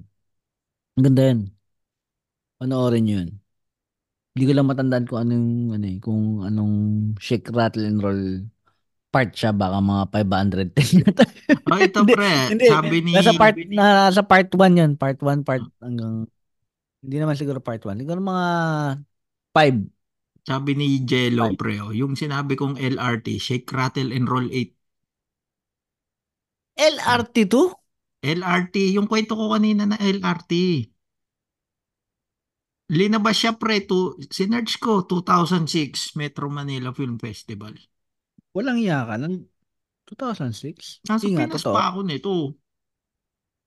Ang 0.97 1.03
ganda 1.05 1.23
yun. 1.29 1.39
Panoorin 2.57 3.05
yun. 3.05 3.27
Hindi 4.33 4.43
ko 4.49 4.51
lang 4.57 4.69
matandaan 4.69 5.05
kung 5.05 5.19
anong, 5.25 5.49
ano 5.77 5.85
eh, 5.85 5.97
kung 6.01 6.21
anong 6.41 6.75
shake, 7.21 7.53
rattle, 7.53 7.85
and 7.85 8.01
roll 8.01 8.21
part 9.13 9.33
siya. 9.33 9.53
Baka 9.53 9.77
mga 9.77 10.03
510 10.13 11.01
yata. 11.05 11.25
Oh, 11.69 11.77
ito 11.77 12.01
pre, 12.05 12.53
Hindi, 12.53 12.65
sabi 12.65 12.97
ni 13.01 13.11
nasa 13.13 13.33
part, 13.37 13.55
nasa 13.57 14.21
part 14.25 14.49
1 14.49 14.73
yun. 14.73 14.91
Part 14.97 15.21
1, 15.21 15.45
part 15.45 15.61
hanggang, 15.81 16.25
hindi 17.07 17.17
naman 17.23 17.39
siguro 17.39 17.63
part 17.63 17.79
1. 17.87 17.95
Siguro 18.03 18.19
mga 18.19 18.47
5. 19.53 19.77
sabi 20.49 20.71
ni 20.79 20.87
Jello 21.09 21.45
Five. 21.45 21.57
pre, 21.59 21.73
oh, 21.85 21.93
yung 22.01 22.13
sinabi 22.21 22.53
kong 22.59 22.75
LRT, 22.93 23.27
shake, 23.47 23.69
rattle, 23.77 24.09
and 24.15 24.25
roll 24.31 24.47
8. 24.49 24.73
LRT2? 26.93 27.55
LRT, 28.37 28.75
yung 28.95 29.07
kwento 29.11 29.33
ko 29.39 29.45
kanina 29.53 29.83
na 29.89 29.97
LRT. 29.99 30.53
Linabas 32.99 33.35
siya 33.39 33.51
pre, 33.61 33.77
to, 33.89 33.99
sinerge 34.37 34.75
ko, 34.83 35.03
2006 35.09 36.15
Metro 36.19 36.45
Manila 36.57 36.89
Film 36.99 37.15
Festival. 37.25 37.73
Walang 38.55 38.77
iya 38.83 39.05
ka. 39.07 39.15
Ng 39.21 39.35
2006? 40.07 41.03
Nasa 41.07 41.27
Hindi 41.27 41.35
nga, 41.35 41.45
Pinas 41.47 41.63
totoo. 41.63 41.75
pa 41.75 41.81
ako 41.91 41.99
nito. 42.07 42.33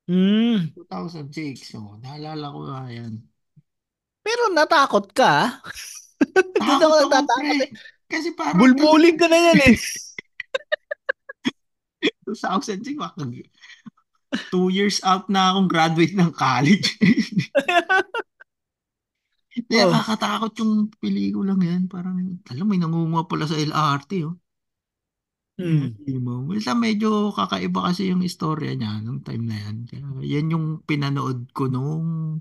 Hmm. 0.08 0.74
2006. 0.74 1.74
Oh, 1.78 1.96
naalala 2.02 2.46
ko 2.54 2.58
nga 2.68 2.80
yan. 2.96 3.14
Pero 4.22 4.42
natakot 4.52 5.10
ka. 5.16 5.60
Doon 6.60 6.80
ako 6.82 6.84
Takot 6.84 6.84
ako, 6.84 6.96
natatakot 7.08 7.56
eh. 7.64 7.70
Kasi 8.10 8.28
parang 8.34 8.58
Bulbuling 8.60 9.16
ka 9.16 9.26
na 9.30 9.38
yan 9.38 9.58
eh. 9.70 9.76
2006, 12.26 12.94
baka 12.96 13.26
two 14.54 14.70
years 14.70 15.02
out 15.02 15.26
na 15.26 15.50
akong 15.50 15.66
graduate 15.66 16.14
ng 16.14 16.30
college. 16.30 16.94
Kaya 19.70 19.90
Oh. 19.90 19.92
kakatakot 19.92 20.52
yung 20.62 20.74
pelikulang 21.02 21.58
yan. 21.62 21.82
Parang, 21.90 22.38
alam, 22.46 22.66
may 22.70 22.78
nangunguha 22.78 23.26
pala 23.26 23.50
sa 23.50 23.58
LRT, 23.58 24.12
oh. 24.26 24.38
Hmm. 25.60 25.92
Hindi 25.92 26.16
mo. 26.16 26.46
Basta 26.48 26.72
medyo 26.72 27.34
kakaiba 27.36 27.92
kasi 27.92 28.08
yung 28.08 28.24
istorya 28.24 28.72
niya 28.72 29.02
nung 29.04 29.20
time 29.20 29.44
na 29.44 29.56
yan. 29.60 29.76
Kaya 29.84 30.06
yan 30.24 30.46
yung 30.56 30.66
pinanood 30.88 31.52
ko 31.52 31.68
nung 31.68 32.40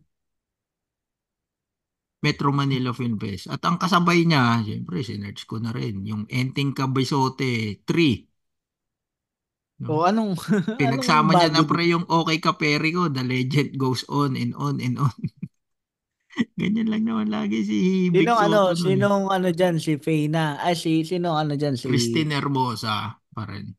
Metro 2.19 2.51
Manila 2.51 2.91
Film 2.91 3.15
Fest. 3.15 3.47
At 3.47 3.63
ang 3.63 3.79
kasabay 3.79 4.27
niya, 4.27 4.59
siyempre, 4.63 5.03
sinerge 5.03 5.47
ko 5.47 5.59
na 5.59 5.71
rin, 5.71 6.03
yung 6.03 6.27
Enting 6.27 6.75
Cabezote 6.75 7.79
3. 7.87 9.87
O 9.87 10.03
anong, 10.03 10.35
Pinagsama 10.79 11.31
anong 11.31 11.39
niya 11.39 11.49
na 11.55 11.63
pre 11.63 11.87
yung 11.87 12.03
Okay 12.03 12.43
Kaperi 12.43 12.91
ko, 12.91 13.07
The 13.07 13.23
Legend 13.23 13.79
Goes 13.79 14.03
On 14.11 14.35
and 14.35 14.51
On 14.59 14.75
and 14.83 14.99
On. 14.99 15.15
Ganyan 16.59 16.91
lang 16.91 17.07
naman 17.07 17.31
lagi 17.31 17.63
si 17.63 18.07
Big 18.11 18.27
Sinong 18.27 18.39
ano, 18.39 18.59
eh. 18.71 18.75
sinong 18.75 19.25
ano 19.31 19.47
dyan, 19.55 19.79
si 19.79 19.95
Feyna. 19.95 20.59
Ay, 20.59 20.75
si, 20.75 21.07
sinong 21.07 21.35
ano 21.35 21.55
dyan, 21.55 21.79
si... 21.79 21.87
Christine 21.87 22.35
Hermosa 22.35 23.15
pa 23.31 23.43
rin. 23.47 23.71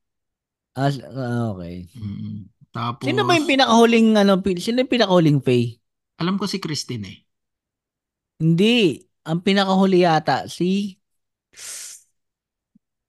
Ah, 0.76 0.88
ah, 0.88 1.52
okay. 1.52 1.84
Mm. 1.92 2.48
Tapos, 2.72 3.04
Sino 3.04 3.28
ba 3.28 3.36
yung 3.36 3.48
pinakahuling, 3.48 4.16
ano, 4.16 4.40
sino 4.56 4.80
yung 4.80 4.92
pinakahuling 4.92 5.40
Fey? 5.44 5.80
alam 6.20 6.36
ko 6.36 6.44
si 6.44 6.60
Christine 6.60 7.04
eh. 7.08 7.18
Hindi. 8.40 8.98
Ang 9.28 9.40
pinakahuli 9.44 10.02
yata, 10.04 10.48
si... 10.48 10.96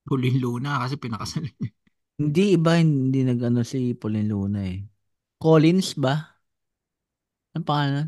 Hulin 0.10 0.36
Luna 0.44 0.82
kasi 0.84 0.96
pinakasal. 1.02 1.46
Hindi, 2.22 2.42
iba, 2.56 2.72
hindi 2.78 3.20
nag-ano 3.26 3.62
si 3.66 3.80
Pauline 4.00 4.30
Luna 4.32 4.60
eh. 4.72 4.80
Collins 5.42 5.90
ba? 5.98 6.14
Ano 7.56 7.64
pangalan? 7.68 8.08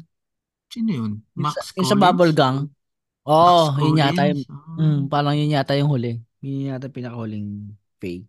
Sino 0.73 0.89
yun? 0.99 1.11
Yung 1.37 1.45
Max 1.45 1.55
sa, 1.55 1.61
yung 1.77 1.87
sa 1.89 1.95
Collins? 1.95 2.03
Bubble 2.03 2.33
Gang. 2.33 2.57
Max 3.43 3.59
Oo, 3.59 3.79
oh, 3.79 3.81
yun 3.83 3.97
yata 4.01 4.21
yung, 4.29 4.41
Collins? 4.47 4.77
mm, 4.79 4.99
Ah. 4.99 4.99
parang 5.11 5.35
yun 5.39 5.53
yata 5.55 5.73
yung 5.79 5.89
huli. 5.93 6.19
Yun 6.43 6.69
yata 6.69 6.87
yung 6.87 6.95
pinakahuling 6.97 7.47
Fey. 7.99 8.27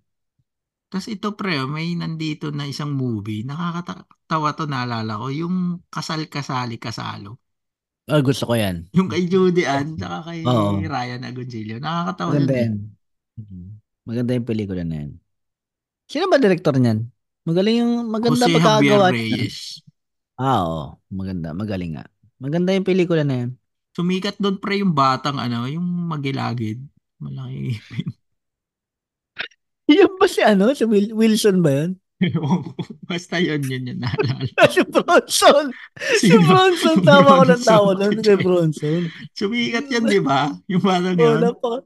Tapos 0.90 1.08
ito 1.10 1.28
pre, 1.34 1.54
may 1.66 1.92
nandito 1.98 2.48
na 2.54 2.64
isang 2.70 2.92
movie. 2.94 3.42
Nakakatawa 3.44 4.48
to 4.56 4.64
naalala 4.70 5.18
ko. 5.20 5.26
Yung 5.40 5.56
Kasal-Kasali 5.90 6.76
Kasalo. 6.78 7.30
Oh, 8.04 8.20
gusto 8.20 8.44
ko 8.44 8.52
yan. 8.52 8.84
Yung 8.92 9.08
kay 9.08 9.24
Judy 9.24 9.64
Ann, 9.64 9.96
saka 9.96 10.28
kay 10.28 10.44
Oo. 10.44 10.76
Ryan 10.76 11.24
Agoncillo. 11.24 11.80
Nakakatawa 11.80 12.30
Maganda 12.36 12.52
yun 12.52 12.60
yan. 12.60 12.74
Mhm. 13.40 13.64
Maganda 14.04 14.30
yung 14.36 14.48
pelikula 14.48 14.82
na 14.84 14.96
yan. 15.00 15.10
Sino 16.04 16.28
ba 16.28 16.36
director 16.36 16.76
niyan? 16.76 17.08
Magaling 17.48 17.76
yung 17.80 17.94
maganda 18.12 18.44
Jose 18.44 18.60
Javier 18.60 19.00
pagkagawa 19.00 19.08
niya. 19.08 19.36
Reyes. 19.40 19.56
Ah, 20.36 20.60
oo. 20.68 20.84
Maganda. 21.08 21.56
Magaling 21.56 21.96
nga. 21.96 22.04
Maganda 22.36 22.76
yung 22.76 22.84
pelikula 22.84 23.24
na 23.24 23.36
yan. 23.44 23.50
Sumikat 23.96 24.36
doon 24.36 24.60
pre 24.60 24.84
yung 24.84 24.92
batang 24.92 25.40
ano, 25.40 25.64
yung 25.64 25.84
magilagid. 25.84 26.84
Malaki. 27.16 27.80
Yan 29.84 30.12
ba 30.16 30.26
si 30.28 30.40
ano? 30.40 30.72
Si 30.72 30.84
Wil- 30.88 31.12
Wilson 31.12 31.60
ba 31.60 31.70
yun? 31.72 32.00
Basta 33.10 33.36
yun, 33.42 33.62
yun 33.66 33.90
yun. 33.90 33.98
Naalala. 34.00 34.46
si 34.74 34.80
Bronson! 34.86 35.66
Si? 36.22 36.30
Bronson! 36.30 37.02
Tawa 37.02 37.42
ko 37.42 37.44
ng 37.44 37.64
tawa 37.64 37.90
doon 37.98 38.16
kay 38.22 38.38
Bronson. 38.38 39.10
Sumikat 39.34 39.90
yan, 39.90 40.06
di 40.06 40.22
ba? 40.22 40.54
Yung 40.70 40.80
batang 40.80 41.18
Oh, 41.18 41.36
yun. 41.36 41.40
napaka, 41.42 41.78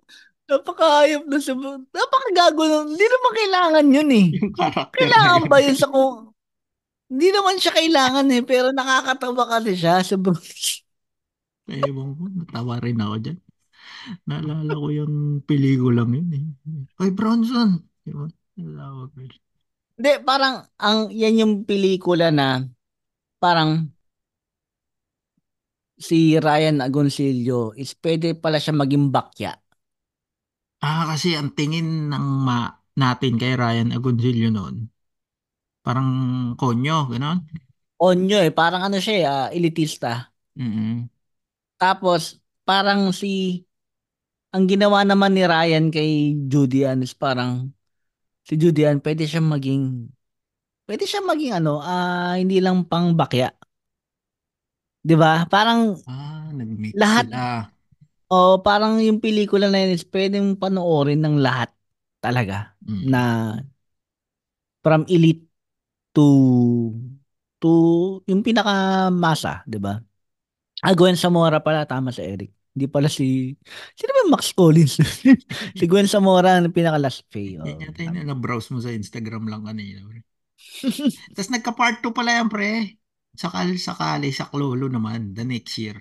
napakahayop 0.46 1.24
na 1.26 1.38
si 1.40 1.52
Bronson. 1.56 1.88
Napakagago 1.90 2.62
nun. 2.68 2.86
Hindi 2.92 3.06
naman 3.08 3.32
kailangan 3.34 3.86
yun 3.88 4.10
eh. 4.12 4.26
Yung 4.36 4.52
karakter 4.52 4.96
Kailangan 5.00 5.42
na 5.44 5.48
ba 5.48 5.58
yun 5.64 5.76
sa 5.76 5.88
kung... 5.88 6.30
Hindi 7.08 7.28
naman 7.32 7.56
siya 7.56 7.72
kailangan 7.72 8.26
eh, 8.36 8.42
pero 8.44 8.68
nakakatawa 8.68 9.44
kasi 9.48 9.72
siya 9.74 10.04
si 10.04 10.14
Bronson. 10.20 10.84
Ewan 11.68 12.16
ko, 12.16 12.24
natawa 12.32 12.80
rin 12.80 13.00
ako 13.00 13.16
dyan. 13.20 13.38
Naalala 14.24 14.72
ko 14.72 14.88
yung 14.88 15.14
pelikulang 15.44 16.12
yun 16.12 16.30
eh. 16.32 16.44
Ay, 17.00 17.12
Bronson! 17.12 17.80
Diba? 18.04 18.28
Natawa 18.56 19.08
ko 19.08 19.16
yun. 19.24 19.36
Hindi, 19.98 20.10
parang 20.22 20.54
ang 20.78 20.98
yan 21.10 21.40
yung 21.42 21.54
pelikula 21.66 22.30
na 22.30 22.62
parang 23.42 23.90
si 26.06 26.18
Ryan 26.46 26.78
Agoncillo 26.86 27.60
is 27.82 27.90
pwede 28.02 28.28
pala 28.42 28.58
siya 28.62 28.74
maging 28.80 29.06
bakya. 29.14 29.52
Ah, 30.88 31.02
kasi 31.10 31.28
ang 31.38 31.48
tingin 31.58 31.86
ng 32.10 32.26
ma 32.46 32.58
natin 33.02 33.34
kay 33.40 33.52
Ryan 33.62 33.94
Agoncillo 33.96 34.48
noon, 34.50 34.76
parang 35.84 36.08
konyo, 36.60 36.96
gano'n? 37.12 37.38
Onyo 38.08 38.38
eh, 38.46 38.50
parang 38.58 38.82
ano 38.86 38.98
siya, 39.04 39.14
eh, 39.20 39.24
ah, 39.26 39.46
elitista. 39.56 40.10
Mm 40.56 41.08
Tapos 41.78 42.38
parang 42.66 43.10
si 43.14 43.62
ang 44.54 44.64
ginawa 44.70 45.04
naman 45.04 45.32
ni 45.36 45.44
Ryan 45.44 45.92
kay 45.92 46.36
Judy 46.50 46.84
Ann 46.88 47.04
is 47.04 47.12
parang 47.16 47.72
si 48.48 48.56
Judy 48.56 48.88
Ann 48.88 49.04
pwede 49.04 49.28
siya 49.28 49.44
maging 49.44 50.08
pwede 50.88 51.04
siya 51.04 51.20
maging 51.20 51.52
ano, 51.60 51.84
ah 51.84 52.32
hindi 52.40 52.64
lang 52.64 52.88
pang 52.88 53.12
bakya. 53.12 53.52
'Di 55.04 55.14
ba? 55.14 55.44
Parang 55.46 56.00
Ah, 56.08 56.48
nag-mix 56.50 56.96
Lahat- 56.96 57.28
sila. 57.28 57.68
oh, 58.32 58.60
parang 58.64 58.98
yung 59.04 59.20
pelikula 59.20 59.68
na 59.68 59.84
yun 59.84 59.94
is 59.94 60.04
pwedeng 60.08 60.56
panoorin 60.56 61.20
ng 61.20 61.36
lahat 61.38 61.70
talaga 62.18 62.74
Mm. 62.82 63.02
na 63.12 63.22
from 64.82 65.04
elite 65.08 65.44
to 66.14 66.26
to 67.58 67.70
yung 68.30 68.42
pinakamasa, 68.46 69.62
'di 69.66 69.78
ba? 69.82 69.98
Ah, 70.82 70.94
Gwen 70.94 71.18
Zamora 71.18 71.58
pala, 71.58 71.82
tama 71.90 72.14
si 72.14 72.22
Eric. 72.22 72.50
Hindi 72.78 72.86
pala 72.86 73.10
si 73.10 73.50
Sino 73.98 74.10
ba 74.14 74.22
Max 74.38 74.54
Collins? 74.54 74.94
si 75.78 75.84
Gwen 75.90 76.06
Zamora 76.06 76.54
ang 76.62 76.70
pinaka 76.70 76.94
last 77.02 77.26
Faye. 77.26 77.58
Oh, 77.58 77.66
Yan 77.66 77.82
yata 77.90 78.06
yung 78.06 78.22
na-browse 78.30 78.70
mo 78.70 78.78
sa 78.78 78.94
Instagram 78.94 79.50
lang 79.50 79.66
kanina. 79.66 80.06
Tapos 81.34 81.50
nagka-part 81.54 81.96
2 82.04 82.12
pala 82.18 82.30
yan, 82.38 82.48
pre. 82.52 82.70
Sakal, 83.38 83.68
sakali, 83.78 84.30
sa 84.34 84.48
Klolo 84.50 84.86
naman, 84.90 85.34
the 85.36 85.44
next 85.46 85.74
year. 85.82 85.96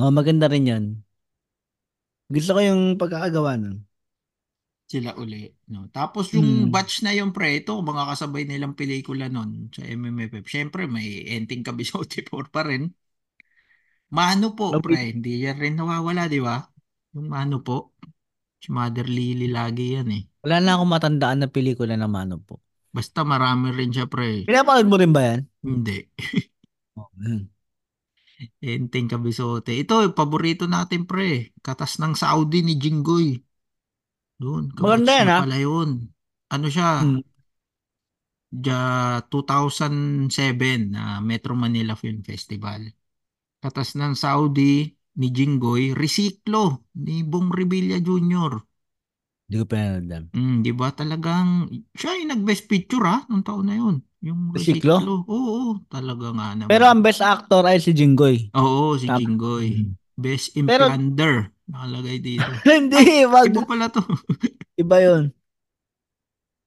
oh, 0.00 0.10
maganda 0.16 0.46
rin 0.52 0.66
'yan. 0.70 0.84
Gusto 2.34 2.50
ko 2.56 2.60
yung 2.68 2.82
pagkakagawa 3.00 3.52
nun. 3.60 3.76
Sila 4.90 5.14
uli. 5.22 5.46
No? 5.70 5.86
Tapos 5.94 6.34
yung 6.34 6.66
Hmm. 6.66 6.70
batch 6.74 7.06
na 7.06 7.14
yung 7.14 7.30
pre, 7.30 7.62
ito, 7.62 7.78
mga 7.78 8.02
kasabay 8.10 8.42
nilang 8.44 8.74
pelikula 8.74 9.30
nun 9.30 9.70
sa 9.70 9.86
MMFF. 9.86 10.44
Siyempre, 10.50 10.90
may 10.90 11.06
Enting 11.30 11.62
Kabisote 11.62 12.26
4 12.26 12.50
pa 12.50 12.66
rin. 12.66 12.90
Mano 14.10 14.58
po, 14.58 14.74
Okay. 14.74 14.82
pre. 14.82 14.98
Hindi 15.14 15.46
yan 15.46 15.56
rin 15.58 15.74
nawawala, 15.78 16.26
di 16.26 16.42
ba? 16.42 16.58
Yung 17.14 17.30
Mano 17.30 17.62
po. 17.62 17.94
Si 18.60 18.68
Mother 18.68 19.08
Lily 19.08 19.48
lagi 19.48 19.96
yan 19.96 20.08
eh. 20.12 20.22
Wala 20.44 20.60
na 20.60 20.76
akong 20.76 20.92
matandaan 20.92 21.38
na 21.40 21.48
pelikula 21.48 21.96
na 21.96 22.04
mano 22.10 22.36
po. 22.36 22.60
Basta 22.92 23.24
marami 23.24 23.72
rin 23.72 23.88
siya, 23.88 24.04
pre. 24.10 24.44
Pinapanood 24.44 24.88
mo 24.90 24.96
rin 25.00 25.12
ba 25.14 25.22
yan? 25.24 25.40
Hindi. 25.64 25.98
Oh, 26.98 27.06
yun. 27.16 27.48
Enting 28.60 29.08
Kabisote. 29.08 29.72
Ito, 29.72 30.04
yung 30.04 30.12
paborito 30.12 30.68
natin, 30.68 31.08
pre. 31.08 31.54
Katas 31.64 31.96
ng 31.96 32.12
Saudi 32.12 32.60
ni 32.60 32.76
Jinggoy. 32.76 33.40
Doon. 34.36 34.74
Maganda 34.76 35.12
yan, 35.16 35.28
pala 35.46 35.56
yun. 35.56 35.90
Ano 36.50 36.66
siya? 36.68 37.00
Hmm. 37.00 37.22
Ja 38.50 39.22
2007 39.30 40.90
na 40.90 41.22
Metro 41.22 41.54
Manila 41.54 41.94
Film 41.94 42.26
Festival. 42.26 42.90
Katas 43.60 43.92
ng 43.92 44.16
Saudi 44.16 44.88
ni 45.14 45.28
Jinggoy, 45.28 45.92
Resiklo 45.92 46.88
ni 46.96 47.20
Bong 47.20 47.52
Revilla 47.52 48.00
Jr. 48.00 48.56
Hindi 49.44 49.54
ko 49.54 49.64
pinanood 49.66 50.06
yan. 50.06 50.24
Mm, 50.32 50.56
di 50.62 50.72
ba 50.72 50.88
talagang 50.90 51.68
siya 51.92 52.16
yung 52.16 52.32
nag-best 52.32 52.64
picture 52.64 53.04
ha 53.04 53.20
nung 53.28 53.44
taon 53.44 53.68
na 53.68 53.76
yun. 53.76 54.00
Yung 54.22 54.48
Resiklo? 54.50 54.96
Resiklo. 54.96 55.14
Oo, 55.26 55.36
oo, 55.52 55.72
talaga 55.92 56.32
nga 56.32 56.48
naman. 56.54 56.70
Pero 56.70 56.88
ang 56.88 57.04
best 57.04 57.20
actor 57.20 57.68
ay 57.68 57.76
si 57.76 57.92
Jinggoy. 57.92 58.48
Oo, 58.54 58.96
si 58.96 59.04
Tama. 59.04 59.20
Jinggoy. 59.20 59.66
Mm. 59.76 59.92
Best 60.16 60.56
Pero- 60.56 60.88
Implander. 60.88 61.34
Nakalagay 61.68 62.16
dito. 62.18 62.48
Hindi, 62.66 63.28
wag. 63.28 63.52
Iba 63.52 63.62
pala 63.62 63.86
to. 63.92 64.00
Iba 64.82 64.96
yun. 64.98 65.24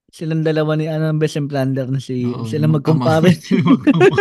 Silang 0.08 0.46
dalawa 0.46 0.78
ni 0.78 0.86
ano 0.86 1.10
ang 1.10 1.18
best 1.18 1.34
implanter 1.34 1.90
na 1.90 1.98
si 1.98 2.22
Oo, 2.22 2.46
sila 2.46 2.70
magkumpare. 2.70 3.34
sila 3.42 3.74
magkama- 3.74 4.14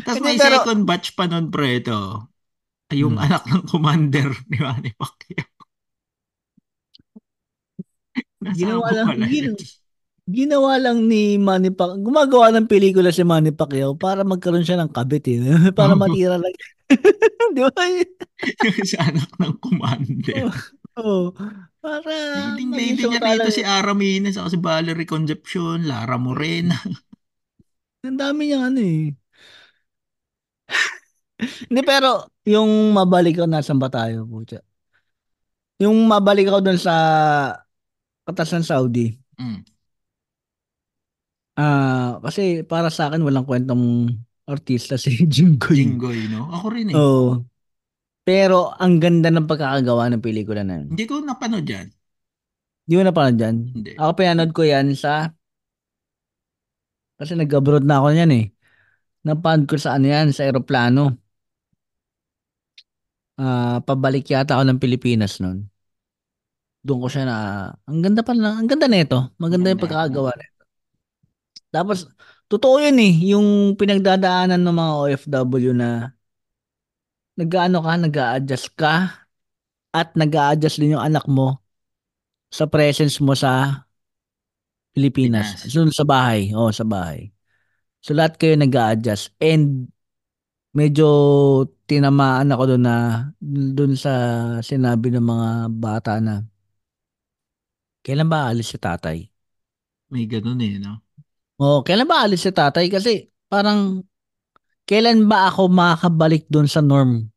Tapos 0.00 0.20
may 0.20 0.36
pero- 0.36 0.56
second 0.58 0.82
batch 0.82 1.12
pa 1.12 1.24
nun, 1.26 1.48
pre, 1.48 1.78
ito. 1.78 2.28
Yung 2.92 3.16
Hmm. 3.16 3.24
anak 3.24 3.42
ng 3.46 3.64
commander 3.66 4.28
ni 4.52 4.56
Manny 4.56 4.92
Pacquiao. 4.92 5.48
Ginawa 8.52 8.88
lang- 8.90 9.22
gin-. 9.24 9.56
Ginawa 10.22 10.72
lang 10.78 11.08
ni 11.08 11.34
Manny 11.36 11.72
Pacquiao. 11.72 11.98
Gumagawa 11.98 12.52
ng 12.52 12.66
pelikula 12.66 13.10
si 13.10 13.22
Manny 13.22 13.50
Pacquiao 13.50 13.94
para 13.94 14.22
magkaroon 14.22 14.62
siya 14.62 14.78
ng 14.78 14.92
kabit 14.92 15.24
eh. 15.26 15.40
para 15.78 15.94
Oo. 15.94 16.00
matira 16.00 16.36
lang. 16.36 16.52
Di 17.54 17.60
ba? 17.60 17.72
Yung 18.60 18.86
sa 18.86 19.08
anak 19.08 19.30
ng 19.36 19.54
commander. 19.58 20.52
Oo. 20.98 21.32
Para 21.80 22.12
Leading 22.54 22.70
lady 22.70 23.02
niya 23.02 23.18
rito 23.18 23.50
si 23.50 23.64
Ara 23.64 23.90
Minas, 23.90 24.36
ako 24.36 24.48
si 24.48 24.58
Valerie 24.60 25.08
Concepcion, 25.08 25.82
Lara 25.82 26.14
Morena. 26.16 26.76
Ang 28.04 28.18
dami 28.20 28.46
niyang 28.46 28.70
ano 28.70 28.80
eh. 28.80 29.10
Hindi 31.68 31.82
pero 31.82 32.30
yung 32.46 32.94
mabalik 32.94 33.42
ako 33.42 33.48
nasan 33.50 33.78
ba 33.78 33.90
tayo 33.90 34.26
putya? 34.26 34.62
Yung 35.82 36.06
mabalik 36.06 36.46
ako 36.46 36.62
dun 36.62 36.78
sa 36.78 36.94
katas 38.22 38.54
ng 38.54 38.66
Saudi. 38.66 39.18
Mm. 39.38 39.60
Ah, 41.58 42.16
kasi 42.24 42.64
para 42.64 42.88
sa 42.88 43.10
akin 43.10 43.20
walang 43.20 43.44
kwentang 43.44 44.08
artista 44.46 44.96
si 45.02 45.26
Jinggoy. 45.26 45.76
Jinggoy, 45.76 46.30
no? 46.30 46.48
Ako 46.48 46.66
rin 46.70 46.90
eh. 46.90 46.94
Oo. 46.96 47.42
Pero 48.22 48.70
ang 48.78 49.02
ganda 49.02 49.34
ng 49.34 49.50
pagkakagawa 49.50 50.06
ng 50.14 50.22
pelikula 50.22 50.62
na 50.62 50.78
yun. 50.78 50.94
Hindi 50.94 51.04
ko 51.10 51.18
napanood 51.18 51.66
yan. 51.66 51.90
Di 52.86 52.94
mo 52.98 53.02
napanood 53.02 53.38
dyan? 53.38 53.56
Hindi. 53.74 53.90
Ako 53.98 54.10
pinanood 54.14 54.52
ko 54.54 54.62
yan 54.62 54.94
sa 54.94 55.30
kasi 57.18 57.38
nag-abroad 57.38 57.86
na 57.86 58.02
ako 58.02 58.08
niyan 58.14 58.32
eh. 58.34 58.44
Napanood 59.22 59.70
ko 59.70 59.78
sa 59.78 59.94
ano 59.96 60.06
yan, 60.10 60.34
sa 60.34 60.42
aeroplano. 60.46 61.14
Ah, 63.38 63.80
pabalik 63.82 64.28
yata 64.28 64.58
ako 64.58 64.62
ng 64.68 64.82
Pilipinas 64.82 65.40
noon. 65.40 65.66
Doon 66.82 66.98
ko 67.06 67.08
siya 67.08 67.24
na, 67.26 67.36
ang 67.86 68.02
ganda 68.02 68.26
pala, 68.26 68.58
ang 68.58 68.66
ganda 68.66 68.90
nito. 68.90 69.30
Maganda 69.38 69.70
yung 69.70 69.82
pagkakagawa 69.82 70.34
nito. 70.34 70.62
Tapos, 71.72 72.10
totoo 72.50 72.82
yun 72.82 72.98
eh, 73.00 73.14
yung 73.32 73.78
pinagdadaanan 73.78 74.60
ng 74.60 74.76
mga 74.76 74.92
OFW 74.98 75.72
na 75.72 76.12
nag-ano 77.38 77.80
ka, 77.80 77.92
nag-a-adjust 77.96 78.68
ka 78.76 79.24
at 79.96 80.12
nag-a-adjust 80.12 80.76
din 80.82 80.98
yung 80.98 81.04
anak 81.06 81.24
mo 81.24 81.64
sa 82.52 82.68
presence 82.68 83.16
mo 83.24 83.32
sa 83.32 83.84
Pilipinas. 84.92 85.64
Pinas. 85.64 85.72
So, 85.72 85.88
sa 85.88 86.04
bahay. 86.04 86.52
Oo, 86.52 86.68
sa 86.68 86.84
bahay. 86.84 87.31
So, 88.02 88.18
lahat 88.18 88.34
kayo 88.34 88.58
nag-a-adjust. 88.58 89.30
And, 89.38 89.86
medyo 90.74 91.06
tinamaan 91.86 92.50
ako 92.50 92.74
doon 92.74 92.82
na, 92.82 92.96
doon 93.78 93.94
sa 93.94 94.12
sinabi 94.58 95.14
ng 95.14 95.22
mga 95.22 95.48
bata 95.70 96.18
na, 96.18 96.42
kailan 98.02 98.26
ba 98.26 98.50
alis 98.50 98.74
si 98.74 98.78
tatay? 98.82 99.22
May 100.10 100.26
ganun 100.26 100.58
eh, 100.58 100.82
no? 100.82 100.98
Oo, 101.62 101.86
kailan 101.86 102.10
ba 102.10 102.26
alis 102.26 102.42
si 102.42 102.50
tatay? 102.50 102.90
Kasi, 102.90 103.30
parang, 103.46 104.02
kailan 104.82 105.30
ba 105.30 105.46
ako 105.46 105.70
makakabalik 105.70 106.50
doon 106.50 106.66
sa 106.66 106.82
norm? 106.82 107.30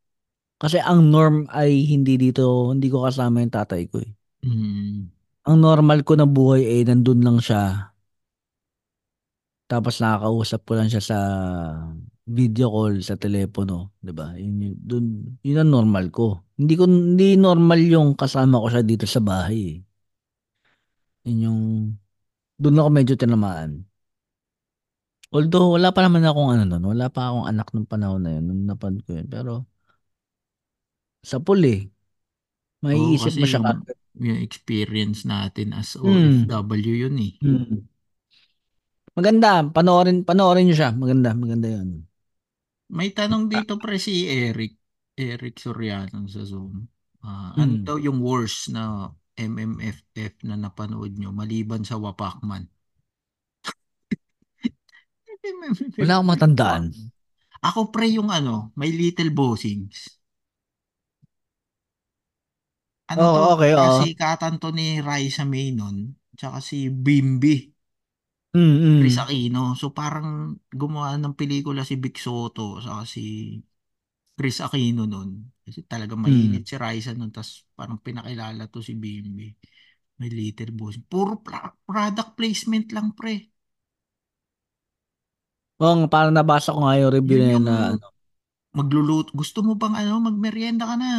Kasi 0.57 0.81
ang 0.81 1.13
norm 1.13 1.45
ay 1.53 1.85
hindi 1.85 2.17
dito, 2.17 2.73
hindi 2.73 2.89
ko 2.89 3.05
kasama 3.05 3.45
yung 3.45 3.53
tatay 3.53 3.85
ko 3.85 4.01
eh. 4.01 4.11
Mm. 4.45 5.09
ang 5.45 5.57
normal 5.57 6.01
ko 6.05 6.17
na 6.17 6.25
buhay 6.25 6.65
ay 6.65 6.89
nandun 6.89 7.21
lang 7.21 7.37
siya. 7.37 7.93
Tapos 9.65 9.97
nakakausap 9.97 10.61
ko 10.61 10.71
lang 10.77 10.89
siya 10.89 11.01
sa 11.01 11.17
video 12.25 12.69
call 12.73 13.01
sa 13.01 13.17
telepono, 13.17 13.93
'di 14.01 14.13
ba? 14.13 14.33
Yun 14.37 14.55
yun, 14.61 14.75
dun, 14.77 15.05
yun 15.45 15.61
ang 15.61 15.71
normal 15.73 16.09
ko. 16.09 16.41
Hindi 16.57 16.73
ko 16.77 16.85
hindi 16.85 17.37
normal 17.37 17.81
yung 17.85 18.13
kasama 18.13 18.61
ko 18.61 18.67
siya 18.69 18.81
dito 18.85 19.05
sa 19.05 19.21
bahay. 19.21 19.77
eh. 19.77 19.77
Yun 21.25 21.37
yung 21.41 21.59
doon 22.61 22.79
ako 22.81 22.89
medyo 22.93 23.13
tinamaan. 23.17 23.83
Although 25.33 25.75
wala 25.75 25.89
pa 25.91 26.05
naman 26.05 26.23
akong 26.23 26.49
ano 26.53 26.63
noon, 26.63 26.95
wala 26.95 27.09
pa 27.09 27.27
akong 27.33 27.49
anak 27.49 27.67
nung 27.73 27.89
panahon 27.89 28.21
na 28.23 28.37
yun, 28.37 28.43
nung 28.47 28.63
napanood 28.69 29.03
ko 29.03 29.17
yun. 29.17 29.27
Pero 29.27 29.65
sa 31.25 31.41
pool 31.41 31.65
eh. 31.65 31.81
Maiisip 32.85 33.33
kasi 33.33 33.41
mo 33.41 33.45
siya 33.49 33.59
yung-. 33.59 33.85
Yung 34.15 34.39
experience 34.39 35.27
natin 35.27 35.75
as 35.75 35.97
Mm. 35.99 36.47
OFW 36.47 36.93
yun 37.09 37.17
eh. 37.19 37.33
Hmm. 37.43 37.83
Maganda, 39.17 39.49
panoorin 39.75 40.17
panoorin 40.27 40.63
niyo 40.65 40.75
siya. 40.79 40.89
Maganda, 41.01 41.29
maganda 41.41 41.67
'yun. 41.73 41.89
May 42.97 43.09
tanong 43.17 43.45
dito 43.53 43.73
pre 43.83 43.97
si 44.05 44.13
Eric. 44.45 44.71
Eric 45.15 45.55
Soriano 45.63 46.19
sa 46.33 46.41
Zoom. 46.51 46.75
Ah, 47.25 47.51
ano 47.61 47.73
Hmm. 47.73 47.85
daw 47.87 47.97
yung 48.05 48.19
worst 48.29 48.59
na 48.75 49.09
MMFF 49.49 50.33
na 50.47 50.55
napanood 50.63 51.13
nyo 51.17 51.29
maliban 51.39 51.81
sa 51.87 51.95
Wapakman? 52.03 52.63
Wala 55.99 56.13
akong 56.15 56.29
matandaan. 56.31 56.83
Ako 57.69 57.81
pre 57.93 58.07
yung 58.15 58.29
ano, 58.39 58.55
My 58.79 58.87
Little 58.99 59.31
Bossings. 59.37 59.97
Ano 63.11 63.25
Oo, 63.25 63.35
to? 63.35 63.45
okay. 63.53 63.73
Kasi 63.75 64.03
katan 64.17 64.55
to 64.61 64.69
ni 64.77 64.97
Raisa 65.07 65.43
May 65.45 65.67
nun, 65.75 65.97
tsaka 66.37 66.57
si 66.63 66.87
Bimbi, 66.89 67.74
Mm, 68.55 68.75
mm. 68.83 68.99
Chris 69.03 69.17
Aquino. 69.23 69.61
So 69.79 69.85
parang 69.99 70.29
gumawa 70.81 71.09
ng 71.19 71.35
pelikula 71.39 71.81
si 71.83 71.95
Vic 72.03 72.15
Soto, 72.25 72.79
saka 72.85 73.03
si 73.13 73.23
Chris 74.37 74.57
Aquino 74.65 75.03
nun. 75.11 75.29
Kasi 75.65 75.79
talaga 75.91 76.13
mainit 76.23 76.63
Mm. 76.63 76.69
si 76.69 76.75
Raisa 76.83 77.11
nun, 77.17 77.31
tas 77.35 77.49
parang 77.77 77.97
pinakilala 78.05 78.63
to 78.73 78.79
si 78.87 78.93
Bimbi. 79.03 79.47
My 80.19 80.29
Little 80.31 80.71
Boss. 80.79 80.95
Puro 81.11 81.33
pra- 81.45 81.75
product 81.87 82.29
placement 82.39 82.87
lang 82.95 83.07
pre. 83.19 83.35
Oo, 85.81 85.93
nga, 85.99 86.07
parang 86.13 86.33
nabasa 86.35 86.71
ko 86.75 86.79
nga 86.87 86.95
yung 87.01 87.11
review 87.17 87.39
Yun 87.39 87.43
na 87.43 87.51
yun 87.51 87.63
yung 87.67 87.67
na 87.67 87.75
ano. 87.91 88.07
magluluto. 88.79 89.29
Gusto 89.41 89.59
mo 89.67 89.73
bang 89.81 89.95
ano, 90.01 90.13
magmerienda 90.27 90.83
ka 90.91 90.95
na. 91.01 91.11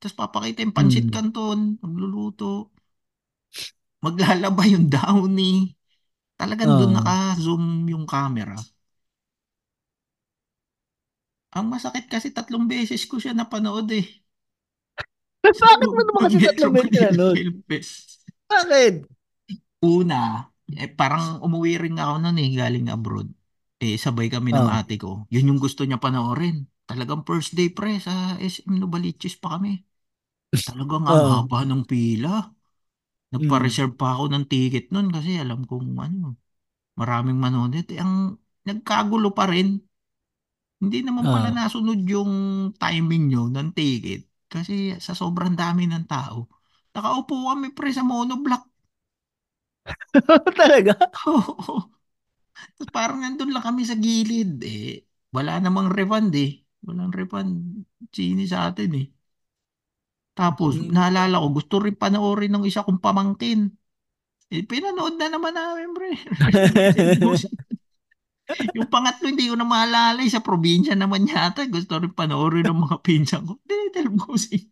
Tapos 0.00 0.16
papakita 0.20 0.58
yung 0.64 0.76
pancit 0.76 1.06
Mm. 1.08 1.12
canton, 1.14 1.58
magluluto. 1.84 2.72
Maglalaba 4.04 4.62
yung 4.72 4.86
downy. 4.92 5.72
Talagang 6.42 6.72
doon 6.78 6.92
Oo. 6.92 6.98
naka-zoom 6.98 7.64
yung 7.92 8.04
camera. 8.12 8.58
Ang 11.56 11.66
masakit 11.72 12.04
kasi 12.12 12.28
tatlong 12.36 12.64
beses 12.72 13.02
ko 13.10 13.16
siya 13.22 13.32
napanood 13.36 13.88
eh. 14.00 14.06
Sa 15.58 15.66
Bakit 15.80 15.90
mo 15.96 16.00
naman 16.04 16.22
kasi 16.28 16.38
Metro 16.40 16.44
tatlong 16.44 16.74
beses 16.74 16.90
Manila 16.92 17.16
pinanood? 17.32 17.38
Film 17.38 17.62
Fest. 17.68 18.24
Bakit? 18.48 18.94
Una, 19.82 20.16
eh, 20.78 20.86
parang 20.98 21.42
umuwi 21.44 21.72
rin 21.82 21.96
ako 21.98 22.14
noon 22.22 22.38
eh, 22.42 22.48
galing 22.60 22.86
abroad. 22.94 23.28
Eh, 23.82 23.98
sabay 23.98 24.30
kami 24.30 24.54
ng 24.54 24.66
Oh. 24.66 24.78
ate 24.78 24.94
ko. 25.02 25.26
Yun 25.34 25.48
yung 25.54 25.60
gusto 25.64 25.82
niya 25.82 25.98
panoorin. 25.98 26.70
Talagang 26.86 27.26
first 27.26 27.50
day 27.58 27.66
pre 27.74 27.98
sa 27.98 28.38
SM 28.38 28.78
Novaliches 28.78 29.34
pa 29.42 29.58
kami. 29.58 29.82
Talagang 30.66 31.04
ang 31.10 31.22
Oo. 31.22 31.32
haba 31.32 31.58
ng 31.68 31.82
pila. 31.90 32.30
Mm. 33.32 33.40
Nagpa-reserve 33.40 33.94
pa 34.00 34.06
ako 34.16 34.24
ng 34.32 34.44
ticket 34.52 34.84
noon 34.92 35.08
kasi 35.14 35.30
alam 35.42 35.60
kong 35.68 35.88
ano, 36.06 36.36
maraming 37.00 37.38
manonood. 37.44 37.86
Eh, 37.94 38.00
ang 38.04 38.14
nagkagulo 38.68 39.28
pa 39.38 39.44
rin. 39.52 39.68
Hindi 40.82 40.98
naman 41.06 41.26
pala 41.32 41.48
Oo. 41.48 41.56
nasunod 41.56 42.00
yung 42.14 42.32
timing 42.82 43.24
nyo 43.30 43.42
ng 43.54 43.68
ticket. 43.78 44.22
Kasi 44.52 44.72
sa 45.06 45.12
sobrang 45.20 45.54
dami 45.56 45.82
ng 45.88 46.04
tao. 46.10 46.38
Nakaupo 46.92 47.34
kami 47.48 47.66
pre 47.76 47.88
sa 47.96 48.04
monoblock. 48.04 48.62
Talaga? 50.56 50.94
Oo. 51.26 51.92
Tapos 52.76 52.90
parang 52.96 53.18
nandun 53.22 53.50
lang 53.54 53.64
kami 53.68 53.82
sa 53.88 53.96
gilid. 54.04 54.50
Eh, 54.64 55.04
wala 55.36 55.52
namang 55.64 55.88
refund 55.96 56.32
eh. 56.36 56.50
Walang 56.86 57.12
refund. 57.18 57.50
Sini 58.16 58.42
sa 58.52 58.58
atin 58.70 58.90
eh. 59.00 59.06
Tapos, 60.32 60.80
Mm. 60.80 60.90
naalala 60.90 61.44
ko, 61.44 61.48
gusto 61.52 61.76
rin 61.78 61.92
panoorin 61.92 62.52
ng 62.52 62.64
isa 62.64 62.82
kong 62.82 62.98
pamangkin. 62.98 63.68
Eh, 64.48 64.64
pinanood 64.64 65.16
na 65.16 65.28
naman 65.28 65.52
namin, 65.52 65.92
pre. 65.92 66.12
yung 68.76 68.88
pangatlo, 68.88 69.24
hindi 69.28 69.48
ko 69.48 69.56
na 69.56 69.64
maalala. 69.64 70.20
eh, 70.20 70.28
Sa 70.28 70.44
probinsya 70.44 70.92
naman 70.92 71.24
yata. 71.24 71.64
Gusto 71.68 72.00
rin 72.00 72.12
panoorin 72.12 72.68
ng 72.68 72.80
mga 72.84 72.96
pinsan 73.00 73.48
ko. 73.48 73.60
Little 73.64 74.12
Bossing. 74.12 74.68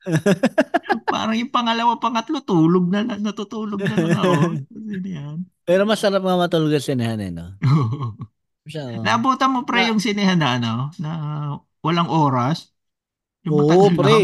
Parang 1.12 1.36
yung 1.36 1.52
pangalawa, 1.52 2.00
pangatlo, 2.00 2.40
tulog 2.42 2.88
na 2.88 3.04
lang. 3.04 3.20
Natutulog 3.22 3.78
na 3.78 3.94
lang 3.94 4.18
ako. 4.18 4.32
Yan. 5.14 5.38
Pero 5.62 5.82
masarap 5.86 6.24
nga 6.24 6.40
matulog 6.40 6.72
sa 6.74 6.90
sinehan 6.90 7.20
eh, 7.20 7.30
no? 7.30 7.54
Siya, 8.66 8.98
oh. 8.98 9.04
Naabutan 9.04 9.52
mo, 9.52 9.62
pre, 9.62 9.86
yung 9.90 10.02
sinehan 10.02 10.40
na, 10.40 10.58
ano, 10.58 10.72
na 10.98 11.10
walang 11.84 12.10
oras. 12.10 12.72
Yung 13.46 13.62
Oo, 13.62 13.68
matagal 13.68 13.94
pre. 13.94 14.16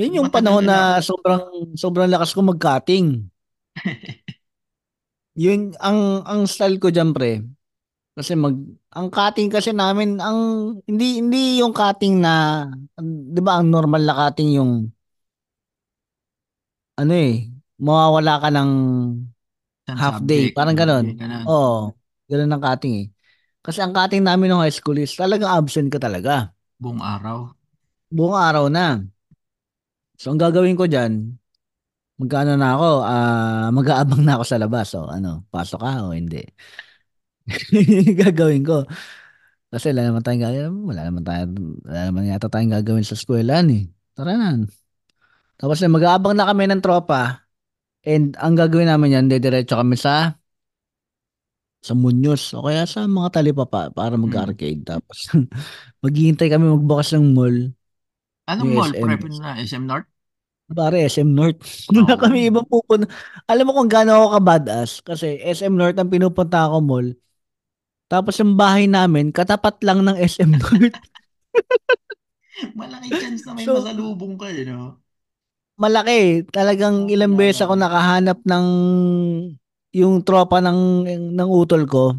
Yun 0.00 0.16
yung 0.16 0.28
Matagal 0.32 0.40
panahon 0.40 0.64
na 0.64 0.76
na 0.96 1.04
sobrang 1.04 1.44
sobrang 1.76 2.08
lakas 2.08 2.32
ko 2.32 2.40
mag-cutting. 2.40 3.28
Yun 5.38 5.76
ang 5.78 6.24
ang 6.26 6.40
style 6.48 6.80
ko 6.80 6.88
diyan, 6.88 7.12
pre. 7.12 7.44
Kasi 8.16 8.34
mag 8.34 8.56
ang 8.92 9.08
cutting 9.08 9.48
kasi 9.48 9.70
namin 9.70 10.18
ang 10.18 10.38
hindi 10.84 11.22
hindi 11.22 11.62
yung 11.62 11.70
cutting 11.72 12.18
na 12.20 12.66
'di 12.98 13.40
ba 13.40 13.60
ang 13.62 13.70
normal 13.70 14.02
na 14.02 14.14
cutting 14.16 14.58
yung 14.58 14.90
ano 16.98 17.12
eh 17.14 17.48
mawawala 17.80 18.42
ka 18.44 18.48
ng 18.52 18.70
half 19.96 20.20
day, 20.22 20.52
parang 20.54 20.76
ganon. 20.76 21.16
Oo, 21.48 21.92
ganun 22.28 22.52
ang 22.52 22.62
cutting 22.62 22.94
eh. 23.04 23.06
Kasi 23.60 23.80
ang 23.84 23.92
cutting 23.92 24.24
namin 24.24 24.52
ng 24.52 24.62
high 24.62 24.72
school 24.72 24.96
is 25.00 25.12
talagang 25.16 25.50
absent 25.50 25.88
ka 25.92 26.00
talaga. 26.00 26.52
Buong 26.80 27.00
araw. 27.00 27.52
Buong 28.12 28.36
araw 28.36 28.66
na. 28.72 29.00
So 30.20 30.28
ang 30.28 30.40
gagawin 30.40 30.76
ko 30.76 30.84
diyan, 30.84 31.32
magkano 32.20 32.52
na 32.60 32.76
ako, 32.76 32.88
ah 33.00 33.68
mag-aabang 33.72 34.20
na 34.20 34.36
ako 34.36 34.44
sa 34.44 34.60
labas. 34.60 34.92
So 34.92 35.08
ano, 35.08 35.48
pasok 35.48 35.80
ka 35.80 35.92
o 36.04 36.12
hindi. 36.12 36.44
gagawin 38.20 38.60
ko. 38.60 38.84
Kasi 39.72 39.96
wala 39.96 40.12
naman 40.12 40.20
tayong 40.20 40.44
gagawin. 40.44 40.74
Wala 40.84 41.00
naman 41.08 41.22
tayo, 41.24 41.42
wala 41.88 42.00
naman 42.12 42.28
yata 42.28 42.52
tayong 42.52 42.74
gagawin 42.76 43.06
sa 43.06 43.16
eskwelahan 43.16 43.72
eh. 43.72 43.82
Tara 44.12 44.36
na. 44.36 44.60
Tapos 45.56 45.80
na 45.80 45.88
mag-aabang 45.88 46.36
na 46.36 46.48
kami 46.52 46.68
ng 46.68 46.84
tropa. 46.84 47.48
And 48.04 48.36
ang 48.36 48.60
gagawin 48.60 48.92
namin 48.92 49.16
yan, 49.16 49.26
dediretso 49.32 49.76
kami 49.80 49.96
sa 49.96 50.36
sa 51.80 51.96
Muñoz 51.96 52.52
o 52.52 52.68
kaya 52.68 52.84
sa 52.84 53.08
mga 53.08 53.40
talipapa 53.40 53.88
para 53.88 54.12
Hmm. 54.16 54.28
mag-arcade. 54.28 54.84
Tapos 54.84 55.32
maghihintay 56.04 56.52
kami 56.52 56.68
magbukas 56.68 57.16
ng 57.16 57.32
mall. 57.32 57.72
Anong 58.50 58.70
mall? 58.74 58.92
SM. 58.92 59.04
Prep 59.06 59.22
na 59.38 59.50
SM 59.56 59.84
North? 59.86 60.08
Pare, 60.70 60.98
SM 61.02 61.26
North. 61.26 61.58
Wala 61.90 62.14
Oo. 62.14 62.20
kami 62.20 62.46
ibang 62.46 62.66
pupunta. 62.66 63.10
Alam 63.50 63.70
mo 63.70 63.72
kung 63.74 63.90
gaano 63.90 64.14
ako 64.14 64.26
ka-badass? 64.38 64.90
Kasi 65.02 65.42
SM 65.42 65.74
North 65.74 65.98
ang 65.98 66.10
pinupunta 66.10 66.66
ako 66.66 66.78
mall. 66.78 67.08
Tapos 68.06 68.34
yung 68.38 68.58
bahay 68.58 68.90
namin, 68.90 69.30
katapat 69.30 69.82
lang 69.86 70.02
ng 70.02 70.18
SM 70.18 70.50
North. 70.58 70.94
Malaki 72.78 73.08
chance 73.14 73.42
na 73.46 73.54
may 73.54 73.64
So- 73.66 73.78
masalubong 73.78 74.34
ka, 74.38 74.50
eh, 74.50 74.66
no? 74.66 74.98
Malaki. 75.80 76.44
Talagang 76.52 77.08
ilang 77.08 77.34
beses 77.34 77.64
ako 77.64 77.72
nakahanap 77.72 78.38
ng 78.44 78.66
yung 79.96 80.22
tropa 80.22 80.60
ng 80.60 81.08
ng 81.34 81.48
utol 81.50 81.88
ko. 81.88 82.12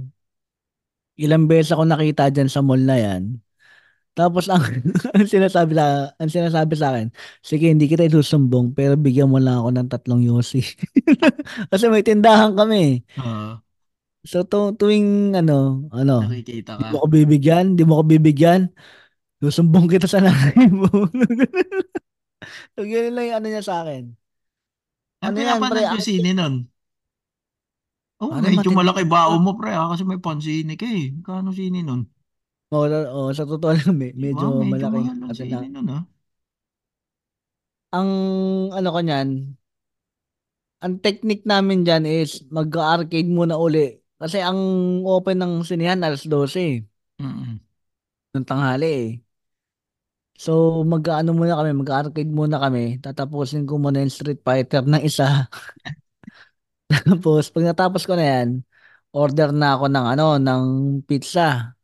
Ilang 1.15 1.45
beses 1.45 1.71
ako 1.71 1.85
nakita 1.85 2.33
diyan 2.33 2.49
sa 2.49 2.65
mall 2.65 2.81
na 2.81 2.97
yan. 2.97 3.37
Tapos 4.11 4.51
ang, 4.51 4.59
ang 5.15 5.27
sinasabi 5.27 5.71
sa 5.71 6.11
ang 6.19 6.29
sinasabi 6.29 6.73
sa 6.75 6.91
akin, 6.91 7.07
sige 7.39 7.71
hindi 7.71 7.87
kita 7.87 8.03
isusumbong 8.07 8.75
pero 8.75 8.99
bigyan 8.99 9.31
mo 9.31 9.39
lang 9.39 9.63
ako 9.63 9.69
ng 9.71 9.87
tatlong 9.87 10.21
yosi. 10.23 10.59
Kasi 11.71 11.87
may 11.87 12.03
tindahan 12.03 12.51
kami. 12.51 13.07
Oo. 13.15 13.63
So 14.27 14.45
tu- 14.45 14.75
tuwing 14.77 15.33
ano, 15.33 15.87
ano, 15.89 16.27
nakikita 16.27 16.77
di 16.77 16.83
ka. 16.85 16.89
mo 16.93 16.97
ko 17.01 17.07
bibigyan, 17.09 17.65
di 17.73 17.83
mo 17.87 17.97
ko 17.97 18.03
bibigyan, 18.05 18.69
susumbong 19.41 19.89
kita 19.89 20.05
sa 20.05 20.21
nanay 20.21 20.69
mo. 20.69 20.85
so, 22.77 22.85
yun 22.85 23.17
lang 23.17 23.25
yung 23.33 23.37
ano 23.41 23.47
niya 23.49 23.63
sa 23.65 23.81
akin. 23.81 24.13
Ano 25.25 25.37
yan, 25.41 25.57
pre? 25.57 25.81
Ang, 25.85 26.01
sine 26.01 26.37
nun? 26.37 26.69
Oh, 28.21 28.29
Pare, 28.29 28.53
medyo 28.53 28.69
matindi 28.69 28.77
malaki 28.77 29.03
bao 29.09 29.33
mo, 29.41 29.57
pre, 29.57 29.73
ah, 29.73 29.89
kasi 29.89 30.05
may 30.05 30.21
pansine 30.21 30.77
ka, 30.77 30.85
eh. 30.85 31.17
Kano 31.25 31.49
sine 31.49 31.81
nun? 31.81 32.05
Oh, 32.71 32.85
oh, 33.17 33.29
sa 33.37 33.43
totoo 33.49 33.71
lang, 33.77 33.93
me- 33.99 34.15
Di 34.19 34.25
ba? 34.33 34.41
medyo 34.41 34.47
Medyo 34.61 34.85
malaking 34.91 34.95
mahal 34.95 35.17
ang 35.23 35.31
ano 35.31 35.43
na. 35.51 35.59
nun. 35.87 36.03
Ang 37.97 38.09
ano 38.77 38.87
ko 38.95 38.99
niyan, 39.03 39.29
ang 40.83 40.93
technique 41.05 41.45
namin 41.51 41.79
diyan 41.85 42.03
is 42.19 42.31
mag-arcade 42.57 43.29
muna 43.37 43.55
uli. 43.65 43.97
Kasi 44.21 44.37
ang 44.41 44.59
open 45.05 45.37
ng 45.41 45.53
sinehan 45.65 46.01
alas 46.05 46.23
12 46.29 46.85
Mm-mm. 47.19 47.61
ng 48.33 48.45
tanghali 48.47 48.85
eh. 48.87 49.07
So 50.43 50.81
mag-ano 50.91 51.29
muna 51.37 51.53
kami, 51.59 51.71
mag-arcade 51.81 52.31
muna 52.39 52.57
kami. 52.63 52.97
Tatapusin 53.03 53.63
ko 53.69 53.73
muna 53.83 54.01
yung 54.01 54.13
Street 54.13 54.41
Fighter 54.41 54.83
ng 54.89 55.01
isa. 55.05 55.45
Tapos 57.07 57.49
pag 57.53 57.63
natapos 57.67 58.03
ko 58.07 58.13
na 58.17 58.25
yan, 58.25 58.49
order 59.15 59.49
na 59.55 59.75
ako 59.77 59.85
ng 59.91 60.05
ano, 60.17 60.25
ng 60.41 60.63
pizza. 61.07 61.75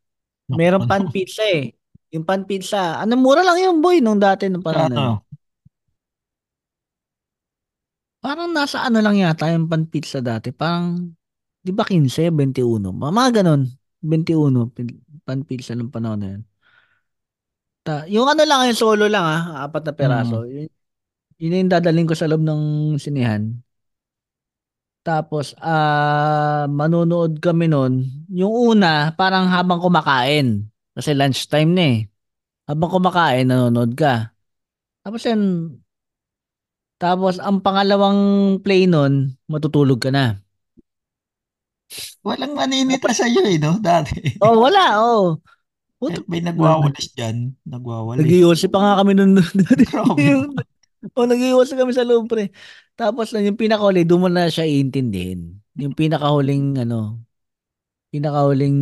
Meron 0.48 0.84
ano? 0.84 0.88
pan 0.88 1.04
pizza 1.12 1.44
eh. 1.44 1.76
Yung 2.08 2.24
pan 2.24 2.48
pizza, 2.48 2.96
ano 2.96 3.20
mura 3.20 3.44
lang 3.44 3.60
yung 3.60 3.84
boy 3.84 4.00
nung 4.00 4.16
dati 4.16 4.48
nung 4.48 4.64
yun. 4.64 4.88
Kano? 4.88 5.28
Parang 8.18 8.50
nasa 8.50 8.82
ano 8.82 8.98
lang 9.04 9.20
yata 9.20 9.52
yung 9.52 9.68
pan 9.68 9.84
pizza 9.84 10.24
dati. 10.24 10.50
Parang, 10.50 11.12
di 11.60 11.70
ba 11.70 11.84
15, 11.84 12.32
21? 12.32 12.80
Mga 12.96 13.30
ganun. 13.44 13.68
21, 14.00 14.72
pin- 14.72 15.04
pan 15.28 15.44
pizza 15.44 15.76
ng 15.76 15.92
panahon 15.92 16.18
na 16.18 16.28
yun. 16.32 16.42
Ta 17.84 18.08
yung 18.08 18.26
ano 18.26 18.42
lang, 18.48 18.72
yung 18.72 18.78
solo 18.78 19.04
lang 19.04 19.24
ah, 19.24 19.68
apat 19.68 19.84
na 19.84 19.94
peraso. 19.94 20.48
Mm. 20.48 20.48
Yun, 20.48 20.68
yun 21.38 21.58
yung 21.60 21.72
dadalhin 21.72 22.08
ko 22.08 22.16
sa 22.16 22.26
loob 22.26 22.40
ng 22.40 22.96
sinihan. 22.96 23.52
Tapos, 25.08 25.56
ah, 25.64 26.68
manonood 26.68 27.40
kami 27.40 27.64
nun. 27.64 28.04
Yung 28.28 28.76
una, 28.76 29.16
parang 29.16 29.48
habang 29.48 29.80
kumakain. 29.80 30.68
Kasi 30.92 31.16
lunchtime 31.16 31.72
na 31.72 31.84
eh. 31.96 31.98
Habang 32.68 32.92
kumakain, 32.92 33.48
nanonood 33.48 33.96
ka. 33.96 34.36
Tapos 35.00 35.24
yan, 35.24 35.72
tapos 37.00 37.40
ang 37.40 37.64
pangalawang 37.64 38.20
play 38.60 38.84
nun, 38.84 39.32
matutulog 39.48 39.96
ka 39.96 40.12
na. 40.12 40.44
Walang 42.20 42.52
maninita 42.52 43.08
sa'yo 43.08 43.48
eh, 43.48 43.56
no? 43.56 43.80
Dati. 43.80 44.36
Oh, 44.44 44.60
wala, 44.60 45.00
oh. 45.00 45.40
Puto, 45.96 46.20
Kahit 46.20 46.28
may 46.28 46.44
nagwawalis 46.44 47.16
dyan, 47.16 47.56
nagwawalis. 47.64 48.22
Nag-iossi 48.22 48.68
pa 48.68 48.78
nga 48.78 48.92
kami 49.00 49.16
nun. 49.16 49.40
Grabe. 49.88 50.52
yung, 51.02 51.12
oh, 51.14 51.26
nag-iossi 51.28 51.74
kami 51.78 51.92
sa 51.94 52.06
loob, 52.06 52.26
pre. 52.30 52.50
Tapos 52.98 53.30
yung 53.34 53.58
pinakahuli, 53.58 54.02
doon 54.06 54.22
mo 54.26 54.28
na 54.30 54.50
siya 54.50 54.66
iintindihin. 54.66 55.58
Yung 55.78 55.94
pinakahuling, 55.94 56.78
ano, 56.82 57.22
pinakahuling 58.10 58.78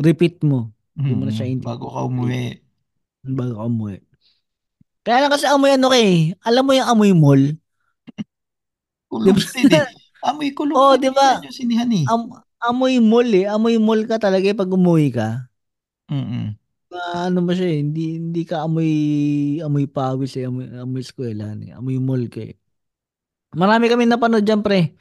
repeat 0.00 0.40
mo. 0.44 0.72
Doon 0.96 1.18
mo 1.20 1.24
na 1.28 1.32
siya 1.34 1.46
iintindihin. 1.48 1.66
bago 1.68 1.86
ka 1.92 2.00
umuwi. 2.08 2.60
Bago 3.26 3.52
ka 3.60 3.64
umuwi. 3.68 3.96
Kaya 5.06 5.22
lang 5.22 5.32
kasi 5.32 5.46
amoy 5.46 5.70
ano 5.76 5.86
kay, 5.94 6.34
alam 6.42 6.62
mo 6.66 6.72
yung 6.74 6.88
amoy 6.90 7.12
mall? 7.14 7.42
Kulong 9.10 9.38
Diba? 9.54 9.86
eh. 9.86 9.94
Amoy 10.26 10.50
kulong 10.50 10.74
Oo, 10.74 10.94
diba? 10.98 11.28
minsan 11.38 11.46
yung 11.46 11.54
sinihan 11.54 11.90
eh. 11.94 12.04
Am, 12.10 12.20
amoy 12.58 12.98
mall 12.98 13.30
eh. 13.30 13.46
Amoy 13.46 13.78
mall 13.78 14.02
ka 14.10 14.18
talaga 14.18 14.46
eh 14.50 14.56
pag 14.58 14.70
umuwi 14.72 15.14
ka. 15.14 15.46
Mm-mm. 16.10 16.56
Ano 17.14 17.44
ba 17.44 17.52
siya 17.52 17.68
eh, 17.72 17.78
hindi, 17.82 18.16
hindi 18.20 18.42
ka 18.46 18.64
amoy, 18.64 18.90
amoy 19.60 19.86
pawis 19.90 20.36
eh, 20.40 20.48
amoy, 20.48 20.66
amoy 20.72 21.02
eskwelahan 21.02 21.60
eh. 21.66 21.72
Amoy 21.76 22.00
mall 22.00 22.26
ka 22.30 22.42
eh. 22.42 22.54
Marami 23.56 23.88
kami 23.88 24.04
napanood 24.04 24.44
dyan 24.44 24.60
pre. 24.60 24.96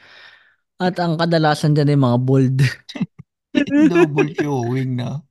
At 0.79 0.99
ang 0.99 1.15
kadalasan 1.15 1.75
dyan 1.75 1.95
ay 1.95 1.99
mga 1.99 2.19
bold. 2.19 2.57
Double 3.91 4.31
showing 4.35 4.99
na. 4.99 5.23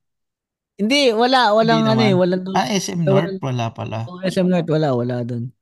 hindi, 0.75 1.13
wala, 1.13 1.53
walang 1.55 1.85
Hindi 1.85 1.91
ano 1.93 2.03
eh, 2.03 2.15
walang 2.17 2.41
Ah, 2.51 2.67
SM 2.67 3.05
North 3.05 3.39
wala 3.39 3.71
pala. 3.71 4.03
Oh, 4.09 4.19
SM 4.19 4.49
North, 4.49 4.67
wala, 4.67 4.91
wala 4.91 5.23
doon. 5.23 5.53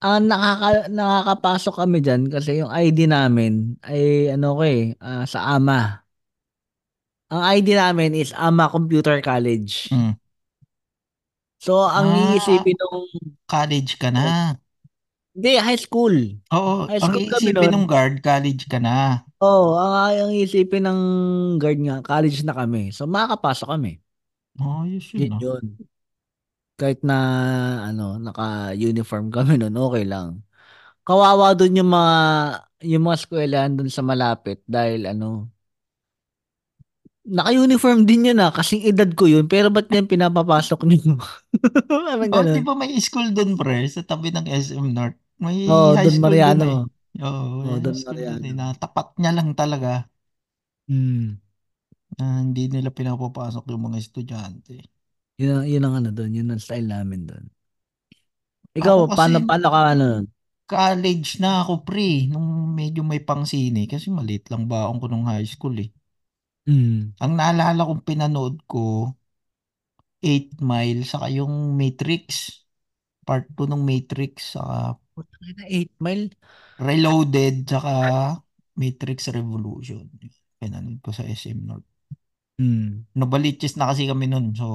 Ang 0.00 0.32
nakaka, 0.32 0.88
nakakapasok 0.88 1.74
kami 1.84 2.00
dyan 2.00 2.22
kasi 2.32 2.64
yung 2.64 2.72
ID 2.72 3.04
namin 3.04 3.76
ay 3.84 4.32
ano 4.32 4.56
ko 4.56 4.62
eh, 4.64 4.96
ah, 4.96 5.28
sa 5.28 5.58
AMA. 5.58 6.08
Ang 7.30 7.42
ID 7.46 7.68
namin 7.76 8.16
is 8.16 8.32
AMA 8.32 8.72
Computer 8.72 9.20
College. 9.20 9.92
Mm. 9.92 10.19
So, 11.60 11.72
ang 11.84 12.08
Ah. 12.10 12.32
iisipin 12.34 12.76
nung, 12.80 13.04
College 13.50 13.92
ka 14.00 14.08
na. 14.14 14.56
hindi, 15.34 15.52
high 15.58 15.78
school. 15.80 16.14
Oo, 16.56 16.76
High 16.90 17.02
ang 17.02 17.12
school 17.12 17.26
kami 17.30 17.50
iisipin 17.50 17.54
nun. 17.54 17.74
ng 17.74 17.84
guard, 17.90 18.14
college 18.26 18.62
ka 18.70 18.78
na. 18.86 18.96
Oo, 19.40 19.72
ang, 19.80 20.12
ang 20.28 20.32
iisipin 20.36 20.84
ng 20.84 21.00
guard 21.60 21.78
nga, 21.80 21.96
college 22.04 22.44
na 22.44 22.52
kami. 22.52 22.92
So, 22.92 23.08
makakapasok 23.08 23.68
kami. 23.72 23.92
Oh, 24.60 24.84
yun 24.86 25.00
Yun 25.16 25.26
yun. 25.26 25.32
ah. 25.34 25.40
yun. 25.42 25.64
Kahit 26.80 27.00
na, 27.04 27.14
ano, 27.92 28.16
naka-uniform 28.16 29.28
kami 29.36 29.60
nun, 29.60 29.74
okay 29.76 30.04
lang. 30.08 30.40
Kawawa 31.06 31.52
dun 31.58 31.76
yung 31.78 31.90
mga, 31.92 32.14
yung 32.86 33.02
mga 33.06 33.16
eskwelahan 33.20 33.72
dun 33.78 33.90
sa 33.92 34.02
malapit 34.06 34.62
dahil 34.68 35.08
ano, 35.10 35.50
naka-uniform 37.36 37.98
din 38.08 38.28
yun 38.28 38.38
ah, 38.44 38.50
kasing 38.52 38.82
edad 38.90 39.08
ko 39.18 39.24
yun, 39.30 39.46
pero 39.52 39.70
ba't 39.74 39.86
yan 39.94 40.06
pinapapasok 40.10 40.80
niyo? 40.88 41.16
Parang 41.88 42.32
Oh, 42.32 42.44
di 42.46 42.60
ba 42.66 42.72
may 42.78 42.94
school 43.06 43.26
doon, 43.36 43.50
pre, 43.58 43.82
sa 43.90 44.02
tabi 44.06 44.30
ng 44.30 44.46
SM 44.46 44.86
North? 44.94 45.18
May 45.42 45.58
Oo, 45.72 45.90
high 45.94 46.06
Don 46.06 46.16
school 46.16 46.38
Mariano. 46.44 46.66
eh. 46.70 46.76
Oo, 47.26 47.42
may 47.66 47.66
Oo, 47.66 47.78
Don 47.84 47.96
high 47.96 47.98
school 48.02 48.22
doon 48.26 48.42
eh. 48.46 48.54
Mariano. 48.54 48.54
Na 48.54 48.70
tapat 48.78 49.06
niya 49.18 49.30
lang 49.34 49.50
talaga. 49.58 50.06
Hmm. 50.88 51.40
Na 52.18 52.26
hindi 52.44 52.62
nila 52.72 52.90
pinapapasok 52.98 53.64
yung 53.70 53.82
mga 53.90 53.98
estudyante. 54.04 54.74
Yun, 55.42 55.64
yun 55.72 55.82
ang 55.86 55.94
ano 55.98 56.10
doon, 56.16 56.30
yun 56.38 56.48
ang 56.54 56.62
style 56.62 56.86
namin 56.86 57.20
doon. 57.30 57.44
Ako 58.84 59.00
Ikaw, 59.00 59.10
kasi 59.10 59.32
paano, 59.36 59.36
paano 59.46 59.66
ka 59.74 59.80
ano? 59.94 60.06
college 60.72 61.30
na 61.42 61.50
ako, 61.62 61.72
pre, 61.88 62.08
nung 62.32 62.48
medyo 62.78 63.02
may 63.10 63.20
pangsine. 63.28 63.80
Kasi 63.92 64.06
maliit 64.18 64.44
lang 64.52 64.64
baon 64.72 64.96
ko 65.02 65.06
nung 65.10 65.26
high 65.30 65.44
school 65.54 65.74
eh. 65.84 65.90
Hmm. 66.70 67.12
Ang 67.22 67.32
naalala 67.38 67.82
kong 67.88 68.02
pinanood 68.08 68.54
ko, 68.70 68.84
8 70.22 70.48
Mile, 70.70 71.02
saka 71.12 71.26
yung 71.38 71.54
Matrix. 71.80 72.24
Part 73.26 73.46
2 73.56 73.66
ng 73.70 73.82
Matrix, 73.90 74.56
saka 74.56 74.76
Putang 75.14 75.44
ina, 75.50 75.64
8 75.68 75.92
mile. 76.04 76.24
Reloaded, 76.88 77.56
saka 77.72 77.92
Matrix 78.80 79.18
Revolution. 79.36 80.04
Pinanood 80.60 80.98
ko 81.04 81.10
sa 81.14 81.22
SM 81.28 81.60
North. 81.68 81.86
Hmm. 82.60 83.08
Nobaliches 83.16 83.74
na 83.76 83.88
kasi 83.90 84.04
kami 84.10 84.28
nun. 84.28 84.52
So, 84.58 84.66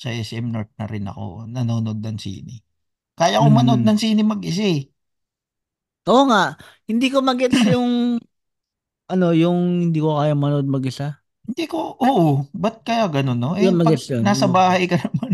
sa 0.00 0.10
SM 0.10 0.50
North 0.50 0.72
na 0.78 0.86
rin 0.90 1.06
ako 1.06 1.46
nanonood 1.46 2.00
ng 2.02 2.18
sine. 2.18 2.54
Kaya 3.18 3.42
ko 3.42 3.48
manood 3.52 3.82
Hmm. 3.82 3.86
ng 3.86 3.98
sine 4.00 4.22
mag-isa 4.26 4.64
eh. 4.66 4.80
Oo 6.10 6.22
nga, 6.28 6.42
hindi 6.90 7.06
ko 7.14 7.18
magets 7.22 7.62
yung, 7.72 8.18
ano, 9.12 9.26
yung 9.36 9.58
hindi 9.90 9.98
ko 10.02 10.18
kaya 10.18 10.34
manood 10.34 10.66
mag-isa. 10.66 11.21
Hindi 11.46 11.64
ko, 11.72 11.78
oo, 12.06 12.26
ba't 12.62 12.76
kaya 12.86 13.04
ganun, 13.14 13.38
no? 13.42 13.50
Eh, 13.58 13.70
pag 13.86 13.98
yun. 14.10 14.22
nasa 14.26 14.44
ko- 14.46 14.54
bahay 14.56 14.82
ka 14.90 14.96
naman, 15.04 15.32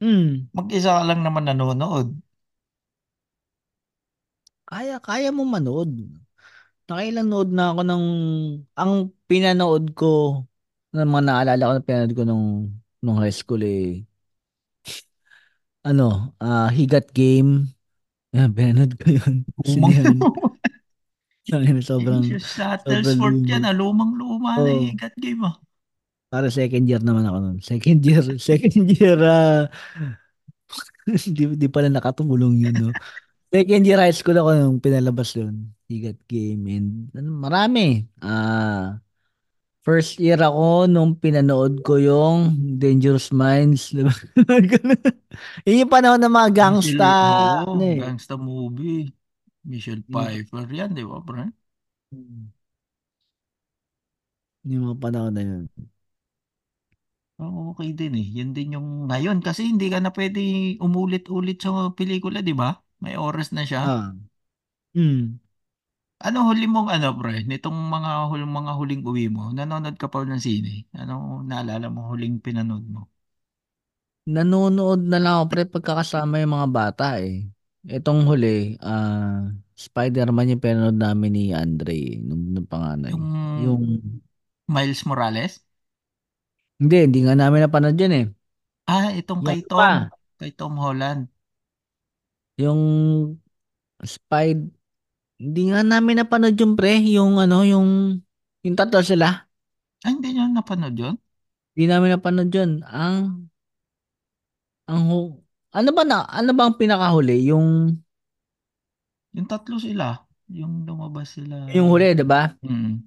Hmm. 0.00 0.48
mag-isa 0.56 0.90
ka 0.96 1.02
lang 1.08 1.20
naman 1.24 1.44
nanonood. 1.48 2.08
Kaya, 4.66 4.94
kaya 5.06 5.28
mo 5.36 5.42
manood. 5.46 5.90
Nakailang 6.88 7.28
nood 7.30 7.50
na 7.54 7.64
ako 7.74 7.80
ng, 7.86 8.04
ang 8.78 8.92
pinanood 9.30 9.84
ko, 9.98 10.42
ng 10.94 11.08
mga 11.08 11.24
naalala 11.28 11.62
ko 11.70 11.72
na 11.78 11.86
pinanood 11.86 12.14
ko 12.18 12.22
nung, 12.26 12.46
nung 13.04 13.18
high 13.22 13.34
school 13.34 13.62
eh, 13.66 14.02
ano, 15.86 16.34
ah 16.42 16.68
Higat 16.72 17.12
Game. 17.14 17.72
Yan, 18.36 18.50
pinanood 18.56 18.92
ko 19.00 19.06
yun. 19.18 19.34
Sinihan. 19.70 20.30
Sobrang, 21.46 22.22
shuttle 22.42 23.02
sobrang 23.02 23.16
sport 23.16 23.36
yan, 23.46 23.62
ah. 23.62 23.74
Lumang-luma 23.74 24.58
na 24.58 24.66
Oo. 24.66 24.68
yung 24.68 24.86
higat 24.90 25.14
game, 25.18 25.46
ah. 25.46 25.54
Para 26.26 26.50
second 26.50 26.84
year 26.90 26.98
naman 26.98 27.22
ako 27.22 27.38
nun. 27.38 27.58
Second 27.62 28.02
year, 28.02 28.24
second 28.50 28.86
year, 28.90 29.18
ah, 29.22 29.70
di, 31.06 31.44
di 31.54 31.68
pala 31.70 31.86
nakatulong 31.86 32.66
yun, 32.66 32.74
no? 32.74 32.90
Second 33.46 33.82
year 33.86 34.02
high 34.02 34.12
school 34.12 34.34
ako 34.36 34.50
nung 34.58 34.82
pinalabas 34.82 35.38
yun. 35.38 35.70
Higat 35.86 36.18
game 36.26 36.66
and 36.66 36.88
ano, 37.14 37.30
marami. 37.30 38.02
Ah, 38.18 38.98
first 39.86 40.18
year 40.18 40.42
ako 40.42 40.90
nung 40.90 41.14
pinanood 41.14 41.78
ko 41.86 41.94
yung 41.94 42.58
Dangerous 42.74 43.30
Minds. 43.30 43.94
Diba? 43.94 44.10
Yung 45.68 45.92
panahon 45.92 46.18
ng 46.18 46.32
mga 46.32 46.50
gangsta. 46.50 47.10
Michelle, 47.12 47.70
Ano 47.70 47.84
eh. 47.86 47.98
gangsta 48.02 48.34
movie. 48.40 49.06
Michelle 49.70 50.02
Pfeiffer 50.10 50.66
yan, 50.78 50.90
di 50.96 51.04
ba, 51.10 51.18
bro? 51.26 51.44
yung 54.68 54.82
mga 54.90 54.96
panahon 55.02 55.32
na 55.36 55.42
yun. 55.46 55.64
Oo, 57.42 57.60
Okay 57.72 57.88
din 57.98 58.12
eh. 58.20 58.26
Yan 58.38 58.50
din 58.56 58.68
yung 58.76 58.88
ngayon 59.08 59.38
kasi 59.46 59.60
hindi 59.70 59.86
ka 59.92 59.98
na 60.00 60.10
pwede 60.16 60.40
umulit-ulit 60.86 61.56
sa 61.64 61.70
pelikula, 61.98 62.38
di 62.48 62.52
ba? 62.60 62.68
May 63.04 63.14
oras 63.26 63.48
na 63.56 63.62
siya. 63.68 63.82
Ah. 63.84 64.12
Hmm. 64.94 65.38
Ano 66.26 66.38
huli 66.48 66.64
mong 66.74 66.88
ano, 66.96 67.08
pre? 67.20 67.34
Nitong 67.50 67.76
mga 67.94 68.10
huling 68.30 68.52
mga 68.58 68.72
huling 68.78 69.02
uwi 69.10 69.24
mo, 69.36 69.42
nanonood 69.56 69.96
ka 70.02 70.06
pa 70.12 70.18
ng 70.28 70.40
sine? 70.46 70.72
Ano 71.00 71.14
naalala 71.50 71.86
mo 71.94 72.00
huling 72.12 72.34
pinanood 72.44 72.84
mo? 72.94 73.00
Nanonood 74.34 75.00
na 75.10 75.18
lang 75.22 75.34
ako 75.38 75.44
pre 75.52 75.62
pagkakasama 75.74 76.34
yung 76.42 76.54
mga 76.56 76.68
bata 76.78 77.06
eh. 77.26 77.32
Itong 77.86 78.20
huli, 78.28 78.74
ah 78.82 79.46
Spider-Man 79.78 80.50
yung 80.56 80.62
pinanood 80.64 80.98
namin 80.98 81.30
ni 81.36 81.44
Andre 81.54 82.18
nung, 82.26 82.42
nung 82.54 82.66
panganay. 82.66 83.14
Yung 83.14 83.26
Yung 83.54 83.84
Miles 84.68 85.04
Morales? 85.06 85.60
hindi, 86.80 86.94
hindi 87.04 87.18
nga 87.24 87.34
namin 87.38 87.60
napanood 87.64 87.96
yun 88.00 88.12
eh. 88.20 88.24
Ah, 88.94 89.08
itong 89.20 89.42
Yung 89.42 89.48
kay 89.48 89.60
ano 89.60 89.68
pa, 89.76 89.88
Tom. 89.90 89.92
Kay 90.38 90.50
Tom 90.58 90.74
Holland. 90.82 91.22
yung 92.56 92.82
Spide, 94.04 94.62
hindi 95.42 95.62
nga 95.72 95.80
namin 95.86 96.16
napanood 96.22 96.56
yung 96.60 96.74
pre, 96.78 97.00
yung 97.16 97.38
ano, 97.42 97.64
yung 97.66 97.88
yung 98.64 98.76
tatlo 98.78 99.00
sila. 99.04 99.48
Ah, 100.04 100.10
hindi 100.14 100.28
nyo 100.32 100.44
napanood 100.48 100.94
yun? 101.02 101.14
Hindi 101.74 101.84
namin 101.88 102.10
napanood 102.12 102.50
yun. 102.56 102.70
Ang 103.02 103.48
ang 104.90 105.02
hu- 105.10 105.45
ano 105.76 105.90
ba 105.96 106.02
na, 106.08 106.18
ano 106.38 106.50
ba 106.56 106.62
ang 106.66 106.76
pinakahuli? 106.80 107.36
Yung 107.52 107.68
Yung 109.36 109.46
tatlo 109.50 109.76
sila. 109.78 110.06
Yung 110.50 110.86
lumabas 110.86 111.34
sila. 111.36 111.56
yung 111.74 111.90
huli, 111.90 112.14
'di 112.14 112.24
ba? 112.26 112.54
Mm. 112.62 113.06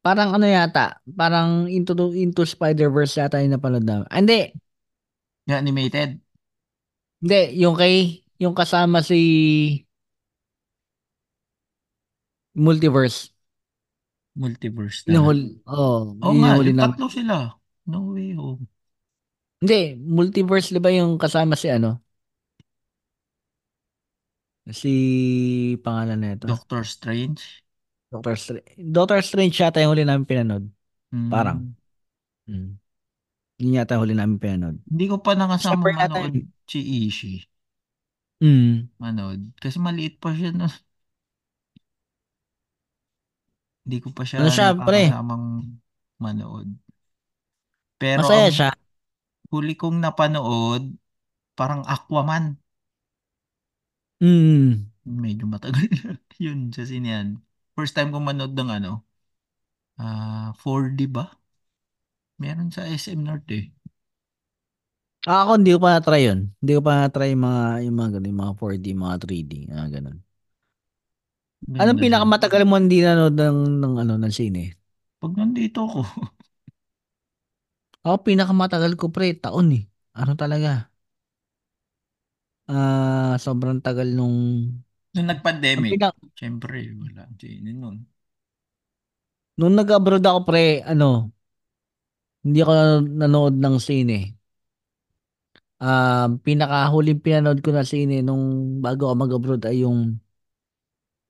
Parang 0.00 0.32
ano 0.32 0.48
yata, 0.48 0.96
parang 1.12 1.68
Into 1.68 1.92
Into 2.16 2.40
Spider-Verse 2.48 3.20
yata 3.20 3.44
yung 3.44 3.52
napanood 3.52 3.84
namin. 3.84 4.08
Ah, 4.08 4.16
hindi, 4.24 4.48
Yung 5.48 5.58
animated. 5.60 6.20
hindi, 7.20 7.40
yung 7.60 7.76
kay, 7.76 8.24
yung 8.40 8.56
kasama 8.56 9.04
si 9.04 9.20
Multiverse. 12.54 13.30
Multiverse 14.38 15.00
na. 15.10 15.12
Inahuli, 15.12 15.60
oh, 15.66 16.14
Oo 16.24 16.32
yun 16.32 16.40
nga, 16.40 16.48
yung 16.54 16.58
huli 16.60 16.72
yung 16.72 16.78
na. 16.78 16.86
tatlo 16.86 17.06
sila. 17.10 17.36
No 17.90 17.98
way 18.14 18.32
home. 18.38 18.62
Hindi, 19.60 19.92
Multiverse 20.00 20.72
'di 20.72 20.80
ba 20.80 20.88
yung 20.88 21.20
kasama 21.20 21.52
si 21.52 21.68
ano? 21.68 22.00
Si 24.70 24.92
pangalan 25.82 26.20
nito. 26.22 26.46
Doctor 26.46 26.86
Strange. 26.86 27.64
Doctor 28.08 28.34
Strange. 28.38 28.70
Doctor 28.78 29.20
Strange 29.20 29.54
yata 29.58 29.82
yung 29.82 29.92
huli 29.92 30.04
namin 30.06 30.24
pinanood. 30.24 30.64
Mm. 31.12 31.28
Parang. 31.28 31.58
Mm. 32.48 32.78
Yun 33.60 33.76
yata 33.76 34.00
huli 34.00 34.16
namin 34.16 34.40
pinanood. 34.40 34.80
Hindi 34.88 35.04
ko 35.10 35.16
pa 35.20 35.36
nakasama 35.36 35.92
yata 35.92 36.16
manood 36.16 36.48
si 36.64 36.80
Ishi. 36.80 37.44
Mm. 38.40 38.88
Manood. 38.96 39.40
Kasi 39.60 39.76
maliit 39.76 40.16
pa 40.22 40.32
siya 40.32 40.50
no. 40.56 40.68
Hindi 43.84 43.96
ko 44.00 44.08
pa 44.16 44.22
siya 44.24 44.40
Ano 44.40 44.48
siya, 44.48 44.72
pre? 44.76 45.12
manood. 46.20 46.68
Pero 48.00 48.24
Masaya 48.24 48.48
ang 48.48 48.54
siya. 48.54 48.70
Huli 49.52 49.72
kong 49.80 49.96
napanood, 50.04 50.82
parang 51.58 51.82
Aquaman. 51.94 52.44
Mm. 54.20 54.90
Medyo 55.22 55.44
matagal 55.52 55.86
na 56.04 56.10
yun 56.44 56.58
sa 56.76 56.82
sinehan. 56.88 57.28
First 57.76 57.94
time 57.96 58.10
ko 58.14 58.18
manood 58.20 58.52
ng 58.56 58.70
ano, 58.78 58.90
ah 60.00 60.50
4D 60.60 61.06
ba? 61.14 61.24
Meron 62.42 62.70
sa 62.74 62.82
SM 62.90 63.20
North 63.26 63.46
eh. 63.58 63.64
Ah, 65.28 65.38
Ako 65.44 65.50
hindi 65.60 65.70
ko 65.76 65.80
pa 65.84 65.90
na-try 65.96 66.20
yun. 66.28 66.40
Hindi 66.60 66.72
ko 66.76 66.80
pa 66.86 66.92
na-try 67.04 67.28
yung 67.36 67.42
mga, 67.48 67.62
yung 67.84 67.96
mga 68.00 68.10
ganun, 68.16 68.28
yung 68.32 68.40
mga 68.42 68.54
4D, 68.60 68.86
mga 69.04 69.16
3D, 69.22 69.52
mga 69.68 69.86
ganun. 69.94 70.16
Ganda 71.74 71.80
Anong 71.80 72.02
siya. 72.04 72.04
pinakamatagal 72.04 72.62
mo 72.68 72.74
hindi 72.78 72.98
nanood 73.02 73.34
ng, 73.38 73.58
ng, 73.82 73.94
ano, 74.02 74.14
ng 74.20 74.32
sine? 74.38 74.64
Pag 75.20 75.32
nandito 75.38 75.78
ako, 75.88 76.00
Ako 78.04 78.16
pinakamatagal 78.26 78.92
ko 79.00 79.06
pre, 79.14 79.26
taon 79.42 79.68
eh. 79.78 79.82
Ano 80.20 80.32
talaga? 80.42 80.70
Ah, 82.70 83.34
sobrang 83.44 83.78
tagal 83.84 84.08
nung 84.16 84.36
nung 85.14 85.26
ang 85.74 85.86
nag-pandemic, 85.86 85.90
pinak 85.90 86.14
syempre, 86.38 86.78
wala 87.00 87.22
sine 87.40 87.70
nun. 87.74 87.96
nung 89.58 89.74
nag-abroad 89.78 90.24
ako 90.26 90.40
pre, 90.48 90.82
ano, 90.92 91.30
hindi 92.44 92.58
ako 92.64 92.72
nanood 93.20 93.54
ng 93.60 93.76
sine. 93.86 94.16
Um, 95.80 96.36
pinakahuling 96.44 97.24
pinanood 97.24 97.64
ko 97.64 97.72
na 97.72 97.88
sine 97.88 98.20
nung 98.20 98.44
bago 98.84 99.08
ako 99.08 99.14
mag-abroad 99.24 99.62
ay 99.64 99.80
yung 99.84 100.20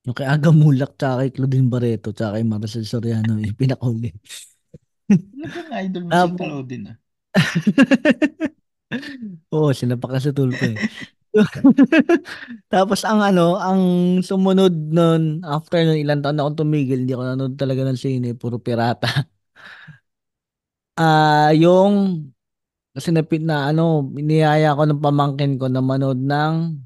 yung 0.04 0.16
kay 0.16 0.26
Aga 0.32 0.50
Mulak 0.60 0.90
tsaka 0.98 1.14
kay 1.20 1.30
Claudine 1.36 1.68
Barreto 1.72 2.08
tsaka 2.16 2.40
kay 2.40 2.44
Maricel 2.50 2.84
Soriano 2.88 3.32
yung 3.36 3.56
pinakahuli. 3.60 4.08
Talagang 5.10 5.70
idol 5.82 6.02
mo 6.06 6.10
si 6.10 6.14
Tapos, 6.14 6.38
Claudine 6.38 6.84
ah. 6.90 6.96
oo, 9.54 9.70
sinapak 9.74 10.10
na 10.10 10.20
sa 10.22 10.34
tulpo 10.34 10.64
eh. 10.66 10.78
Tapos 12.72 13.06
ang 13.06 13.22
ano, 13.22 13.54
ang 13.54 13.82
sumunod 14.22 14.74
nun, 14.74 15.46
after 15.46 15.78
nun, 15.86 16.02
ilang 16.02 16.22
taon 16.22 16.34
na 16.34 16.42
akong 16.42 16.66
tumigil, 16.66 17.06
hindi 17.06 17.14
ako 17.14 17.22
nanood 17.22 17.54
talaga 17.54 17.86
ng 17.86 17.98
sine, 17.98 18.34
puro 18.34 18.58
pirata. 18.58 19.06
Ah, 21.00 21.48
yung 21.56 22.28
kasi 22.92 23.08
napit 23.08 23.40
na 23.40 23.72
ano, 23.72 24.04
iniyaya 24.20 24.76
ko 24.76 24.84
ng 24.84 25.00
pamangkin 25.00 25.56
ko 25.56 25.72
na 25.72 25.80
manood 25.80 26.20
ng 26.20 26.76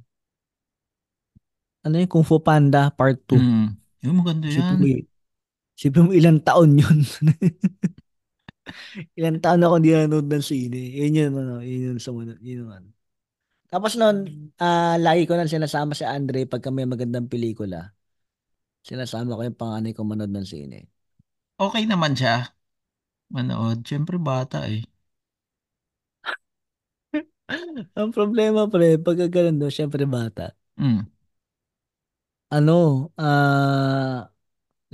ano 1.85 1.95
yung 1.99 2.12
Kung 2.12 2.22
Fu 2.22 2.39
Panda 2.39 2.95
Part 2.95 3.27
2. 3.27 3.41
Mm. 3.41 3.68
Yung 4.05 4.16
maganda 4.20 4.47
mo, 4.47 4.85
yan. 4.85 4.85
y- 4.85 5.07
isipin 5.75 6.07
mo 6.07 6.11
ilang 6.14 6.39
taon 6.45 6.79
yun. 6.79 6.99
Ilang 9.19 9.39
taon 9.43 9.61
na 9.61 9.67
ako 9.71 9.77
hindi 9.81 9.93
nanood 9.93 10.29
ng 10.29 10.45
sine. 10.45 10.81
Yun 10.95 11.19
yun, 11.19 11.33
ano, 11.37 11.55
yun 11.61 11.81
yun 11.93 11.99
sumunod. 12.01 12.39
Yun 12.41 12.67
yun, 12.67 12.71
ano. 12.71 12.89
Tapos 13.69 13.99
noon, 13.99 14.51
ah 14.62 14.95
lagi 15.01 15.27
ko 15.27 15.35
na 15.35 15.51
sinasama 15.51 15.99
si 15.99 16.07
Andre 16.07 16.47
pag 16.47 16.62
may 16.71 16.87
magandang 16.87 17.27
pelikula. 17.27 17.91
Sinasama 18.87 19.35
ko 19.35 19.43
yung 19.43 19.59
panganay 19.59 19.93
ko 19.97 20.05
manood 20.07 20.31
ng 20.31 20.47
sine. 20.47 20.87
Okay 21.59 21.89
naman 21.89 22.15
siya. 22.15 22.55
Manood. 23.33 23.83
Syempre 23.83 24.17
bata 24.21 24.69
eh. 24.69 24.85
Ang 27.99 28.11
problema 28.15 28.67
pre, 28.71 28.97
pag 29.01 29.19
ganun 29.29 29.57
no, 29.61 29.69
syempre 29.73 30.05
bata. 30.09 30.55
Mm. 30.81 31.09
Ano, 32.53 33.11
ah 33.19 34.31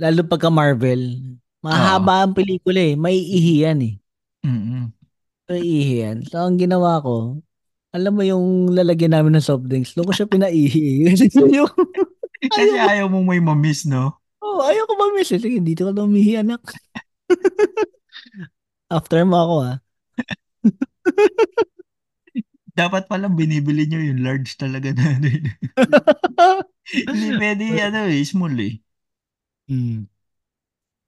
lalo 0.01 0.21
pagka 0.25 0.49
Marvel, 0.49 1.01
Oo. 1.69 1.69
mahaba 1.69 2.25
ang 2.25 2.33
pelikula 2.33 2.81
eh. 2.81 2.95
May 2.97 3.17
ihiyan 3.21 3.79
eh. 3.85 3.93
Mm-mm. 4.45 4.89
May 5.49 5.61
ihiyan. 5.61 6.25
So 6.25 6.41
ang 6.41 6.57
ginawa 6.57 7.01
ko, 7.01 7.37
alam 7.91 8.13
mo 8.15 8.23
yung 8.25 8.71
lalagyan 8.71 9.13
namin 9.13 9.37
ng 9.37 9.45
soft 9.45 9.67
drinks, 9.67 9.93
doon 9.93 10.09
ko 10.09 10.13
siya 10.15 10.29
pinaihi. 10.29 11.05
Kasi 11.11 11.37
yung, 11.53 11.69
Kasi 12.41 12.73
ayaw, 12.73 12.87
ayaw 12.89 13.05
mong 13.11 13.27
may 13.27 13.41
mamiss, 13.43 13.85
no? 13.85 14.17
oh, 14.41 14.59
ayaw 14.65 14.83
ko 14.89 14.93
ba 14.97 15.05
miss 15.15 15.31
eh. 15.31 15.39
Sige, 15.41 15.61
dito 15.61 15.87
ka 15.87 15.91
na 15.93 16.05
umihi 16.05 16.41
anak. 16.41 16.61
After 18.91 19.23
mo 19.23 19.37
ako 19.39 19.55
ah. 19.63 19.77
Dapat 22.71 23.07
pala 23.07 23.27
binibili 23.27 23.87
nyo 23.87 23.99
yung 23.99 24.23
large 24.23 24.55
talaga 24.55 24.91
na 24.95 25.15
ano. 25.19 25.27
Hindi 26.91 27.27
pwede 27.39 27.63
ano 27.83 28.07
eh, 28.07 28.23
small 28.23 28.55
eh. 28.59 28.73
Hmm. 29.71 30.10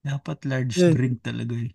Dapat 0.08 0.38
large 0.50 0.76
Yun. 0.78 0.94
drink 0.94 1.16
talaga 1.26 1.54
eh. 1.66 1.70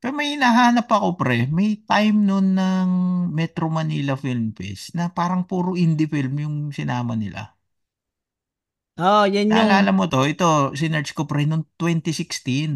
Pero 0.00 0.12
may 0.18 0.28
hinahanap 0.34 0.86
ako 0.96 1.08
pre, 1.20 1.38
may 1.58 1.70
time 1.90 2.18
noon 2.28 2.46
ng 2.60 2.90
Metro 3.38 3.66
Manila 3.78 4.14
Film 4.24 4.46
Fest 4.58 4.84
na 4.98 5.04
parang 5.18 5.42
puro 5.50 5.70
indie 5.84 6.10
film 6.14 6.34
yung 6.44 6.56
sinama 6.76 7.14
nila. 7.22 7.42
Oh, 8.98 9.24
yan 9.34 9.48
yung, 9.56 9.68
Naalala 9.68 9.90
mo 9.98 10.04
to? 10.12 10.20
Ito, 10.32 10.48
sinerch 10.80 11.10
ko 11.16 11.22
pre 11.30 11.42
noong 11.48 11.64
2016. 11.80 12.72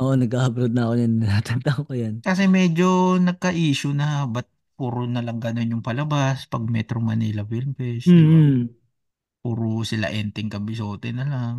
oh, 0.00 0.14
nag-abroad 0.16 0.72
na 0.74 0.82
ako 0.88 0.94
yan. 1.02 1.12
Natatanda 1.22 1.70
ko 1.86 1.92
yan. 1.92 2.14
Kasi 2.24 2.42
medyo 2.56 2.86
nagka-issue 3.26 3.94
na 4.00 4.06
ba't 4.34 4.48
puro 4.76 5.00
na 5.08 5.20
lang 5.26 5.38
ganun 5.44 5.72
yung 5.72 5.84
palabas 5.88 6.44
pag 6.52 6.64
Metro 6.74 6.98
Manila 7.00 7.42
Film 7.50 7.72
Fest, 7.78 8.12
di 8.18 8.24
ba? 8.30 8.40
Hmm. 8.40 8.68
Puro 9.46 9.86
sila 9.90 10.06
Enteng 10.18 10.50
Kabisote 10.54 11.08
na 11.14 11.24
lang. 11.32 11.56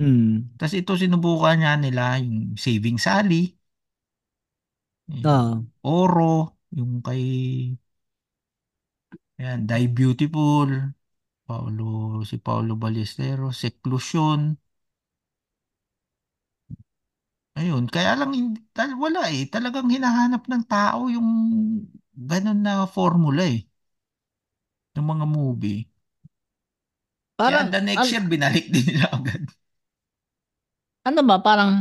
Hmm. 0.00 0.56
Tapos 0.58 0.74
ito 0.80 0.92
sinubukan 1.00 1.56
niya 1.58 1.72
nila 1.84 2.02
yung 2.22 2.54
Saving 2.64 2.98
Sally, 3.06 3.36
yung 5.08 5.24
Ah. 5.24 5.62
Oro, 5.84 6.22
yung 6.76 6.92
kay 7.06 7.22
Ayan, 9.38 9.60
Die 9.70 9.86
Beautiful, 9.96 10.70
Paulo, 11.46 11.84
si 12.30 12.36
Paulo 12.46 12.72
Ballesteros, 12.82 13.54
Seclusion. 13.64 14.40
Ayun, 17.58 17.84
kaya 17.94 18.10
lang 18.18 18.30
hindi, 18.38 18.58
tal, 18.76 18.90
wala 19.04 19.20
eh. 19.34 19.42
Talagang 19.54 19.88
hinahanap 19.94 20.42
ng 20.50 20.62
tao 20.70 21.00
yung 21.14 21.28
ganun 22.30 22.58
na 22.64 22.72
formula 22.94 23.42
eh. 23.54 23.58
Ng 24.94 25.06
mga 25.10 25.26
movie. 25.34 25.89
Kaya 27.40 27.64
Parang, 27.64 27.66
the 27.72 27.80
next 27.80 28.04
an- 28.04 28.12
year, 28.12 28.24
binalik 28.28 28.66
din 28.68 28.84
nila 28.84 29.06
agad. 29.16 29.42
ano 31.08 31.20
ba, 31.28 31.36
parang, 31.46 31.72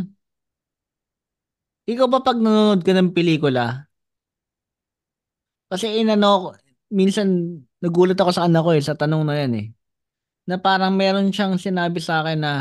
ikaw 1.91 2.07
ba 2.07 2.19
pag 2.23 2.37
nanonood 2.39 2.81
ka 2.85 2.91
ng 2.95 3.11
pelikula, 3.15 3.89
kasi 5.69 6.01
inano, 6.01 6.55
minsan, 6.89 7.27
nagulat 7.83 8.17
ako 8.17 8.31
sa 8.33 8.45
anak 8.49 8.61
ko 8.65 8.71
eh, 8.73 8.81
sa 8.83 8.97
tanong 8.97 9.23
na 9.27 9.35
yan 9.37 9.53
eh, 9.59 9.65
na 10.49 10.57
parang 10.57 10.93
meron 10.97 11.29
siyang 11.29 11.55
sinabi 11.61 11.99
sa 12.01 12.23
akin 12.25 12.39
na, 12.41 12.53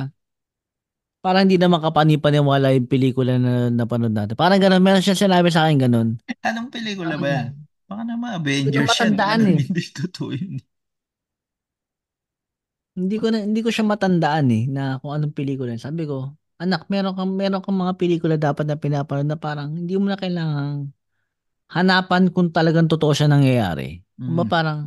parang 1.24 1.44
hindi 1.48 1.58
naman 1.58 1.82
kapanipaniwala 1.82 2.74
yung 2.78 2.88
pelikula 2.88 3.36
na 3.42 3.68
napanood 3.74 4.14
natin. 4.14 4.38
Parang 4.38 4.60
ganun, 4.62 4.82
meron 4.84 5.02
siyang 5.02 5.18
sinabi 5.28 5.48
sa 5.50 5.66
akin 5.66 5.78
ganun. 5.88 6.08
Anong 6.46 6.70
pelikula 6.70 7.18
ba 7.18 7.26
Parang, 7.26 7.36
yan? 7.42 7.50
Baka 7.88 8.02
naman 8.04 8.28
hindi 8.36 8.78
Avengers 8.78 8.92
yan. 9.02 9.14
matandaan 9.16 9.40
Ganun, 9.42 9.56
eh. 9.56 9.60
hindi 9.66 9.82
totoo 9.94 10.30
yun. 10.36 10.54
Hindi 12.98 13.16
ko 13.22 13.26
na, 13.30 13.38
hindi 13.46 13.60
ko 13.62 13.70
siya 13.70 13.86
matandaan 13.86 14.46
eh, 14.50 14.62
na 14.66 14.98
kung 14.98 15.14
anong 15.14 15.34
pelikula. 15.38 15.70
yun. 15.74 15.82
Sabi 15.82 16.02
ko, 16.10 16.34
anak, 16.58 16.90
meron 16.90 17.14
kang, 17.14 17.30
meron 17.38 17.62
kang 17.62 17.78
mga 17.78 17.94
pelikula 18.00 18.34
dapat 18.34 18.66
na 18.66 18.74
pinapanood 18.74 19.28
na 19.30 19.38
parang 19.38 19.70
hindi 19.78 19.94
mo 19.94 20.10
na 20.10 20.18
kailangang 20.18 20.90
hanapan 21.72 22.22
kung 22.34 22.48
talagang 22.54 22.88
totoo 22.92 23.12
siya 23.16 23.28
nangyayari. 23.30 24.02
Kumba 24.24 24.44
Mm. 24.46 24.52
parang, 24.52 24.78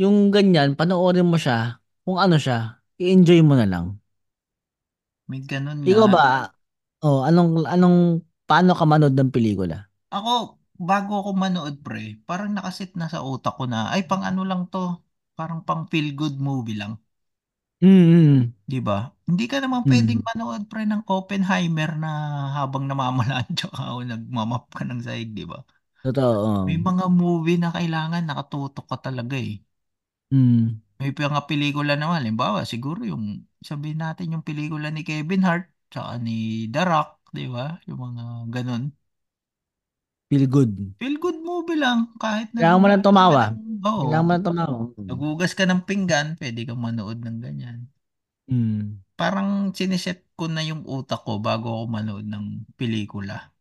yung 0.00 0.32
ganyan, 0.34 0.74
panoorin 0.78 1.26
mo 1.28 1.36
siya, 1.36 1.80
kung 2.06 2.18
ano 2.20 2.36
siya, 2.40 2.80
i-enjoy 3.02 3.40
mo 3.44 3.54
na 3.58 3.66
lang. 3.68 3.86
May 5.30 5.40
ganun 5.50 5.80
Ikaw 5.82 6.06
nga. 6.06 6.14
ba, 6.14 6.22
oh, 7.04 7.26
anong, 7.26 7.66
anong, 7.66 7.96
paano 8.46 8.72
ka 8.78 8.84
manood 8.86 9.14
ng 9.18 9.30
pelikula? 9.34 9.90
Ako, 10.16 10.30
bago 10.90 11.12
ako 11.24 11.30
manood, 11.42 11.74
pre, 11.86 12.20
parang 12.28 12.50
nakasit 12.56 12.90
na 13.00 13.06
sa 13.12 13.24
utak 13.24 13.54
ko 13.58 13.64
na, 13.70 13.88
ay, 13.94 14.04
pang 14.08 14.22
ano 14.28 14.42
lang 14.44 14.68
to. 14.72 15.00
Parang 15.38 15.60
pang 15.68 15.82
feel-good 15.92 16.34
movie 16.48 16.76
lang. 16.80 16.94
Mm, 17.82 18.52
Di 18.72 18.78
ba? 18.88 18.98
Hindi 19.28 19.44
ka 19.50 19.56
naman 19.62 19.82
pwedeng 19.90 20.20
mm. 20.20 20.26
manood, 20.28 20.62
pre, 20.70 20.82
ng 20.88 21.02
Oppenheimer 21.16 21.90
na 22.02 22.10
habang 22.58 22.84
namamalaan 22.90 23.48
tsaka 23.58 23.80
o 23.94 24.02
nagmamap 24.12 24.64
ka 24.76 24.82
ng 24.88 25.00
sahig, 25.06 25.30
di 25.38 25.44
ba? 25.50 25.58
Totoo. 26.02 26.62
May 26.66 26.76
mga 26.88 27.04
movie 27.20 27.58
na 27.60 27.68
kailangan 27.76 28.22
nakatutok 28.26 28.86
ka 28.90 28.96
talaga 29.06 29.36
eh. 29.50 29.54
Mm, 30.32 30.80
May 31.00 31.10
mga 31.16 31.40
pelikula 31.50 31.92
naman, 31.98 32.16
halimbawa, 32.22 32.60
siguro 32.72 33.00
yung, 33.10 33.24
sabihin 33.68 34.00
natin 34.04 34.32
yung 34.38 34.44
pelikula 34.48 34.88
ni 34.92 35.02
Kevin 35.08 35.42
Hart, 35.46 35.64
tsaka 35.90 36.12
ni 36.24 36.32
The 36.72 36.80
Rock, 36.90 37.08
di 37.36 37.44
ba? 37.54 37.64
Yung 37.88 38.00
mga 38.06 38.22
ganun. 38.54 38.82
Feel 40.32 40.48
good. 40.48 40.72
Feel 40.96 41.20
good 41.20 41.38
movie 41.44 41.76
lang, 41.76 42.08
kahit 42.16 42.48
na 42.56 42.64
Kailangan 42.64 42.80
mo 42.80 42.86
ka 42.88 43.04
tumawa. 43.04 43.42
oo, 43.84 44.00
Kailangan 44.08 44.24
mo 44.24 44.30
lang 44.32 44.46
tumawa. 44.48 44.76
Nagugas 44.96 45.52
ka 45.52 45.68
ng 45.68 45.84
pinggan, 45.84 46.40
pwede 46.40 46.64
kang 46.64 46.80
manood 46.80 47.20
ng 47.20 47.36
ganyan. 47.36 47.84
Mm. 48.48 49.04
Parang 49.12 49.76
siniset 49.76 50.24
ko 50.32 50.48
na 50.48 50.64
yung 50.64 50.88
utak 50.88 51.20
ko 51.20 51.36
bago 51.36 51.68
ako 51.68 51.84
manood 51.84 52.24
ng 52.24 52.64
pelikula 52.80 53.52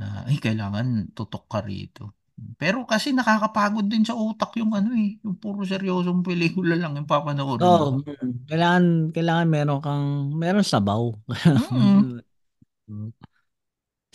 na, 0.00 0.24
ay, 0.24 0.40
kailangan 0.40 1.12
tutok 1.12 1.44
ka 1.44 1.60
rito. 1.60 2.16
Pero 2.56 2.84
kasi 2.84 3.16
nakakapagod 3.16 3.88
din 3.88 4.04
sa 4.04 4.12
utak 4.12 4.52
yung 4.60 4.72
ano 4.76 4.92
eh, 4.92 5.16
yung 5.24 5.40
puro 5.40 5.64
seryosong 5.64 6.20
pelikula 6.20 6.76
lang 6.76 6.96
yung 6.96 7.08
papanoorin 7.08 7.64
mo. 7.64 7.76
Oo, 7.76 7.88
mm. 8.00 8.48
kailangan, 8.48 8.84
kailangan 9.12 9.48
meron 9.48 9.80
kang, 9.84 10.08
meron 10.32 10.64
sabaw. 10.64 11.12
Mm. 11.68 12.24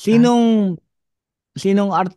Sinong, 0.01 0.77
sinong 1.57 1.91
art, 1.93 2.13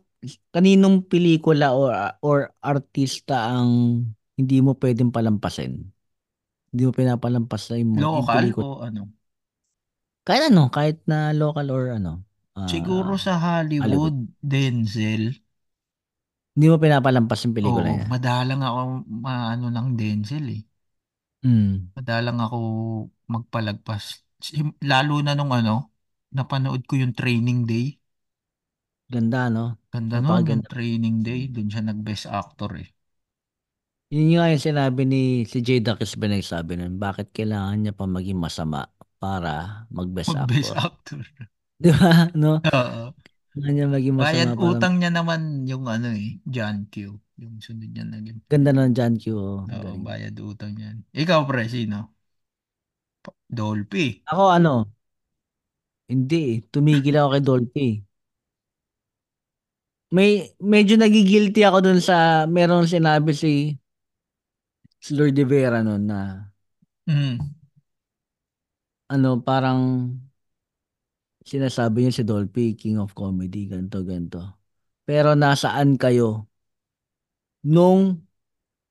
kaninong 0.55 1.05
pelikula 1.09 1.73
or, 1.75 1.91
or 2.23 2.39
artista 2.63 3.51
ang 3.53 4.03
hindi 4.39 4.57
mo 4.63 4.75
pwedeng 4.79 5.11
palampasin? 5.13 5.91
Hindi 6.71 6.81
mo 6.87 6.91
pinapalampasin 6.95 7.87
mo 7.87 8.01
yung 8.13 8.27
Local 8.27 8.29
pelikula. 8.29 8.67
o 8.67 8.81
ano? 8.87 9.11
Kahit 10.25 10.43
ano, 10.49 10.61
kahit 10.75 10.97
na 11.09 11.17
local 11.41 11.67
or 11.75 11.83
ano. 11.97 12.11
ah, 12.57 12.69
Siguro 12.71 13.11
sa 13.25 13.33
Hollywood. 13.43 14.03
Hollywood, 14.03 14.17
Denzel. 14.51 15.23
Hindi 16.55 16.65
mo 16.71 16.75
pinapalampas 16.83 17.39
yung 17.47 17.55
pelikula 17.57 17.89
Oo, 17.89 17.93
niya. 17.95 18.07
madalang 18.11 18.61
ako 18.67 18.79
maano 19.25 19.65
ng 19.75 19.87
Denzel 19.99 20.45
eh. 20.55 20.61
Mm. 21.43 21.91
Madalang 21.95 22.37
ako 22.43 22.57
magpalagpas. 23.33 24.05
Lalo 24.83 25.13
na 25.23 25.31
nung 25.37 25.51
ano, 25.55 25.91
napanood 26.35 26.83
ko 26.89 26.93
yung 27.01 27.15
Training 27.15 27.59
Day. 27.69 27.85
Ganda, 29.13 29.49
no? 29.49 29.63
Ganda 29.93 30.17
nun, 30.25 30.47
Napakaganda. 30.47 30.69
Training 30.71 31.17
Day. 31.27 31.41
Doon 31.53 31.67
siya 31.71 31.81
nag-best 31.89 32.25
actor 32.41 32.71
eh. 32.83 32.87
Yun 34.13 34.25
nga 34.37 34.45
yung 34.53 34.63
sinabi 34.67 35.01
ni 35.11 35.21
si 35.49 35.57
Jay 35.65 35.79
Dakis 35.81 36.13
ba 36.19 36.25
nagsabi 36.29 36.73
nun, 36.77 36.93
bakit 37.01 37.27
kailangan 37.35 37.77
niya 37.81 37.93
pa 37.99 38.05
maging 38.05 38.37
masama 38.45 38.79
para 39.21 39.85
mag-best 39.97 40.33
Mag-best 40.33 40.71
actor? 40.73 40.77
actor. 40.77 41.21
Di 41.83 41.89
ba? 41.93 42.29
No? 42.35 42.51
Oo. 42.75 43.15
Kailangan 43.53 43.73
niya 43.75 43.87
maging 43.95 44.15
Bayad 44.19 44.49
masama 44.49 44.53
para 44.59 44.79
utang 44.79 44.93
niya 44.99 45.11
naman 45.17 45.41
yung 45.71 45.85
ano 45.95 46.07
eh, 46.15 46.39
John 46.53 46.77
Q. 46.91 46.95
Yung 47.41 47.55
sunod 47.65 47.89
niya 47.91 48.05
naging. 48.07 48.39
ganda 48.49 48.71
ng 48.73 48.91
John 48.97 49.13
Q. 49.21 49.23
oh. 49.37 49.59
Oo, 49.73 49.81
Galing. 49.81 50.03
bayad 50.05 50.35
utang 50.49 50.71
niyan. 50.77 50.97
Ikaw 51.21 51.39
pre, 51.49 51.63
sino? 51.75 51.97
Pa- 53.23 53.35
Dolphy. 53.49 54.23
Ako 54.29 54.43
ano, 54.57 54.73
hindi 56.11 56.35
eh. 56.53 56.57
Tumigil 56.71 57.15
ako 57.17 57.27
kay 57.33 57.43
Dolphy. 57.47 57.87
May, 60.15 60.55
medyo 60.63 60.95
nagigilty 60.95 61.67
ako 61.67 61.83
dun 61.83 61.99
sa, 61.99 62.47
merong 62.47 62.87
sinabi 62.87 63.35
si, 63.35 63.75
si 65.03 65.11
Lord 65.11 65.35
de 65.35 65.43
Vera 65.43 65.83
nun 65.83 66.07
na, 66.07 66.47
Mm. 67.05 67.37
ano, 69.11 69.43
parang, 69.43 70.09
sinasabi 71.45 72.07
niya 72.07 72.13
si 72.15 72.23
Dolphy, 72.25 72.73
King 72.73 72.97
of 72.97 73.13
Comedy, 73.13 73.67
ganto 73.69 74.01
ganto. 74.01 74.41
Pero 75.05 75.37
nasaan 75.37 75.99
kayo 76.01 76.49
nung 77.61 78.25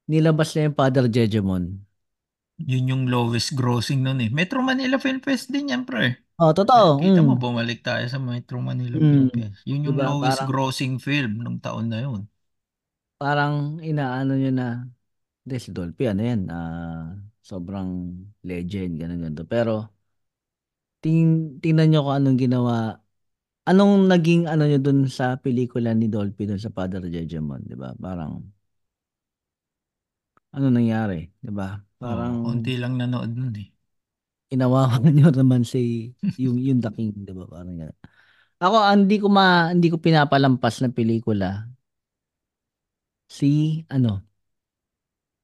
nilabas 0.06 0.54
na 0.54 0.70
yung 0.70 0.76
Father 0.78 1.10
Jejemon? 1.10 1.82
Yun 2.62 2.84
yung 2.86 3.04
lowest 3.10 3.58
grossing 3.58 4.06
nun 4.06 4.22
eh. 4.22 4.30
Metro 4.30 4.62
Manila 4.62 5.00
Film 5.02 5.18
Fest 5.18 5.50
din 5.50 5.74
yan 5.74 5.82
pre. 5.82 6.23
Oh, 6.38 6.52
totoo. 6.54 7.00
Kita 7.00 7.18
mo, 7.26 7.34
Mm. 7.34 7.42
bumalik 7.42 7.78
tayo 7.86 8.04
sa 8.12 8.18
Metro 8.28 8.56
Manila 8.68 8.98
Mm. 8.98 9.28
Fest. 9.32 9.62
Yun 9.68 9.86
yung 9.90 9.98
Diba? 9.98 10.06
lowest 10.06 10.40
Parang, 10.40 10.50
grossing 10.50 10.94
film 11.06 11.32
nung 11.42 11.58
taon 11.64 11.86
na 11.90 11.98
yun. 12.06 12.22
parang 13.20 13.54
inaano 13.82 14.32
nyo 14.38 14.50
na, 14.54 14.66
hindi, 15.44 15.56
si 15.64 15.70
Dolphy, 15.76 16.04
ano 16.12 16.22
yan, 16.30 16.42
ah, 16.52 17.14
sobrang 17.44 17.90
legend, 18.48 18.92
ganun 19.00 19.20
ganito. 19.24 19.44
Pero, 19.48 19.72
ting, 21.02 21.58
tingnan 21.62 21.86
nyo 21.90 22.00
kung 22.06 22.16
anong 22.18 22.38
ginawa, 22.44 22.74
anong 23.70 23.94
naging 24.12 24.42
ano 24.52 24.64
nyo 24.68 24.78
dun 24.86 25.00
sa 25.10 25.26
pelikula 25.44 25.90
ni 25.96 26.06
Dolphy 26.12 26.44
dun 26.50 26.60
sa 26.62 26.72
Father 26.76 27.02
Jejemon, 27.14 27.62
di 27.70 27.76
ba? 27.78 27.90
Parang, 27.98 28.32
ano 30.54 30.66
nangyari, 30.72 31.16
di 31.44 31.50
ba? 31.58 31.76
Oo, 32.08 32.28
Parang, 32.38 32.38
konti 32.42 32.72
lang 32.82 32.94
nanood 33.00 33.30
nun 33.38 33.54
eh. 33.62 33.68
Inawakan 34.54 35.10
nyo 35.16 35.28
naman 35.34 35.62
si, 35.66 36.12
yung, 36.40 36.56
yung 36.60 36.80
The 36.84 36.90
King, 36.94 37.12
di 37.26 37.32
ba? 37.34 37.44
Parang 37.50 37.74
gano'n. 37.80 37.98
Ako, 38.64 38.76
ah, 38.80 38.94
hindi 38.96 39.16
ko 39.22 39.28
ma, 39.32 39.70
hindi 39.74 39.88
ko 39.92 39.98
pinapalampas 40.00 40.80
na 40.84 40.90
pelikula, 40.94 41.68
si, 43.28 43.84
ano, 43.90 44.24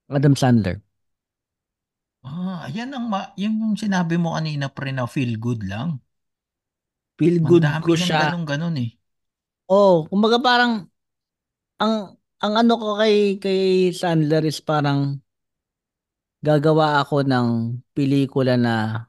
Adam 0.09 0.37
Sandler. 0.37 0.83
Ah, 2.29 2.65
yan 2.77 2.91
ang 2.97 3.07
ma- 3.13 3.33
yung, 3.43 3.55
yung 3.63 3.77
sinabi 3.83 4.15
mo 4.23 4.29
kanina 4.37 4.67
pre 4.77 4.91
na 4.97 5.05
feel 5.15 5.33
good 5.47 5.61
lang. 5.73 5.89
Feel 7.19 7.37
Ang 7.47 7.57
good 7.57 7.67
dami 7.67 7.93
ko 7.93 7.97
ng 8.01 8.15
siya. 8.15 8.23
ganun-ganun 8.23 8.77
eh. 8.85 8.91
Oh, 9.71 10.05
kumbaga 10.11 10.37
parang 10.47 10.73
ang 11.83 11.95
ang 12.45 12.53
ano 12.61 12.73
ko 12.83 12.89
kay 13.01 13.17
kay 13.43 13.61
Sandler 14.01 14.43
is 14.51 14.61
parang 14.65 15.01
gagawa 16.47 17.01
ako 17.05 17.25
ng 17.29 17.49
pelikula 17.97 18.55
na 18.57 19.05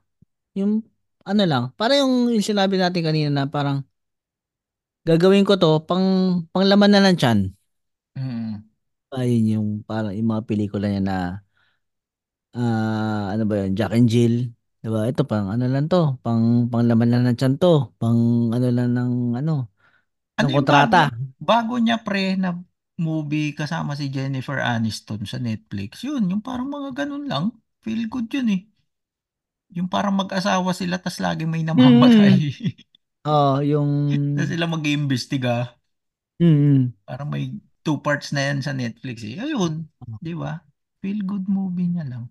yung 0.57 0.84
ano 1.27 1.43
lang, 1.45 1.63
parang 1.79 1.97
yung, 2.05 2.15
yung 2.36 2.45
sinabi 2.45 2.75
natin 2.82 3.03
kanina 3.05 3.29
na 3.32 3.45
parang 3.49 3.86
gagawin 5.07 5.45
ko 5.49 5.53
to 5.61 5.71
pang 5.89 6.05
panglaman 6.53 6.91
na 6.93 7.01
ng 7.05 7.17
tiyan. 7.19 7.39
Mm. 8.17 8.63
Ayun 9.11 9.43
yung 9.53 9.69
parang 9.88 10.15
yung 10.15 10.29
mga 10.32 10.43
pelikula 10.47 10.88
niya 10.88 11.01
na 11.03 11.17
ah 12.55 13.32
ano 13.34 13.43
ba 13.49 13.53
yun, 13.63 13.71
Jack 13.77 13.91
and 13.97 14.07
Jill. 14.11 14.36
'Di 14.82 14.88
ba? 14.93 14.99
Ito 15.09 15.21
pang 15.29 15.47
ano 15.53 15.65
lang 15.73 15.86
to, 15.91 15.97
pang 16.23 16.67
panglaman 16.71 17.09
lang 17.11 17.21
ng 17.27 17.38
tiyan 17.39 17.53
to, 17.61 17.67
pang 18.01 18.19
ano 18.55 18.67
lang 18.75 18.89
ng 18.97 19.11
ano, 19.39 19.53
Ano 20.39 20.49
ng 20.49 20.51
yung 20.55 20.67
bago, 20.73 20.97
kontrata. 20.97 21.11
bago 21.49 21.73
niya 21.84 21.97
pre 22.05 22.36
na 22.41 22.49
movie 23.02 23.58
kasama 23.58 23.97
si 23.97 24.14
Jennifer 24.14 24.62
Aniston 24.62 25.26
sa 25.26 25.41
Netflix? 25.41 26.06
Yun, 26.06 26.30
yung 26.30 26.43
parang 26.45 26.70
mga 26.70 27.04
ganun 27.04 27.26
lang. 27.26 27.45
Feel 27.82 28.06
good 28.06 28.30
yun 28.30 28.47
eh. 28.54 28.62
Yung 29.74 29.89
parang 29.89 30.14
mag-asawa 30.14 30.70
sila 30.78 31.02
tas 31.02 31.18
lagi 31.18 31.49
may 31.49 31.66
namamatay. 31.66 32.38
Mm. 32.38 33.26
Oh, 33.26 33.58
yung 33.66 33.89
tas 34.38 34.54
sila 34.54 34.70
mag-iimbestiga. 34.70 35.74
mm. 36.38 36.93
Parang 37.10 37.28
may 37.34 37.58
two 37.82 37.97
parts 37.97 38.30
na 38.30 38.54
yan 38.54 38.62
sa 38.62 38.78
Netflix 38.78 39.26
eh. 39.26 39.41
Ayun, 39.41 39.89
di 40.22 40.38
ba? 40.38 40.62
Feel 41.02 41.26
good 41.26 41.49
movie 41.49 41.89
niya 41.89 42.06
lang. 42.06 42.30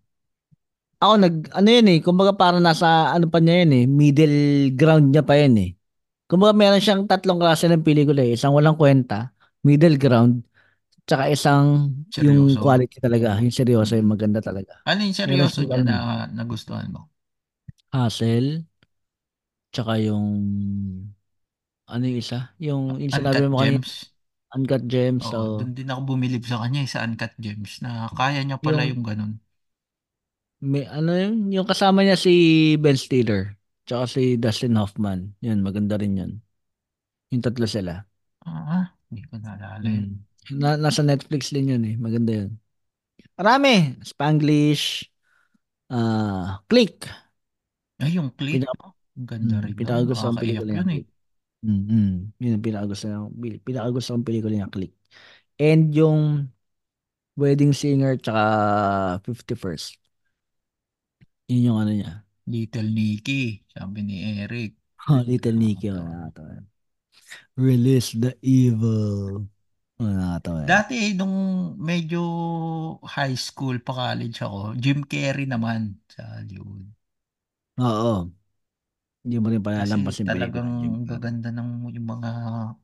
Ako 1.00 1.16
nag 1.16 1.34
ano 1.56 1.68
yun 1.72 1.88
eh, 1.90 1.98
kumbaga 2.04 2.36
parang 2.36 2.60
nasa 2.60 3.10
ano 3.10 3.26
pa 3.26 3.40
niya 3.40 3.64
yun 3.64 3.72
eh, 3.72 3.84
middle 3.88 4.38
ground 4.76 5.10
niya 5.10 5.24
pa 5.24 5.34
yun 5.40 5.56
eh. 5.58 5.70
Kumbaga 6.28 6.52
meron 6.54 6.78
siyang 6.78 7.08
tatlong 7.08 7.40
klase 7.40 7.66
ng 7.66 7.82
pelikula 7.82 8.22
eh, 8.22 8.36
isang 8.36 8.52
walang 8.54 8.76
kwenta, 8.76 9.32
middle 9.64 9.96
ground, 9.96 10.44
tsaka 11.10 11.24
isang 11.34 11.90
yung 12.22 12.54
Seryoso. 12.54 12.60
quality 12.62 13.02
talaga, 13.02 13.34
yung 13.42 13.50
seryoso, 13.54 13.98
yung 13.98 14.14
maganda 14.14 14.38
talaga. 14.38 14.78
Ano 14.90 15.00
yung 15.06 15.16
seryoso 15.20 15.60
ano, 15.66 15.84
na 15.88 15.96
nagustuhan 16.36 16.88
mo? 16.94 17.00
Hustle, 17.92 18.64
tsaka 19.72 19.94
yung 20.06 20.30
ano 21.90 22.02
yung 22.08 22.18
isa, 22.22 22.38
yung, 22.62 22.82
yung 23.02 23.12
sinabi 23.12 23.42
Uncut 23.42 23.50
mo 23.50 23.60
kanina, 23.62 23.82
Gems. 23.82 23.92
Uncut 24.56 24.84
Gems, 24.90 25.24
Oo, 25.24 25.32
so 25.32 25.38
doon 25.56 25.70
din 25.76 25.88
ako 25.92 26.00
bumilib 26.10 26.42
sa 26.48 26.60
kanya 26.64 26.80
eh, 26.84 26.88
sa 26.92 27.04
Uncut 27.06 27.32
Gems 27.44 27.72
na 27.84 27.90
kaya 28.18 28.40
niya 28.42 28.58
pala 28.64 28.82
yung 28.88 28.90
yung 28.90 29.02
ganun. 29.08 29.32
may 30.60 30.84
ano 30.88 31.12
yun, 31.16 31.34
yung 31.54 31.66
kasama 31.68 32.04
niya 32.04 32.16
si 32.20 32.32
Ben 32.82 32.96
Stiller, 32.96 33.56
tsaka 33.88 34.04
si 34.14 34.36
Dustin 34.36 34.76
Hoffman, 34.76 35.32
yun, 35.40 35.64
maganda 35.64 35.96
rin 36.00 36.20
yun. 36.20 36.32
Yung 37.32 37.42
tatlo 37.44 37.66
sila. 37.70 38.04
Ah, 38.46 38.84
hindi 39.08 39.22
ko 39.28 39.34
naalala 39.40 39.88
yun. 39.96 40.08
Mm. 40.12 40.29
Na, 40.48 40.80
nasa 40.80 41.02
Netflix 41.04 41.52
din 41.52 41.72
yun 41.76 41.82
eh. 41.84 41.94
Maganda 42.00 42.32
yun. 42.44 42.50
Marami. 43.36 43.96
Spanglish. 44.04 45.08
ah 45.92 46.62
Click. 46.70 47.04
Ay, 48.00 48.16
yung 48.16 48.30
click. 48.32 48.64
Pinaka 48.64 48.86
Ang 49.18 49.26
ganda 49.28 49.56
hmm, 49.58 49.64
rin 49.64 49.76
nun. 49.76 49.78
pinakagusto 49.78 50.26
Nakakaiyak 50.32 50.40
pelikula 50.40 50.72
yun 50.80 50.88
eh. 50.88 51.02
Click. 51.04 51.06
Mm, 51.60 51.82
mm. 51.92 52.12
Yun 52.40 52.52
ang 52.56 52.64
pinakagusto 52.64 53.06
pi- 53.36 53.60
pinakagusto 53.60 54.10
kong 54.16 54.26
pelikula 54.28 54.56
yung 54.64 54.72
Click. 54.72 54.92
And 55.60 55.92
yung 55.92 56.48
Wedding 57.36 57.72
Singer 57.72 58.16
tsaka 58.20 58.42
51st. 59.24 59.96
Yun 61.50 61.66
yung 61.68 61.78
ano 61.82 61.92
niya. 61.92 62.12
Little 62.50 62.88
Nicky, 62.90 63.62
sabi 63.70 63.98
ni 64.02 64.16
Eric. 64.42 64.72
Oh, 65.08 65.20
Little 65.28 65.56
Nicky. 65.56 65.90
Oh. 65.90 66.32
Release 67.56 68.12
the 68.16 68.34
evil. 68.42 69.46
Oh, 70.00 70.04
nakakatawa. 70.10 70.60
yan. 70.66 70.70
Dati 70.70 70.96
nung 71.18 71.36
medyo 71.88 72.20
high 73.14 73.36
school 73.46 73.76
pa 73.86 73.92
college 74.00 74.38
ako, 74.46 74.60
Jim 74.82 74.98
Carrey 75.10 75.44
naman 75.48 75.80
sa 76.12 76.22
Hollywood. 76.40 76.86
Oo. 77.86 78.30
Hindi 79.22 79.36
mo 79.42 79.48
rin 79.52 79.64
Kasi 79.76 79.98
palalampasin 80.06 80.28
pelikula 80.32 80.66
talagang 80.66 80.70
ng 80.70 80.78
Jim 80.80 80.94
Carrey. 81.06 81.24
gaganda 81.24 81.48
ng 81.56 81.70
yung 81.96 82.06
mga 82.14 82.30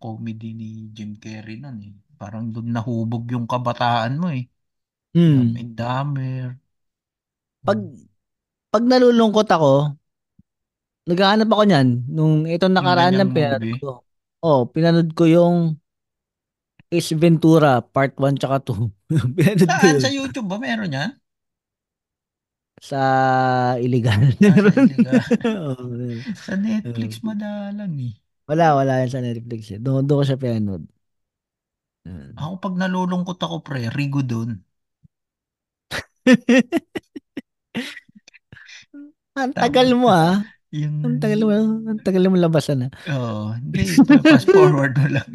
comedy 0.03 0.47
ni 0.61 0.67
Jim 0.97 1.11
Carrey 1.23 1.57
nun 1.63 1.79
eh. 1.89 1.95
Parang 2.21 2.45
doon 2.55 2.69
nahubog 2.75 3.25
yung 3.35 3.47
kabataan 3.53 4.15
mo 4.23 4.27
eh. 4.39 4.45
Dumb 5.33 5.53
Hmm. 5.55 5.61
and 5.61 5.73
Dumber. 5.81 6.59
Pag 7.67 7.79
pag 8.73 8.85
nalulungkot 8.91 9.49
ako, 9.57 9.73
naghahanap 11.09 11.49
ako 11.51 11.63
niyan 11.67 11.89
nung 12.15 12.35
itong 12.55 12.75
Yung 12.83 12.95
nakaraan 12.95 13.15
lang 13.19 13.31
ganyang 13.33 13.33
pinanood 13.35 13.63
movie. 13.63 13.79
ko. 13.81 13.91
Oh, 14.45 14.61
pinanood 14.75 15.11
ko 15.19 15.25
yung 15.29 15.57
Ace 16.93 17.15
Ventura 17.19 17.83
Part 17.83 18.15
1 18.15 18.39
tsaka 18.39 18.63
2. 18.63 19.35
pinanood 19.37 19.67
ko 19.67 19.87
Saan? 19.91 19.99
Sa 19.99 20.11
YouTube 20.11 20.47
ba 20.47 20.63
meron 20.63 20.95
yan? 20.95 21.11
Sa 22.79 23.01
illegal. 23.81 24.31
Ah, 24.39 24.55
sa 24.55 24.81
illegal. 24.85 25.21
Oo, 25.67 25.83
meron. 25.91 26.21
Sa 26.37 26.55
Netflix 26.55 27.19
Oo. 27.19 27.33
madalang 27.33 27.95
eh. 27.99 28.15
wala, 28.47 28.79
wala 28.79 29.03
yan 29.03 29.11
sa 29.11 29.25
Netflix. 29.25 29.75
Eh. 29.75 29.81
Doon, 29.83 30.07
doon 30.07 30.23
ko 30.23 30.25
siya 30.29 30.39
pinanood. 30.39 30.85
Ako 32.39 32.63
pag 32.63 32.79
nalulungkot 32.79 33.43
ako 33.43 33.67
pre, 33.67 33.91
Rigo 33.91 34.23
doon. 34.23 34.63
Ang 39.37 39.53
tagal 39.53 39.93
mo 39.99 40.09
ah. 40.09 40.41
Yung, 40.71 41.03
Ang 41.03 41.19
tagal 41.23 41.41
mo, 41.47 41.51
ang 41.55 42.01
tagal 42.03 42.27
mo 42.27 42.37
labasan 42.37 42.91
ah. 42.91 42.93
oh, 43.15 43.55
hindi, 43.55 43.87
fast 44.23 44.51
forward 44.51 44.99
mo 44.99 45.09
lang. 45.09 45.31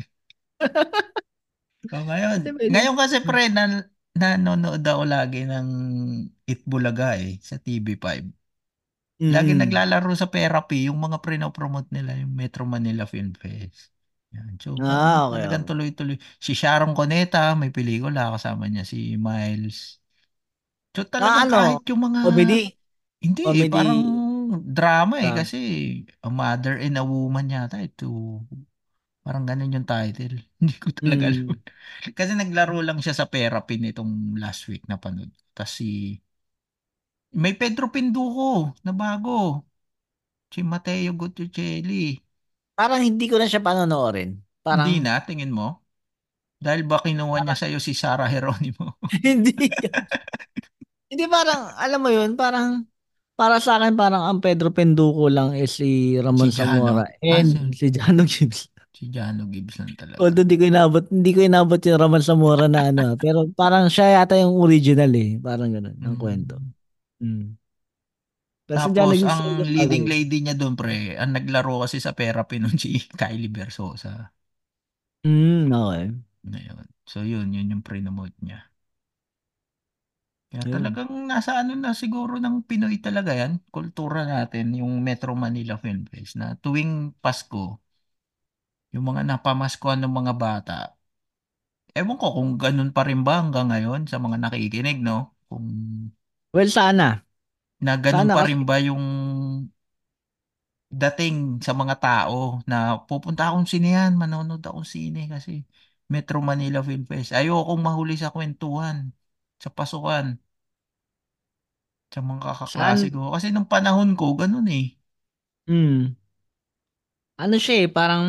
So, 1.89 1.97
ngayon, 2.07 2.39
Kasi 2.43 2.49
pwede- 2.57 2.71
ngayon 2.71 2.95
kasi 3.01 3.17
pre, 3.25 3.49
na, 3.49 3.63
nanonood 4.13 4.83
ako 4.85 5.03
lagi 5.07 5.43
ng 5.49 5.67
Itbulaga 6.45 7.17
eh, 7.17 7.41
sa 7.41 7.57
TV5. 7.57 8.25
Lagi 9.31 9.51
Mm. 9.53 9.61
naglalaro 9.61 10.11
sa 10.17 10.27
Therapy, 10.31 10.89
yung 10.91 10.99
mga 11.01 11.19
pre-promote 11.23 11.89
nila, 11.95 12.17
yung 12.21 12.33
Metro 12.35 12.63
Manila 12.67 13.05
Film 13.09 13.33
Fest. 13.37 13.93
Yan. 14.35 14.57
So, 14.63 14.79
Ah, 14.79 15.27
okay, 15.29 15.43
talagang 15.43 15.63
okay. 15.63 15.69
tuloy-tuloy. 15.69 16.17
Si 16.41 16.53
Sharon 16.57 16.93
Cuneta, 16.97 17.53
may 17.59 17.71
pelikula, 17.75 18.31
kasama 18.35 18.67
niya 18.71 18.83
si 18.87 19.15
Miles. 19.19 19.99
So, 20.95 21.01
Ah, 21.19 21.35
talagang 21.37 21.47
ano? 21.47 21.55
kahit 21.55 21.81
yung 21.89 22.01
mga... 22.07 22.21
Comedy? 22.23 22.77
Hindi, 23.23 23.43
eh, 23.61 23.67
Comedy. 23.67 23.71
parang 23.71 24.01
drama 24.75 25.15
eh, 25.23 25.31
Ah. 25.31 25.37
kasi 25.37 25.57
A 26.25 26.29
Mother 26.33 26.77
and 26.81 26.97
a 26.99 27.03
Woman 27.05 27.47
yata 27.53 27.77
ito. 27.81 28.05
Parang 29.21 29.45
ganun 29.45 29.73
yung 29.73 29.85
title. 29.85 30.41
Hindi 30.59 30.75
ko 30.81 30.89
talaga 30.93 31.29
alam. 31.29 31.45
Mm. 31.53 31.61
Kasi 32.17 32.31
naglaro 32.33 32.81
lang 32.81 32.97
siya 32.99 33.13
sa 33.13 33.29
Therapy 33.29 33.77
nitong 33.77 34.37
last 34.41 34.65
week 34.65 34.85
na 34.89 34.97
panood. 34.97 35.29
Tapos 35.53 35.77
si... 35.77 36.17
May 37.31 37.55
Pedro 37.55 37.87
Pinduco 37.87 38.75
na 38.83 38.91
bago. 38.91 39.63
Si 40.51 40.59
Mateo 40.65 41.15
Guttucelli. 41.15 42.19
Parang 42.75 42.99
hindi 42.99 43.29
ko 43.31 43.39
na 43.39 43.47
siya 43.47 43.63
panonoorin. 43.63 44.35
Parang, 44.59 44.89
Hindi 44.89 44.99
na, 44.99 45.21
tingin 45.23 45.53
mo? 45.53 45.79
Dahil 46.61 46.85
ba 46.85 47.01
kinuha 47.01 47.41
niya 47.41 47.57
sa'yo 47.57 47.79
si 47.81 47.95
Sarah 47.97 48.27
Geronimo? 48.29 48.99
hindi. 49.25 49.53
hindi 51.09 51.25
parang, 51.29 51.73
alam 51.77 51.99
mo 52.01 52.09
yun, 52.13 52.37
parang, 52.37 52.85
para 53.37 53.57
sa 53.57 53.81
akin, 53.81 53.97
parang 53.97 54.27
ang 54.27 54.39
Pedro 54.43 54.69
Penduko 54.69 55.25
lang 55.31 55.57
is 55.57 55.73
si 55.73 56.19
Ramon 56.21 56.51
Si 56.51 56.61
Jano. 56.61 56.85
Zamora 56.85 57.05
Ah, 57.07 57.41
and 57.41 57.73
si 57.73 57.89
Jano 57.89 58.27
Gibbs. 58.27 58.70
Si 59.01 59.09
Jano 59.09 59.49
Gibbs 59.49 59.81
lang 59.81 59.97
talaga. 59.97 60.21
Although 60.21 60.45
hindi 60.45 60.57
ko 60.61 60.65
inabot, 60.69 61.03
hindi 61.09 61.31
ko 61.33 61.39
inabot 61.41 61.81
yung 61.81 61.97
Ramon 61.97 62.21
Zamora 62.21 62.69
na 62.69 62.93
ano, 62.93 63.17
pero 63.23 63.49
parang 63.57 63.89
siya 63.89 64.21
yata 64.21 64.37
yung 64.37 64.53
original 64.61 65.09
eh. 65.17 65.41
Parang 65.41 65.73
ganun, 65.73 65.97
ang 66.05 66.13
Mm. 66.13 66.21
kwento. 66.21 66.55
Mm. 67.17 67.57
Pero 68.69 68.77
si 68.77 68.89
Tapos, 68.93 69.17
Gibbs 69.17 69.25
ang 69.25 69.57
leading 69.65 70.05
eh. 70.05 70.11
lady 70.13 70.37
niya 70.45 70.53
doon, 70.61 70.73
pre, 70.77 71.17
ang 71.17 71.33
naglaro 71.33 71.81
kasi 71.83 71.97
sa 71.97 72.13
Therapy 72.13 72.61
nun 72.61 72.77
si 72.77 73.01
Kylie 73.19 73.49
Versosa. 73.49 74.31
Mm, 75.25 75.71
okay. 75.73 76.21
Ngayon. 76.45 76.85
So, 77.09 77.21
yun, 77.25 77.53
yun 77.53 77.71
yung 77.73 77.83
pre-nomote 77.85 78.37
niya. 78.45 78.71
Kaya 80.51 80.67
talagang 80.67 81.07
nasa 81.31 81.51
ano 81.63 81.73
na 81.79 81.95
siguro 81.95 82.35
ng 82.35 82.67
Pinoy 82.67 82.99
talaga 82.99 83.31
yan, 83.31 83.63
kultura 83.71 84.27
natin, 84.27 84.75
yung 84.75 84.99
Metro 84.99 85.31
Manila 85.31 85.79
Film 85.79 86.03
Fest, 86.11 86.35
na 86.35 86.59
tuwing 86.59 87.15
Pasko, 87.23 87.79
yung 88.93 89.05
mga 89.09 89.21
napamaskuhan 89.29 89.99
ng 90.03 90.13
mga 90.19 90.33
bata, 90.43 90.73
ewan 91.99 92.17
ko 92.21 92.27
kung 92.35 92.51
ganun 92.63 92.91
pa 92.95 93.01
rin 93.07 93.21
ba 93.27 93.33
hanggang 93.41 93.67
ngayon 93.71 94.01
sa 94.11 94.17
mga 94.25 94.37
nakikinig, 94.43 94.97
no? 95.07 95.17
Kung 95.49 95.65
Well, 96.53 96.69
sana. 96.69 97.25
na 97.85 97.93
ganun 98.05 98.29
Sana 98.29 98.35
pa 98.35 98.41
rin 98.47 98.61
ba 98.67 98.75
yung 98.87 99.03
dating 101.01 101.35
sa 101.65 101.71
mga 101.81 101.95
tao 102.03 102.59
na 102.69 102.75
pupunta 103.07 103.41
akong 103.47 103.67
sinehan, 103.71 104.11
manonood 104.21 104.61
akong 104.63 104.87
sine 104.93 105.19
kasi 105.33 105.51
Metro 106.13 106.37
Manila 106.49 106.79
Film 106.87 107.03
Fest. 107.09 107.31
Ayokong 107.37 107.79
mahuli 107.87 108.13
sa 108.19 108.31
kwentuhan, 108.35 108.97
sa 109.63 109.69
pasukan, 109.77 110.25
sa 112.13 112.19
mga 112.27 112.41
kakaklase 112.49 113.05
Saan- 113.05 113.15
ko. 113.15 113.21
Kasi 113.35 113.47
nung 113.51 113.67
panahon 113.73 114.11
ko, 114.19 114.25
ganun 114.41 114.67
eh. 114.79 114.85
Mm. 115.67 116.15
Ano 117.43 117.55
siya 117.63 117.75
eh, 117.85 117.89
parang 117.91 118.25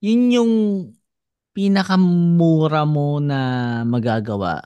yun 0.00 0.20
yung 0.32 0.52
pinakamura 1.52 2.84
mo 2.88 3.20
na 3.20 3.38
magagawa 3.84 4.64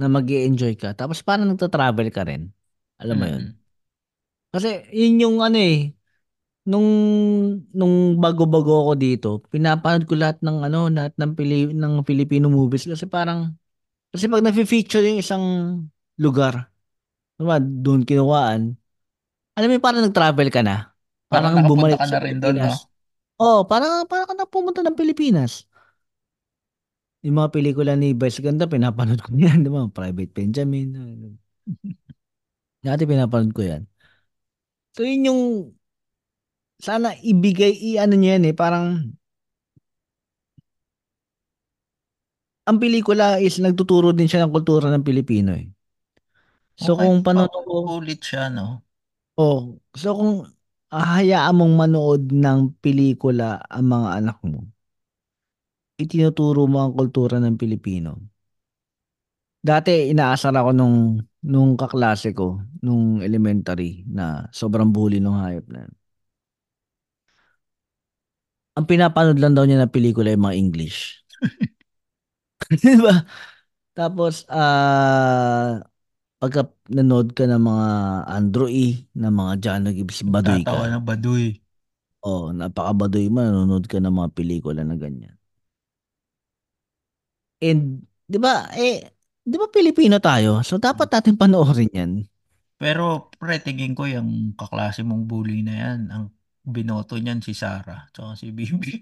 na 0.00 0.06
mag 0.08 0.24
enjoy 0.24 0.74
ka. 0.80 0.96
Tapos 0.96 1.20
parang 1.20 1.52
nagta-travel 1.52 2.08
ka 2.08 2.24
rin. 2.24 2.48
Alam 2.96 3.16
mo 3.20 3.26
yun? 3.28 3.44
Mm. 3.52 3.54
Kasi 4.50 4.68
yun 4.90 5.14
yung 5.22 5.36
ano 5.44 5.58
eh, 5.60 5.92
nung 6.66 6.88
nung 7.70 8.18
bago-bago 8.18 8.88
ako 8.88 8.92
dito, 8.98 9.28
pinapanood 9.52 10.04
ko 10.08 10.14
lahat 10.16 10.40
ng 10.42 10.58
ano, 10.66 10.88
lahat 10.90 11.14
ng 11.16 11.32
Pili, 11.36 11.70
ng 11.70 12.02
Filipino 12.06 12.48
movies 12.50 12.88
kasi 12.88 13.06
parang 13.06 13.54
kasi 14.10 14.26
pag 14.26 14.42
na-feature 14.42 15.06
yung 15.06 15.20
isang 15.22 15.44
lugar, 16.18 16.72
diba, 17.38 17.58
doon 17.62 18.02
kinuhaan. 18.02 18.74
Alam 19.54 19.66
mo, 19.70 19.74
yun, 19.78 19.84
parang 19.84 20.02
nag-travel 20.06 20.48
ka 20.50 20.62
na. 20.66 20.90
Parang 21.30 21.54
Parang 21.54 21.68
bumalik 21.70 21.98
ka 22.00 22.06
sa 22.10 22.18
na 22.18 22.24
rin 22.26 22.38
doon, 22.42 22.56
no? 22.58 22.74
Pilipinas. 23.40 23.46
Oh, 23.46 23.60
parang 23.70 24.06
parang 24.10 24.28
ka 24.30 24.34
na 24.38 24.46
pumunta 24.52 24.80
ng 24.84 24.96
Pilipinas. 24.98 25.52
Yung 27.24 27.36
mga 27.40 27.52
pelikula 27.52 27.92
ni 27.96 28.08
Vice 28.16 28.40
Ganda, 28.44 28.64
pinapanood 28.68 29.20
ko 29.24 29.30
yan, 29.36 29.60
di 29.64 29.70
ba? 29.72 29.84
Private 29.92 30.32
Benjamin. 30.36 30.88
ano. 30.96 31.28
Dati 32.86 33.02
pinapanood 33.08 33.52
ko 33.56 33.62
yan. 33.64 33.82
So, 34.94 35.02
yun 35.06 35.24
yung 35.26 35.40
sana 36.86 37.08
ibigay, 37.32 37.72
i-ano 37.88 38.14
niya 38.16 38.30
yan 38.36 38.44
eh, 38.50 38.54
parang 38.62 38.86
ang 42.68 42.76
pelikula 42.82 43.26
is 43.46 43.56
nagtuturo 43.64 44.08
din 44.16 44.28
siya 44.30 44.40
ng 44.48 44.52
kultura 44.56 44.86
ng 44.90 45.04
Pilipino 45.08 45.50
eh. 45.60 45.66
So, 46.82 46.90
Okay, 46.90 46.96
kung 46.98 47.22
panood 47.26 47.52
ko, 47.64 47.76
paulit 47.86 48.20
siya, 48.26 48.44
no? 48.56 48.66
oh, 49.36 49.80
so 49.96 50.08
kung 50.18 50.32
hahayaan 50.94 51.54
mong 51.58 51.74
manood 51.80 52.22
ng 52.44 52.60
pelikula 52.82 53.62
ang 53.74 53.86
mga 53.94 54.08
anak 54.22 54.38
mo, 54.46 54.60
itinuturo 56.02 56.60
mo 56.72 56.78
ang 56.82 56.92
kultura 56.98 57.36
ng 57.40 57.54
Pilipino. 57.62 58.10
Dati 59.60 60.08
inaasar 60.12 60.56
ako 60.56 60.70
nung 60.72 60.96
nung 61.44 61.76
kaklase 61.76 62.32
ko 62.32 62.64
nung 62.80 63.20
elementary 63.20 64.04
na 64.08 64.48
sobrang 64.56 64.88
bully 64.88 65.20
nung 65.20 65.36
hayop 65.36 65.66
na. 65.68 65.84
yun. 65.84 65.92
Ang 68.78 68.86
pinapanood 68.90 69.38
lang 69.42 69.54
daw 69.54 69.64
niya 69.66 69.78
na 69.82 69.90
pelikula 69.94 70.32
yung 70.34 70.44
mga 70.46 70.58
English. 70.58 70.98
Di 72.82 72.94
ba? 73.00 73.14
Tapos 73.96 74.46
ah 74.50 75.82
pagka 76.40 76.62
nanood 76.96 77.28
ka 77.36 77.44
ng 77.50 77.62
mga 77.70 77.86
Andrew 78.36 78.68
E, 78.70 78.86
ng 79.20 79.32
mga 79.40 79.52
Jano 79.62 79.88
Gibbs, 79.96 80.20
baduy 80.32 80.62
Tatawa 80.64 80.84
ka. 80.84 80.88
ng 80.88 81.04
baduy. 81.08 81.44
Oh, 82.28 82.44
napakabaduy 82.58 83.26
mo, 83.34 83.40
nanonood 83.44 83.84
ka 83.92 83.96
ng 84.00 84.12
mga 84.18 84.30
pelikula 84.36 84.82
na 84.84 84.96
ganyan. 85.02 85.36
And, 87.60 88.04
di 88.28 88.38
ba, 88.40 88.68
eh, 88.76 89.04
di 89.44 89.56
ba 89.60 89.68
Pilipino 89.68 90.16
tayo? 90.20 90.64
So, 90.64 90.80
dapat 90.80 91.08
natin 91.12 91.36
panoorin 91.40 91.92
yan. 91.92 92.12
Pero 92.80 93.28
pre, 93.40 93.60
tingin 93.64 93.92
ko 93.98 94.02
yung 94.08 94.56
kaklase 94.58 95.00
mong 95.04 95.24
bully 95.30 95.60
na 95.66 95.74
yan, 95.82 96.00
ang 96.14 96.24
binoto 96.64 97.14
niyan 97.20 97.40
si 97.44 97.52
Sarah, 97.52 98.08
tsaka 98.12 98.32
si 98.40 98.46
Bibi. 98.56 98.92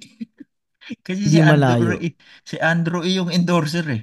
Kasi 1.06 1.22
si 1.34 1.38
Hindi 1.38 1.40
Andrew, 1.42 1.78
malayo. 1.82 1.94
eh, 2.06 2.12
si 2.46 2.56
Andrew 2.58 3.02
yung 3.06 3.30
endorser 3.30 3.86
eh. 3.96 4.02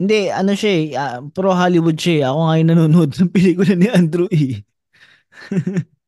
Hindi, 0.00 0.32
ano 0.32 0.52
siya 0.56 0.70
eh, 0.80 0.84
ah, 0.96 1.20
pro 1.34 1.52
Hollywood 1.52 1.96
siya 2.00 2.14
eh. 2.24 2.26
Ako 2.32 2.38
nga 2.48 2.54
yung 2.58 2.70
nanonood 2.72 3.10
ng 3.20 3.30
pelikula 3.34 3.72
ni 3.76 3.86
Andrew 3.92 4.26
E. 4.32 4.64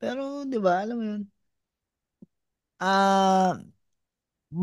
Pero, 0.00 0.22
di 0.50 0.58
ba, 0.64 0.72
alam 0.82 0.96
mo 0.98 1.04
yun. 1.10 1.22
Ah, 2.80 3.58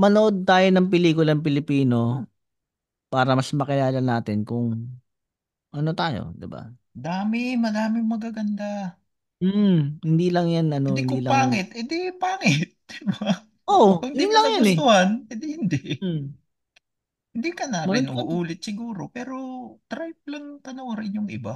manood 0.02 0.36
tayo 0.50 0.68
ng 0.72 0.88
pelikulang 0.92 1.44
Pilipino 1.46 2.26
para 3.14 3.32
mas 3.38 3.52
makilala 3.60 4.00
natin 4.04 4.40
kung 4.50 4.68
ano 5.78 5.92
tayo, 6.00 6.22
di 6.42 6.48
ba? 6.54 6.62
Dami, 7.06 7.44
madaming 7.64 8.08
magaganda. 8.12 8.72
Hmm, 9.42 9.98
hindi 10.06 10.26
lang 10.36 10.48
yan, 10.56 10.68
ano, 10.78 10.90
Hindi 10.90 11.02
hindi 11.02 11.18
kung 11.18 11.24
lang... 11.28 11.40
pangit, 11.40 11.68
edi 11.80 11.98
pangit. 12.22 12.70
Diba? 12.92 13.32
Oo, 13.72 13.92
Kung 14.00 14.14
yun 14.18 14.30
di 14.30 14.34
mo 14.34 14.36
lang 14.36 14.46
yan 14.54 14.66
eh. 14.74 14.78
nagustuhan, 14.78 15.10
edi 15.34 15.48
hindi. 15.58 15.80
Hmm. 16.02 16.34
Hindi 17.36 17.50
ka 17.60 17.66
na 17.72 17.80
rin 17.92 18.06
Manood 18.06 18.28
ka. 18.30 18.36
uulit 18.36 18.60
siguro, 18.68 19.02
pero 19.16 19.34
try 19.92 20.10
lang 20.32 20.46
panoorin 20.66 21.18
yung 21.18 21.30
iba. 21.38 21.54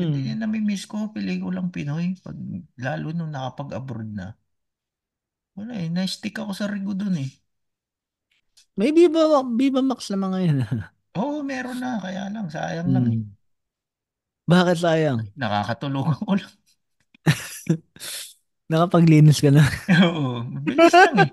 Hindi 0.00 0.18
Hmm. 0.18 0.26
na 0.28 0.34
namimiss 0.46 0.84
ko 0.90 0.96
pelikulang 1.14 1.68
Pinoy, 1.74 2.06
pag, 2.24 2.36
lalo 2.84 3.06
nung 3.16 3.32
nakapag-abroad 3.34 4.10
na. 4.20 4.26
Wala 5.56 5.72
eh, 5.82 5.88
na-stick 5.94 6.36
ako 6.42 6.52
sa 6.58 6.66
Rigo 6.72 6.92
dun 7.00 7.16
eh. 7.24 7.30
May 8.78 8.90
Viva, 8.96 9.22
Viva 9.58 9.80
Max 9.84 10.08
naman 10.12 10.30
ngayon. 10.32 10.58
Oo, 11.20 11.38
meron 11.50 11.78
na, 11.82 11.90
kaya 12.04 12.22
lang, 12.34 12.46
sayang 12.54 12.88
lang 12.94 13.06
eh. 13.14 13.18
hmm. 13.18 13.36
Bakit 14.50 14.76
sayang? 14.82 15.20
Nakakatulog 15.40 16.06
ako 16.12 16.32
lang. 16.40 16.52
Nakapaglinis 18.70 19.38
ka 19.42 19.50
na. 19.54 19.62
Oo, 20.06 20.42
mabilis 20.52 20.96
lang 21.02 21.16
eh. 21.24 21.30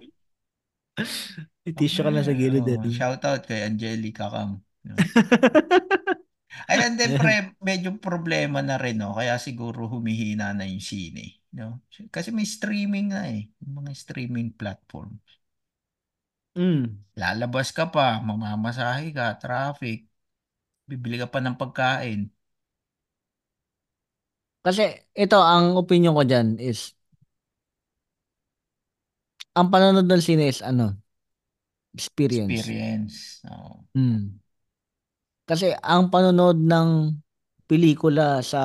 Tissue 1.71 2.03
ka 2.05 2.11
na 2.11 2.21
sa 2.27 2.33
gilid. 2.35 2.67
Oo, 2.67 2.83
Eh. 2.83 2.91
shoutout 2.97 3.41
kay 3.47 3.59
Angelica 3.67 4.27
Cam. 4.33 4.51
Ayan 6.71 6.93
din 6.99 7.11
pre, 7.19 7.55
medyo 7.63 7.89
problema 7.99 8.59
na 8.63 8.75
rin 8.79 8.95
no, 9.01 9.11
kaya 9.17 9.35
siguro 9.41 9.89
humihina 9.91 10.53
na 10.55 10.63
yung 10.69 10.83
sine, 10.83 11.41
no? 11.57 11.81
Kasi 12.13 12.29
may 12.31 12.45
streaming 12.47 13.11
na 13.11 13.27
eh, 13.31 13.49
yung 13.63 13.83
mga 13.83 13.91
streaming 13.97 14.49
platform. 14.55 15.17
Mm. 16.55 17.03
Lalabas 17.21 17.67
ka 17.77 17.83
pa, 17.93 18.05
mamamasahe 18.27 19.05
ka, 19.17 19.25
traffic, 19.43 19.97
bibili 20.89 21.15
ka 21.21 21.27
pa 21.33 21.39
ng 21.43 21.57
pagkain. 21.61 22.21
Kasi 24.65 24.83
ito, 25.23 25.37
ang 25.43 25.65
opinion 25.81 26.15
ko 26.17 26.23
dyan 26.29 26.47
is, 26.69 26.79
ang 29.57 29.67
panonood 29.73 30.05
ng 30.09 30.21
sine 30.25 30.45
is 30.51 30.59
ano? 30.61 30.85
Experience. 31.95 32.69
Experience. 32.69 33.41
Oo. 33.49 33.85
Mm. 33.95 34.39
Kasi 35.49 35.75
ang 35.83 36.07
panonood 36.13 36.55
ng 36.59 36.89
pelikula 37.67 38.39
sa 38.43 38.61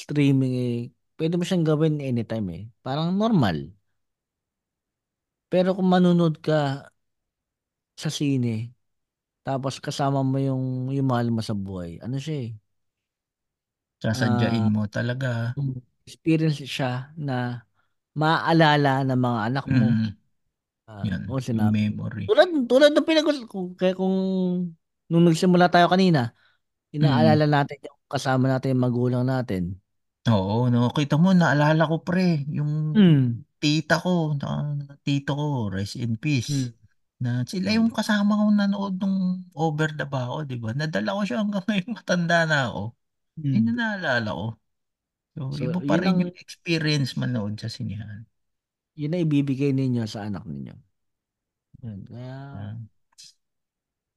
streaming 0.00 0.54
eh, 0.56 0.76
pwede 1.18 1.34
mo 1.38 1.42
siyang 1.46 1.66
gawin 1.66 1.94
anytime 2.02 2.46
eh. 2.58 2.62
Parang 2.84 3.14
normal. 3.14 3.56
Pero 5.52 5.68
kung 5.76 5.88
manonood 5.92 6.34
ka 6.46 6.58
sa 8.02 8.10
sine, 8.18 8.72
tapos 9.46 9.74
kasama 9.86 10.20
mo 10.30 10.38
yung, 10.48 10.64
yung 10.96 11.08
mahal 11.10 11.28
mo 11.34 11.42
sa 11.44 11.54
buhay, 11.58 11.98
ano 12.04 12.16
siya 12.22 12.36
eh? 12.48 12.50
Sasadyain 14.02 14.66
Ah, 14.66 14.74
mo 14.74 14.82
talaga. 14.94 15.32
experience 16.08 16.60
siya 16.64 17.12
na 17.16 17.64
maaalala 18.16 19.04
ng 19.08 19.20
mga 19.20 19.40
anak 19.50 19.66
mo. 19.78 19.90
Mm, 19.96 20.16
Ah, 20.90 21.06
yan, 21.06 21.22
o 21.30 21.38
yung 21.38 21.46
sinabi. 21.46 21.86
memory. 21.94 22.24
Tulad, 22.26 22.48
tulad 22.66 22.90
ng 22.90 23.06
pinag 23.06 23.26
kung, 23.46 23.78
kaya 23.78 23.94
kung 23.94 24.16
nung 25.06 25.24
nagsimula 25.26 25.70
tayo 25.70 25.86
kanina, 25.86 26.34
inaalala 26.90 27.46
natin 27.46 27.78
yung 27.86 27.98
kasama 28.10 28.50
natin 28.50 28.74
yung 28.74 28.82
magulang 28.82 29.22
natin. 29.22 29.78
Oo, 30.28 30.68
no, 30.68 30.90
kita 30.92 31.14
mo, 31.16 31.32
naalala 31.32 31.88
ko 31.88 32.02
pre, 32.04 32.44
yung 32.50 32.92
Mm. 32.92 33.46
tita 33.62 33.96
ko, 34.02 34.34
na, 34.36 34.76
tito 35.06 35.32
ko, 35.38 35.72
rest 35.72 35.96
in 35.96 36.18
peace. 36.18 36.50
Mm. 36.50 36.74
Na 37.20 37.30
sila 37.44 37.68
yung 37.76 37.88
kasama 37.92 38.36
kong 38.36 38.54
nanood 38.56 38.94
nung 39.00 39.44
Over 39.52 39.92
the 39.96 40.04
Bao, 40.08 40.42
di 40.44 40.56
ba? 40.56 40.72
Nadala 40.76 41.16
ko 41.16 41.22
siya 41.24 41.38
hanggang 41.44 41.64
ngayon 41.68 41.88
matanda 41.96 42.38
na 42.48 42.58
ako. 42.72 42.82
Yun 43.40 43.64
Mm. 43.64 43.66
yung 43.72 43.78
naalala 43.80 44.30
ko. 44.34 44.46
So, 45.36 45.40
So, 45.56 45.62
iba 45.64 45.80
pa 45.80 45.94
yun 45.96 46.00
rin 46.04 46.10
ang, 46.12 46.20
yung 46.28 46.34
experience 46.36 47.10
manood 47.16 47.54
sa 47.60 47.68
sinihan. 47.72 48.24
Yun 49.00 49.16
ang 49.16 49.24
ibibigay 49.24 49.72
ninyo 49.72 50.04
sa 50.04 50.28
anak 50.28 50.44
ninyo. 50.44 50.76
Yun. 51.80 52.00
Kaya, 52.04 52.36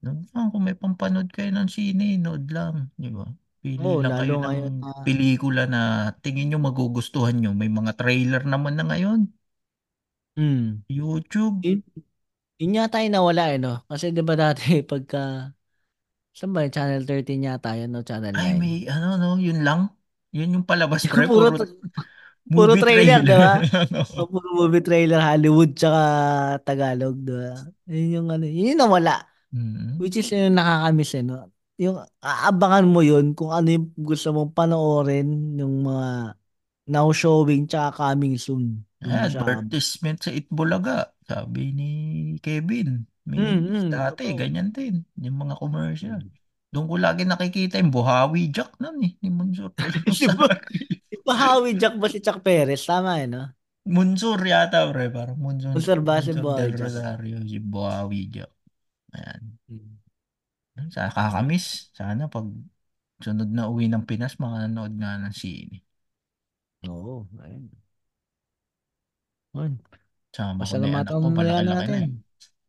Uh, 0.03 0.11
no, 0.35 0.51
kung 0.51 0.67
may 0.67 0.75
pampanood 0.75 1.31
kayo 1.31 1.47
ng 1.55 1.71
sine, 1.71 2.19
nood 2.19 2.51
lang, 2.51 2.91
di 2.99 3.07
ba? 3.07 3.23
Pili 3.63 3.79
oh, 3.79 4.03
lang 4.03 4.19
kayo 4.19 4.35
lalo 4.35 4.35
ng 4.35 4.43
ngayon 4.43 4.73
na, 4.83 4.91
pelikula 5.07 5.63
na 5.63 5.81
tingin 6.19 6.51
nyo 6.51 6.59
magugustuhan 6.59 7.39
nyo. 7.39 7.55
May 7.55 7.71
mga 7.71 7.95
trailer 7.95 8.43
naman 8.43 8.75
na 8.75 8.83
ngayon. 8.83 9.31
mm. 10.35 10.83
YouTube. 10.91 11.63
Yun, 11.63 11.79
yun 12.59 12.75
yata 12.75 12.99
yung 12.99 13.15
nawala 13.15 13.55
eh, 13.55 13.63
no? 13.63 13.87
Kasi 13.87 14.11
di 14.11 14.19
ba 14.19 14.35
dati 14.35 14.79
pagka, 14.91 15.55
saan 16.35 16.51
ba 16.51 16.67
yun? 16.67 16.75
Channel 16.75 17.07
13 17.07 17.47
yata 17.47 17.79
yun, 17.79 17.95
no? 17.95 18.03
Channel 18.03 18.35
9. 18.35 18.43
Ay, 18.43 18.51
may 18.59 18.75
ano, 18.91 19.15
no, 19.15 19.39
yun 19.39 19.63
lang. 19.63 19.87
Yun 20.35 20.59
yung 20.59 20.65
palabas, 20.67 21.07
pre. 21.07 21.23
puro, 21.31 21.55
Puro, 21.55 21.63
puro 22.49 22.75
movie 22.75 22.83
trailer, 22.83 23.19
di 23.23 23.35
ba? 23.35 23.53
Oo. 24.03 24.23
O, 24.23 24.27
puro 24.29 24.47
movie 24.57 24.83
trailer, 24.83 25.21
Hollywood, 25.21 25.71
tsaka 25.77 26.01
Tagalog, 26.65 27.15
di 27.23 27.33
ba? 27.33 27.53
Yun 27.87 28.07
yung 28.11 28.27
ano, 28.31 28.45
yun 28.45 28.71
yung 28.75 28.81
nawala. 28.83 29.15
Mm. 29.53 30.01
Which 30.01 30.17
is 30.17 30.27
yung 30.33 30.57
nakakamiss 30.57 31.13
eh, 31.15 31.23
no? 31.23 31.49
Yung 31.77 31.97
aabangan 32.21 32.85
mo 32.85 33.01
yun 33.01 33.33
kung 33.33 33.49
ano 33.53 33.67
yung 33.69 33.93
gusto 33.97 34.29
mong 34.33 34.53
panoorin, 34.53 35.57
yung 35.57 35.85
mga 35.85 36.37
now 36.89 37.07
showing, 37.15 37.65
tsaka 37.65 37.95
coming 38.11 38.35
soon. 38.35 38.83
Ah, 39.03 39.27
siya. 39.27 39.43
advertisement 39.43 40.19
sa 40.19 40.31
Itbulaga. 40.31 41.11
Sabi 41.23 41.71
ni 41.75 41.91
Kevin. 42.39 43.03
May 43.23 43.39
Mm, 43.39 43.59
mm, 43.63 43.87
dati, 43.87 44.31
totoo. 44.31 44.39
ganyan 44.39 44.69
din. 44.75 45.03
Yung 45.19 45.37
mga 45.39 45.55
commercial. 45.55 46.19
Mm. 46.19 46.31
Doon 46.73 46.85
ko 46.89 46.95
lagi 46.97 47.23
nakikita 47.23 47.77
yung 47.79 47.93
Buhawi 47.93 48.49
Jack 48.49 48.75
nun 48.81 48.97
eh. 49.05 49.13
Ni 49.21 49.29
Munsur. 49.29 49.71
Bahawi 51.23 51.79
Jack 51.79 51.95
ba 52.01 52.07
si 52.11 52.19
Chuck 52.19 52.39
Perez? 52.43 52.83
Tama 52.83 53.19
eh, 53.23 53.27
no? 53.27 53.43
Munsur 53.83 54.39
yata, 54.43 54.87
pre. 54.91 55.11
Parang 55.11 55.39
Munsur. 55.39 55.71
Munsur 55.75 55.99
ba 56.03 56.19
si 56.23 56.31
Buhawi 56.35 56.59
del 56.59 56.71
Jack? 56.75 56.87
Rosario. 56.87 57.37
Si 57.43 57.57
Buhawi 57.59 58.21
Jack. 58.31 58.51
Ayan. 59.15 59.41
Mm. 59.71 60.89
Sa 60.91 61.11
kakamiss. 61.11 61.91
Sana 61.95 62.27
pag 62.31 62.47
sunod 63.23 63.49
na 63.51 63.67
uwi 63.71 63.87
ng 63.91 64.03
Pinas, 64.07 64.35
makanood 64.39 64.93
nga 64.99 65.19
ng 65.19 65.35
sine. 65.35 65.79
Oo. 66.87 67.23
ayun. 67.43 67.71
Ayun. 69.55 69.73
Sama 70.33 70.65
ko 70.65 70.75
na 70.81 70.87
yung 70.89 70.97
anak 70.97 71.13
Pasalamatan 71.13 71.19
ko. 71.21 71.27
mo 71.29 71.41
na 71.43 71.53
yan 71.53 71.65
natin. 71.69 71.93
eh. 71.93 72.07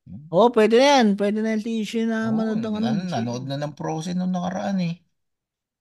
Hmm. 0.04 0.22
Oo, 0.28 0.46
pwede 0.52 0.74
na 0.76 0.86
yan. 1.00 1.06
Pwede 1.16 1.38
na 1.40 1.50
yung 1.56 1.64
tissue 1.64 2.04
na 2.04 2.28
Oo, 2.28 2.36
manood 2.36 2.60
ng 2.60 2.74
ano. 2.76 2.84
nan- 2.84 3.08
nanood 3.08 3.44
na 3.48 3.56
ng 3.56 3.72
Frozen 3.72 4.20
nung 4.20 4.34
nakaraan 4.36 4.78
eh. 4.84 4.94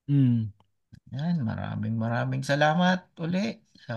Mm. 0.08 0.48
Yan, 1.14 1.35
maraming 1.49 1.95
maraming 2.03 2.44
salamat 2.49 2.99
uli 3.23 3.40
sa 3.85 3.94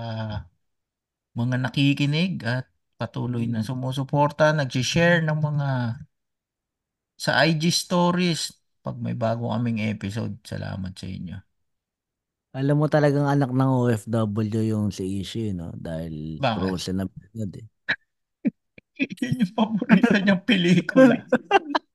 mga 1.39 1.57
nakikinig 1.65 2.33
at 2.55 2.67
patuloy 2.99 3.45
na 3.49 3.61
sumusuporta, 3.69 4.45
nag-share 4.59 5.19
ng 5.27 5.39
mga 5.49 5.69
sa 7.25 7.31
IG 7.49 7.63
stories 7.83 8.41
pag 8.85 8.97
may 9.05 9.17
bago 9.17 9.45
kaming 9.53 9.81
episode. 9.93 10.35
Salamat 10.51 10.93
sa 11.01 11.07
inyo. 11.09 11.37
Alam 12.57 12.77
mo 12.81 12.87
talagang 12.89 13.29
anak 13.29 13.51
ng 13.53 13.71
OFW 13.79 14.61
yung 14.73 14.89
si 14.97 15.21
Ishi, 15.21 15.53
no? 15.53 15.69
Dahil 15.77 16.41
Bakit? 16.41 16.57
frozen 16.57 16.97
na 16.99 17.07
pinod 17.07 17.53
eh. 17.61 17.67
Yun 19.21 19.41
yung 19.45 19.53
paborito 19.57 20.15
niyang 20.17 20.43
pelikula. 20.49 21.17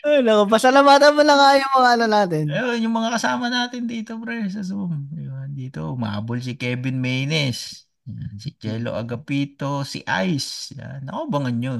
Ay, 0.00 0.24
naku, 0.24 0.48
pasalamatan 0.48 1.12
mo 1.12 1.20
na 1.20 1.34
nga 1.36 1.48
yung 1.60 1.72
mga 1.76 1.90
ano 1.92 2.06
natin. 2.08 2.44
Ayun, 2.48 2.78
yung 2.88 2.96
mga 2.96 3.10
kasama 3.20 3.52
natin 3.52 3.84
dito, 3.84 4.16
pre, 4.16 4.48
sa 4.48 4.64
Zoom. 4.64 5.12
Ayun, 5.12 5.52
dito, 5.52 5.92
umabol 5.92 6.40
si 6.40 6.56
Kevin 6.56 7.04
Maynes. 7.04 7.84
Yan, 8.08 8.40
si 8.40 8.56
Jello 8.56 8.96
Agapito, 8.96 9.84
si 9.84 10.00
Ice. 10.24 10.72
Yan, 10.80 11.04
nakabangan 11.04 11.54
nyo. 11.60 11.72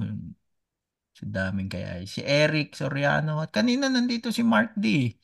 Sa 1.16 1.24
daming 1.24 1.72
kaya. 1.72 2.04
Si 2.04 2.20
Eric 2.20 2.76
Soriano. 2.76 3.40
At 3.40 3.50
kanina 3.56 3.88
nandito 3.88 4.28
si 4.28 4.44
Mark 4.44 4.76
D. 4.76 5.16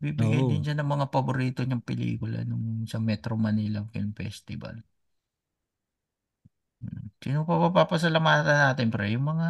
Bibigay 0.00 0.44
Oo. 0.44 0.48
din 0.48 0.64
siya 0.64 0.76
ng 0.76 0.88
mga 0.88 1.06
paborito 1.12 1.60
niyang 1.64 1.84
pelikula 1.84 2.40
nung 2.48 2.88
sa 2.88 2.96
Metro 3.00 3.36
Manila 3.36 3.84
Film 3.92 4.12
Festival. 4.16 4.80
Hmm. 6.80 7.12
Sino 7.20 7.44
pa 7.44 7.68
papasalamatan 7.68 8.56
natin, 8.72 8.88
pre? 8.88 9.12
Yung 9.12 9.26
mga 9.28 9.48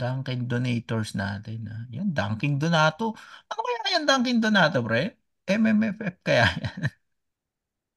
Dunkin 0.00 0.40
Donators 0.50 1.10
natin. 1.22 1.58
Ah. 1.72 1.82
Yan, 1.94 2.08
Dunkin 2.16 2.52
Donato. 2.60 3.04
Ano 3.50 3.60
kaya 3.66 3.78
yan 3.94 4.04
Dunkin 4.08 4.36
Donato, 4.42 4.78
pre? 4.86 5.00
MMFF 5.48 6.14
kaya 6.26 6.44
yan? 6.62 6.76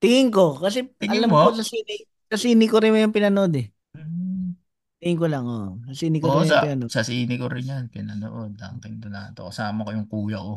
Tingin 0.01 0.27
ko, 0.35 0.43
kasi 0.63 0.79
Tingin 0.99 1.23
alam 1.23 1.31
mo? 1.31 1.43
ko 1.43 1.47
sa 1.57 1.63
sine, 1.71 1.93
sa 2.31 2.37
sine 2.43 2.65
ko 2.71 2.77
rin 2.83 2.95
yung 3.03 3.15
pinanood 3.15 3.53
eh. 3.61 3.67
Hmm. 3.95 4.55
Tingin 4.99 5.19
ko 5.21 5.25
lang, 5.31 5.45
oh. 5.55 5.67
Sa 5.87 5.93
sine 5.99 6.17
ko 6.23 6.27
Oo, 6.27 6.41
rin 6.41 6.47
yung 6.49 6.51
sa, 6.51 6.57
pinanood. 6.61 6.93
sa 6.93 7.01
sine 7.07 7.33
ko 7.41 7.45
rin 7.53 7.69
yan. 7.71 7.83
Pinanood, 7.93 8.51
Dunkin 8.59 8.95
Donato. 9.03 9.41
Kasama 9.49 9.85
ko 9.85 9.89
yung 9.95 10.07
kuya 10.11 10.37
ko. 10.47 10.53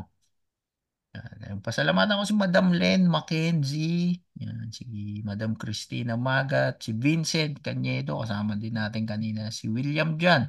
Yan. 1.14 1.58
Pasalamatan 1.64 2.20
ko 2.20 2.24
si 2.28 2.34
Madam 2.36 2.66
Len 2.80 3.00
Mackenzie. 3.14 4.20
Yan, 4.40 4.68
si 4.76 4.84
Madam 5.28 5.50
Christina 5.60 6.12
Magat, 6.26 6.72
si 6.84 6.90
Vincent 7.02 7.52
Cañedo, 7.64 8.20
kasama 8.22 8.52
din 8.62 8.74
natin 8.78 9.04
kanina, 9.10 9.40
si 9.58 9.64
William 9.72 10.10
Jan, 10.22 10.42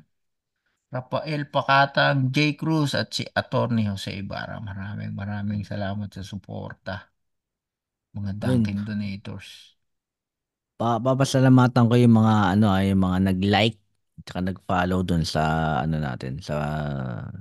Rafael 0.96 1.42
Pacatang, 1.54 2.20
J. 2.36 2.38
Cruz, 2.60 2.92
at 3.02 3.10
si 3.16 3.24
Attorney 3.42 3.86
Jose 3.90 4.12
Ibarra. 4.22 4.58
Maraming 4.70 5.14
maraming 5.22 5.62
salamat 5.72 6.10
sa 6.14 6.22
suporta. 6.32 6.96
Mga 8.16 8.32
Dunkin 8.42 8.80
Donators. 8.88 9.50
Pa 10.80 10.96
papasalamatan 11.04 11.86
ko 11.92 11.96
yung 12.00 12.16
mga 12.24 12.36
ano 12.56 12.68
ay 12.72 12.96
yung 12.96 13.04
mga 13.04 13.20
nag-like 13.32 13.78
at 14.32 14.44
nag-follow 14.48 15.00
doon 15.04 15.24
sa 15.28 15.44
ano 15.84 16.00
natin 16.00 16.40
sa 16.40 16.56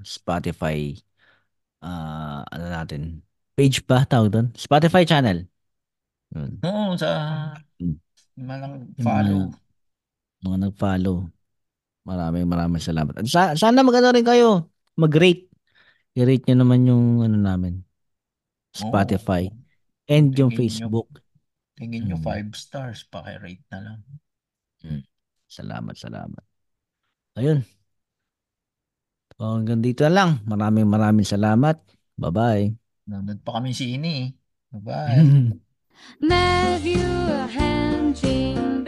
Spotify 0.03 0.91
ah 1.83 2.43
ano 2.51 2.67
natin 2.71 3.03
page 3.55 3.83
pa 3.87 4.03
tawag 4.07 4.31
doon 4.35 4.47
Spotify 4.59 5.03
channel. 5.07 5.47
Yun. 6.35 6.53
Oo, 6.65 6.95
sa 7.01 7.09
Hmm. 7.81 7.99
malang 8.49 8.75
Yung 8.99 9.07
follow. 9.07 9.41
Mga, 9.47 9.59
mga 10.45 10.57
nag-follow. 10.67 11.17
Maraming 12.09 12.49
maraming 12.49 12.81
salamat. 12.81 13.21
At 13.21 13.29
sa, 13.29 13.53
sana 13.53 13.85
magano 13.85 14.09
rin 14.09 14.25
kayo. 14.25 14.73
Mag-rate. 14.97 15.45
I-rate 16.17 16.49
nyo 16.49 16.57
naman 16.65 16.89
yung 16.89 17.21
ano 17.21 17.37
namin. 17.37 17.85
Spotify. 18.73 19.53
Oo. 19.53 19.57
And 20.09 20.33
yung 20.33 20.49
Tingin 20.49 20.89
nyo. 20.89 20.89
Facebook. 20.89 21.09
Tingin 21.77 22.09
nyo 22.09 22.17
Mm. 22.17 22.25
5 22.25 22.57
stars, 22.57 23.05
paki-rate 23.13 23.63
na 23.69 23.79
lang. 23.85 24.01
Salamat, 25.49 25.95
salamat. 26.01 26.45
Ayun. 27.37 27.61
So, 29.37 29.55
hanggang 29.55 29.85
dito 29.85 30.03
na 30.09 30.13
lang. 30.13 30.31
Maraming 30.49 30.89
maraming 30.89 31.29
salamat. 31.29 31.77
Bye-bye. 32.19 32.73
Nanood 33.07 33.41
pa 33.45 33.61
kami 33.61 33.77
sini. 33.77 34.33
Bye-bye. 34.73 35.23
Med 36.29 36.85
hänsyn 37.53 38.88